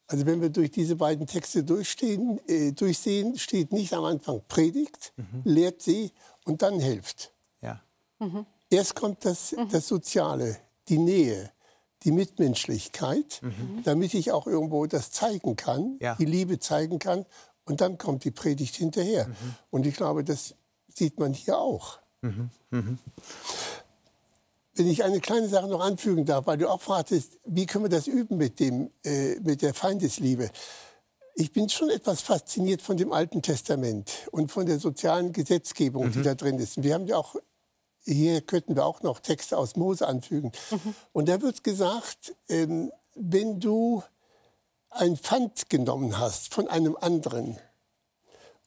Also 0.07 0.25
wenn 0.25 0.41
wir 0.41 0.49
durch 0.49 0.71
diese 0.71 0.97
beiden 0.97 1.25
Texte 1.25 1.63
durchstehen, 1.63 2.41
äh, 2.47 2.73
durchsehen, 2.73 3.37
steht 3.37 3.71
nicht 3.71 3.93
am 3.93 4.03
Anfang 4.03 4.41
Predigt, 4.47 5.13
mhm. 5.15 5.41
lehrt 5.45 5.81
sie 5.81 6.11
und 6.43 6.61
dann 6.61 6.79
hilft. 6.79 7.31
Ja. 7.61 7.81
Mhm. 8.19 8.45
Erst 8.69 8.95
kommt 8.95 9.23
das, 9.25 9.55
das 9.71 9.87
Soziale, 9.87 10.57
die 10.89 10.97
Nähe, 10.97 11.51
die 12.03 12.11
Mitmenschlichkeit, 12.11 13.39
mhm. 13.41 13.83
damit 13.83 14.13
ich 14.13 14.31
auch 14.31 14.47
irgendwo 14.47 14.85
das 14.85 15.11
zeigen 15.11 15.55
kann, 15.55 15.97
ja. 16.01 16.15
die 16.15 16.25
Liebe 16.25 16.59
zeigen 16.59 16.99
kann. 16.99 17.25
Und 17.63 17.79
dann 17.79 17.97
kommt 17.97 18.23
die 18.23 18.31
Predigt 18.31 18.75
hinterher. 18.75 19.27
Mhm. 19.27 19.35
Und 19.69 19.85
ich 19.85 19.95
glaube, 19.95 20.23
das 20.23 20.55
sieht 20.87 21.19
man 21.19 21.33
hier 21.33 21.57
auch. 21.57 21.99
Mhm. 22.21 22.49
mhm. 22.69 22.97
Wenn 24.73 24.87
ich 24.87 25.03
eine 25.03 25.19
kleine 25.19 25.49
Sache 25.49 25.67
noch 25.67 25.81
anfügen 25.81 26.25
darf, 26.25 26.47
weil 26.47 26.57
du 26.57 26.69
auch 26.69 26.81
fragtest, 26.81 27.39
wie 27.45 27.65
können 27.65 27.85
wir 27.85 27.89
das 27.89 28.07
üben 28.07 28.37
mit, 28.37 28.59
dem, 28.59 28.91
äh, 29.03 29.35
mit 29.41 29.61
der 29.61 29.73
Feindesliebe? 29.73 30.49
Ich 31.35 31.51
bin 31.51 31.69
schon 31.69 31.89
etwas 31.89 32.21
fasziniert 32.21 32.81
von 32.81 32.97
dem 32.97 33.11
Alten 33.11 33.41
Testament 33.41 34.11
und 34.31 34.51
von 34.51 34.65
der 34.65 34.79
sozialen 34.79 35.33
Gesetzgebung, 35.33 36.07
mhm. 36.07 36.11
die 36.11 36.21
da 36.21 36.35
drin 36.35 36.59
ist. 36.59 36.77
Und 36.77 36.83
wir 36.83 36.93
haben 36.93 37.07
ja 37.07 37.17
auch, 37.17 37.35
hier 38.05 38.41
könnten 38.41 38.75
wir 38.75 38.85
auch 38.85 39.01
noch 39.01 39.19
Texte 39.19 39.57
aus 39.57 39.75
Mose 39.75 40.07
anfügen. 40.07 40.51
Mhm. 40.71 40.95
Und 41.11 41.27
da 41.27 41.41
wird 41.41 41.63
gesagt, 41.63 42.33
ähm, 42.47 42.91
wenn 43.15 43.59
du 43.59 44.03
ein 44.89 45.17
Pfand 45.17 45.69
genommen 45.69 46.17
hast 46.17 46.53
von 46.53 46.67
einem 46.67 46.97
anderen 46.99 47.57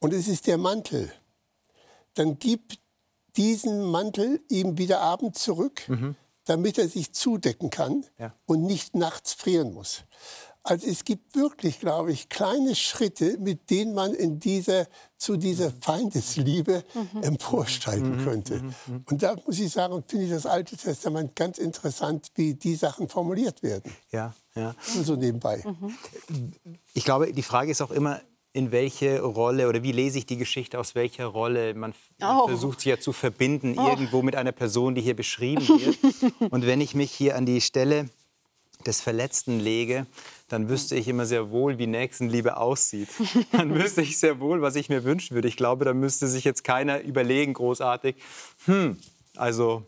und 0.01 0.13
es 0.13 0.29
ist 0.29 0.47
der 0.47 0.59
Mantel, 0.59 1.13
dann 2.15 2.39
gib 2.39 2.75
diesen 3.37 3.83
Mantel 3.85 4.41
ihm 4.49 4.79
wieder 4.79 5.01
abends 5.01 5.43
zurück, 5.43 5.83
mhm. 5.89 6.17
damit 6.45 6.79
er 6.79 6.89
sich 6.89 7.13
zudecken 7.13 7.71
kann 7.71 8.05
ja. 8.19 8.35
und 8.47 8.63
nicht 8.63 8.95
nachts 8.95 9.33
frieren 9.33 9.73
muss. 9.73 10.05
Also 10.67 10.87
es 10.87 11.05
gibt 11.05 11.37
wirklich, 11.37 11.79
glaube 11.79 12.11
ich, 12.11 12.31
kleine 12.31 12.75
Schritte, 12.75 13.37
mit 13.39 13.69
denen 13.69 13.93
man 13.93 14.15
in 14.15 14.41
dieser, 14.41 14.87
zu 15.19 15.37
dieser 15.37 15.69
mhm. 15.69 15.83
Feindesliebe 15.83 16.85
mhm. 16.95 17.23
emporsteigen 17.23 18.17
mhm. 18.17 18.25
könnte. 18.25 18.55
Mhm. 18.55 18.75
mhm. 18.87 19.05
Und 19.11 19.23
da 19.23 19.37
muss 19.45 19.59
ich 19.59 19.71
sagen, 19.71 20.03
finde 20.09 20.25
ich 20.25 20.31
das 20.31 20.47
Alte 20.47 20.79
Testament 20.79 21.37
ganz 21.37 21.59
interessant, 21.59 22.29
wie 22.37 22.55
die 22.55 22.77
Sachen 22.77 23.11
formuliert 23.11 23.63
werden. 23.63 23.93
Ja, 24.11 24.35
ja. 24.55 24.75
So 25.05 25.17
nebenbei. 25.17 25.63
Ich 26.95 27.05
glaube, 27.05 27.31
die 27.31 27.43
Frage 27.43 27.71
ist 27.71 27.83
auch 27.83 27.91
immer, 27.91 28.23
in 28.55 28.71
welche 28.71 29.21
Rolle 29.21 29.69
oder 29.69 29.83
wie 29.83 29.91
lese 29.91 30.17
ich 30.17 30.27
die 30.27 30.37
Geschichte, 30.37 30.79
aus 30.79 30.95
welcher 30.95 31.27
Rolle 31.27 31.75
man 31.75 31.93
oh. 32.23 32.47
versucht 32.47 32.81
sie 32.81 32.89
ja 32.89 33.01
zu 33.01 33.13
verbinden, 33.13 33.75
oh. 33.77 33.89
irgendwo 33.89 34.23
mit 34.23 34.37
einer 34.37 34.53
Person, 34.53 34.95
die 34.95 35.01
hier 35.03 35.17
beschrieben 35.17 35.69
wird. 35.69 36.33
Und 36.53 36.65
wenn 36.65 36.81
ich 36.81 36.95
mich 36.95 37.11
hier 37.11 37.37
an 37.37 37.47
die 37.47 37.61
Stelle 37.61 38.09
des 38.87 39.01
Verletzten 39.01 39.59
lege, 39.59 40.07
dann 40.49 40.69
wüsste 40.69 40.95
ich 40.95 41.09
immer 41.09 41.27
sehr 41.27 41.51
wohl, 41.51 41.79
wie 41.79 41.89
Nächstenliebe 41.89 42.57
aussieht. 42.57 43.09
Dann 43.51 43.75
wüsste 43.75 44.03
ich 44.03 44.19
sehr 44.19 44.39
wohl, 44.39 44.63
was 44.63 44.77
ich 44.77 44.89
mir 44.89 45.03
wünschen 45.03 45.35
würde. 45.35 45.49
Ich 45.49 45.57
glaube, 45.57 45.85
da 45.85 45.93
müsste 45.93 46.29
sich 46.29 46.45
jetzt 46.45 46.63
keiner 46.63 47.01
überlegen, 47.01 47.55
großartig, 47.55 48.15
hm, 48.67 48.99
also 49.35 49.85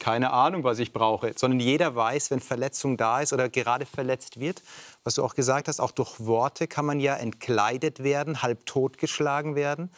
keine 0.00 0.32
Ahnung, 0.32 0.64
was 0.64 0.78
ich 0.78 0.92
brauche, 0.92 1.32
sondern 1.36 1.60
jeder 1.60 1.94
weiß, 1.94 2.30
wenn 2.30 2.40
Verletzung 2.40 2.96
da 2.96 3.20
ist 3.20 3.32
oder 3.32 3.48
gerade 3.48 3.86
verletzt 3.86 4.40
wird, 4.40 4.62
was 5.04 5.14
du 5.14 5.24
auch 5.24 5.34
gesagt 5.34 5.68
hast, 5.68 5.80
auch 5.80 5.92
durch 5.92 6.18
Worte 6.18 6.66
kann 6.66 6.84
man 6.84 6.98
ja 6.98 7.14
entkleidet 7.14 8.02
werden, 8.02 8.42
halb 8.42 8.66
totgeschlagen 8.66 9.54
werden. 9.54 9.90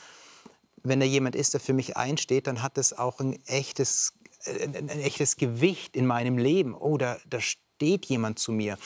Wenn 0.82 1.00
da 1.00 1.06
jemand 1.06 1.36
ist, 1.36 1.54
der 1.54 1.60
für 1.60 1.72
mich 1.72 1.96
einsteht, 1.96 2.46
dann 2.46 2.62
hat 2.62 2.76
das 2.76 2.96
auch 2.98 3.20
ein 3.20 3.38
echtes, 3.46 4.12
ein, 4.46 4.74
ein 4.76 5.00
echtes 5.00 5.36
Gewicht 5.36 5.96
in 5.96 6.06
meinem 6.06 6.36
Leben. 6.36 6.74
Oh, 6.74 6.98
da, 6.98 7.16
da 7.30 7.40
steht 7.40 8.06
jemand 8.06 8.38
zu 8.38 8.52
mir. 8.52 8.76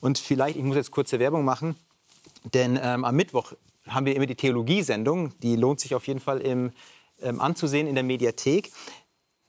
Und 0.00 0.18
vielleicht, 0.18 0.56
ich 0.56 0.62
muss 0.62 0.76
jetzt 0.76 0.90
kurze 0.90 1.18
Werbung 1.18 1.44
machen, 1.44 1.76
denn 2.54 2.78
ähm, 2.82 3.04
am 3.04 3.16
Mittwoch 3.16 3.52
haben 3.86 4.06
wir 4.06 4.14
immer 4.14 4.26
die 4.26 4.34
Theologiesendung, 4.34 5.38
die 5.40 5.56
lohnt 5.56 5.80
sich 5.80 5.94
auf 5.94 6.06
jeden 6.06 6.20
Fall 6.20 6.40
im, 6.40 6.72
ähm, 7.22 7.40
anzusehen 7.40 7.86
in 7.86 7.94
der 7.94 8.04
Mediathek. 8.04 8.70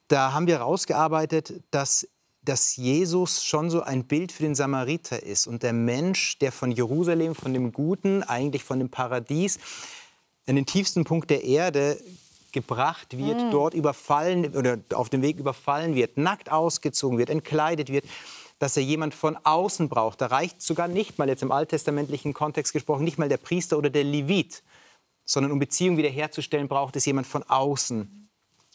Da 0.10 0.34
haben 0.34 0.48
wir 0.48 0.58
herausgearbeitet, 0.58 1.62
dass, 1.70 2.08
dass 2.42 2.76
Jesus 2.76 3.46
schon 3.46 3.70
so 3.70 3.82
ein 3.82 4.06
Bild 4.06 4.32
für 4.32 4.42
den 4.42 4.56
Samariter 4.56 5.22
ist 5.22 5.46
und 5.46 5.62
der 5.62 5.72
Mensch, 5.72 6.40
der 6.40 6.52
von 6.52 6.72
Jerusalem, 6.72 7.36
von 7.36 7.54
dem 7.54 7.72
Guten, 7.72 8.24
eigentlich 8.24 8.64
von 8.64 8.80
dem 8.80 8.90
Paradies, 8.90 9.60
an 10.48 10.56
den 10.56 10.66
tiefsten 10.66 11.04
Punkt 11.04 11.30
der 11.30 11.44
Erde 11.44 12.02
gebracht 12.52 13.16
wird, 13.16 13.38
mm. 13.38 13.52
dort 13.52 13.76
überfallen 13.76 14.56
oder 14.56 14.80
auf 14.94 15.10
dem 15.10 15.22
Weg 15.22 15.38
überfallen 15.38 15.94
wird, 15.94 16.18
nackt 16.18 16.52
ausgezogen 16.52 17.20
wird, 17.20 17.30
entkleidet 17.30 17.92
wird, 17.92 18.06
dass 18.58 18.76
er 18.78 18.82
jemand 18.82 19.14
von 19.14 19.38
außen 19.38 19.90
braucht. 19.90 20.22
Da 20.22 20.26
reicht 20.26 20.64
sogar 20.64 20.88
nicht 20.88 21.20
mal 21.20 21.30
jetzt 21.30 21.44
im 21.44 21.52
alttestamentlichen 21.52 22.34
Kontext 22.34 22.74
gesprochen, 22.74 23.04
nicht 23.04 23.20
mal 23.20 23.30
der 23.30 23.38
Priester 23.38 23.78
oder 23.78 23.92
der 23.92 24.06
Levit, 24.06 24.64
sondern 25.24 25.52
um 25.52 25.60
Beziehung 25.60 25.98
wiederherzustellen, 25.98 26.68
braucht 26.68 26.96
es 26.96 27.06
jemand 27.06 27.28
von 27.28 27.44
außen 27.44 28.29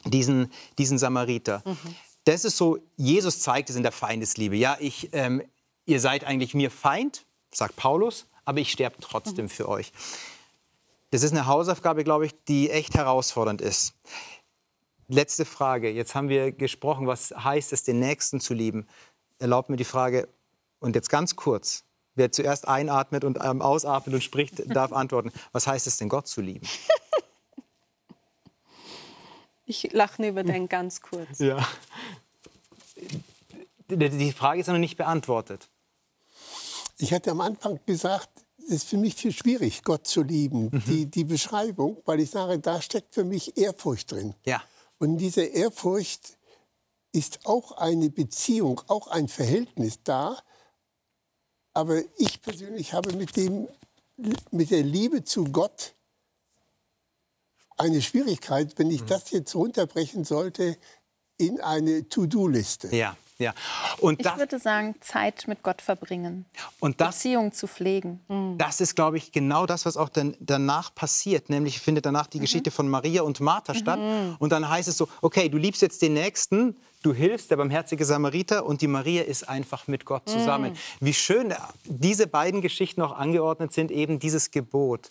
diesen, 0.05 0.53
diesen 0.79 0.99
Samariter. 0.99 1.63
Mhm. 1.65 1.95
Das 2.25 2.45
ist 2.45 2.57
so, 2.57 2.79
Jesus 2.97 3.41
zeigt 3.41 3.71
es 3.71 3.77
in 3.77 3.83
der 3.83 3.93
Feindesliebe. 3.93 4.57
Ja, 4.57 4.77
ich, 4.81 5.11
ähm, 5.13 5.43
ihr 5.85 6.01
seid 6.01 6.25
eigentlich 6.25 6.55
mir 6.55 6.71
Feind, 6.71 7.27
sagt 7.53 7.77
Paulus, 7.77 8.27
aber 8.45 8.61
ich 8.61 8.73
sterbe 8.73 8.97
trotzdem 9.01 9.47
mhm. 9.47 9.51
für 9.51 9.69
euch. 9.69 9.93
Das 11.11 11.23
ist 11.23 11.33
eine 11.33 11.47
Hausaufgabe, 11.47 12.03
glaube 12.03 12.27
ich, 12.27 12.33
die 12.49 12.71
echt 12.71 12.95
herausfordernd 12.95 13.61
ist. 13.61 13.95
Letzte 15.07 15.45
Frage. 15.45 15.91
Jetzt 15.91 16.15
haben 16.15 16.29
wir 16.29 16.51
gesprochen, 16.51 17.07
was 17.07 17.31
heißt 17.31 17.73
es, 17.73 17.83
den 17.83 18.01
Nächsten 18.01 18.41
zu 18.41 18.55
lieben. 18.55 18.89
Erlaubt 19.39 19.69
mir 19.69 19.77
die 19.77 19.85
Frage, 19.85 20.29
und 20.85 20.95
jetzt 20.95 21.09
ganz 21.09 21.35
kurz, 21.35 21.85
wer 22.15 22.31
zuerst 22.31 22.69
einatmet 22.69 23.25
und 23.25 23.39
ähm, 23.43 23.63
ausatmet 23.63 24.15
und 24.15 24.23
spricht, 24.23 24.63
darf 24.75 24.93
antworten. 24.93 25.33
Was 25.53 25.67
heißt 25.67 25.87
es 25.87 25.97
denn, 25.97 26.11
Gott 26.11 26.29
zu 26.29 26.43
lieben? 26.43 26.67
Ich 29.67 29.93
lache 29.93 30.27
über 30.27 30.43
den 30.43 30.69
ganz 30.69 31.01
kurz. 31.01 31.39
Ja. 31.39 31.67
Die 33.89 34.33
Frage 34.33 34.61
ist 34.61 34.67
noch 34.69 34.79
nicht 34.79 34.97
beantwortet. 34.97 35.69
Ich 36.99 37.13
hatte 37.13 37.31
am 37.31 37.41
Anfang 37.41 37.81
gesagt, 37.87 38.31
es 38.59 38.71
ist 38.71 38.89
für 38.89 38.97
mich 38.97 39.15
viel 39.15 39.33
schwierig, 39.33 39.83
Gott 39.83 40.07
zu 40.07 40.23
lieben. 40.23 40.71
Mhm. 40.71 40.83
Die, 40.87 41.07
die 41.07 41.25
Beschreibung, 41.25 41.99
weil 42.05 42.21
ich 42.21 42.31
sage, 42.31 42.59
da 42.59 42.81
steckt 42.81 43.15
für 43.15 43.25
mich 43.25 43.57
Ehrfurcht 43.57 44.13
drin. 44.13 44.35
Ja. 44.45 44.63
Und 44.99 45.11
in 45.11 45.19
dieser 45.19 45.51
Ehrfurcht 45.51 46.39
ist 47.13 47.41
auch 47.45 47.73
eine 47.73 48.11
Beziehung, 48.11 48.81
auch 48.89 49.09
ein 49.09 49.29
Verhältnis 49.29 50.01
da. 50.03 50.39
Aber 51.73 52.01
ich 52.17 52.41
persönlich 52.41 52.93
habe 52.93 53.13
mit, 53.15 53.37
dem, 53.37 53.69
mit 54.51 54.71
der 54.71 54.83
Liebe 54.83 55.25
zu 55.25 55.45
Gott 55.45 55.95
eine 57.77 58.03
Schwierigkeit, 58.03 58.75
wenn 58.77 58.91
ich 58.91 59.03
mhm. 59.03 59.07
das 59.07 59.31
jetzt 59.31 59.55
runterbrechen 59.55 60.25
sollte 60.25 60.77
in 61.37 61.61
eine 61.61 62.09
To-Do-Liste. 62.09 62.95
Ja. 62.95 63.17
Ja. 63.39 63.53
Und 63.99 64.21
ich 64.21 64.37
würde 64.37 64.61
sagen, 64.61 64.95
Zeit 65.01 65.49
mit 65.49 65.63
Gott 65.65 65.83
verbringen. 65.83 66.45
Und 66.79 67.01
das, 67.01 67.17
Beziehung 67.17 67.53
zu 67.53 67.67
pflegen. 67.67 68.21
Mhm. 68.29 68.59
Das 68.59 68.81
ist, 68.81 68.95
glaube 68.95 69.17
ich, 69.17 69.33
genau 69.33 69.67
das, 69.67 69.87
was 69.87 69.97
auch 69.97 70.09
dann, 70.09 70.37
danach 70.39 70.95
passiert. 70.95 71.51
Nämlich 71.51 71.81
findet 71.81 72.07
danach 72.07 72.29
die 72.29 72.39
mhm. 72.39 72.43
Geschichte 72.43 72.71
von 72.71 72.89
Maria 72.89 73.23
und 73.23 73.41
Martha 73.41 73.73
mhm. 73.73 73.79
statt. 73.79 73.99
Und 74.39 74.53
dann 74.53 74.69
heißt 74.69 74.89
es 74.89 74.97
so, 74.97 75.09
okay, 75.21 75.49
du 75.49 75.59
liebst 75.59 75.83
jetzt 75.83 76.01
den 76.03 76.15
Nächsten, 76.15 76.77
du 77.03 77.13
hilfst, 77.13 77.51
der 77.51 77.57
barmherzige 77.57 78.05
Samariter, 78.05 78.65
und 78.65 78.83
die 78.83 78.87
Maria 78.87 79.25
ist 79.25 79.49
einfach 79.49 79.89
mit 79.89 80.05
Gott 80.05 80.29
zusammen. 80.29 80.73
Mhm. 80.73 81.07
Wie 81.07 81.15
schön 81.15 81.53
diese 81.87 82.29
beiden 82.29 82.61
Geschichten 82.61 83.03
auch 83.03 83.13
angeordnet 83.13 83.73
sind, 83.73 83.91
eben 83.91 84.21
dieses 84.21 84.53
Gebot 84.53 85.11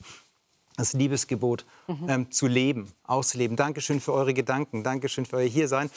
das 0.77 0.93
Liebesgebot 0.93 1.65
mhm. 1.87 2.09
ähm, 2.09 2.31
zu 2.31 2.47
leben, 2.47 2.91
auszuleben. 3.03 3.55
Dankeschön 3.55 3.99
für 3.99 4.13
eure 4.13 4.33
Gedanken, 4.33 4.83
Dankeschön 4.83 5.25
für 5.25 5.37
euer 5.37 5.47
Hiersein. 5.47 5.89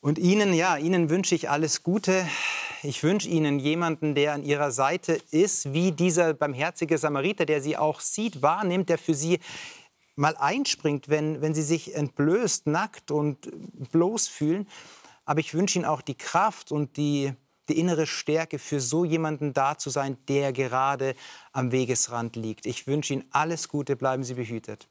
Und 0.00 0.18
Ihnen, 0.18 0.54
ja, 0.54 0.76
Ihnen 0.76 1.10
wünsche 1.10 1.34
ich 1.34 1.50
alles 1.50 1.82
Gute. 1.82 2.26
Ich 2.82 3.02
wünsche 3.02 3.28
Ihnen 3.28 3.58
jemanden, 3.58 4.14
der 4.14 4.32
an 4.32 4.42
Ihrer 4.42 4.70
Seite 4.70 5.20
ist, 5.30 5.74
wie 5.74 5.92
dieser 5.92 6.32
barmherzige 6.32 6.96
Samariter, 6.96 7.44
der 7.44 7.60
Sie 7.60 7.76
auch 7.76 8.00
sieht, 8.00 8.40
wahrnimmt, 8.40 8.88
der 8.88 8.96
für 8.96 9.12
Sie 9.12 9.40
mal 10.16 10.36
einspringt, 10.38 11.10
wenn, 11.10 11.42
wenn 11.42 11.52
Sie 11.54 11.62
sich 11.62 11.94
entblößt, 11.94 12.66
nackt 12.66 13.10
und 13.10 13.50
bloß 13.92 14.28
fühlen. 14.28 14.66
Aber 15.26 15.40
ich 15.40 15.52
wünsche 15.52 15.78
Ihnen 15.78 15.84
auch 15.84 16.00
die 16.00 16.16
Kraft 16.16 16.72
und 16.72 16.96
die, 16.96 17.34
die 17.70 17.78
innere 17.78 18.06
Stärke 18.06 18.58
für 18.58 18.80
so 18.80 19.04
jemanden 19.04 19.52
da 19.52 19.78
zu 19.78 19.90
sein, 19.90 20.18
der 20.28 20.52
gerade 20.52 21.14
am 21.52 21.72
Wegesrand 21.72 22.36
liegt. 22.36 22.66
Ich 22.66 22.86
wünsche 22.86 23.14
Ihnen 23.14 23.24
alles 23.30 23.68
Gute, 23.68 23.96
bleiben 23.96 24.24
Sie 24.24 24.34
behütet. 24.34 24.88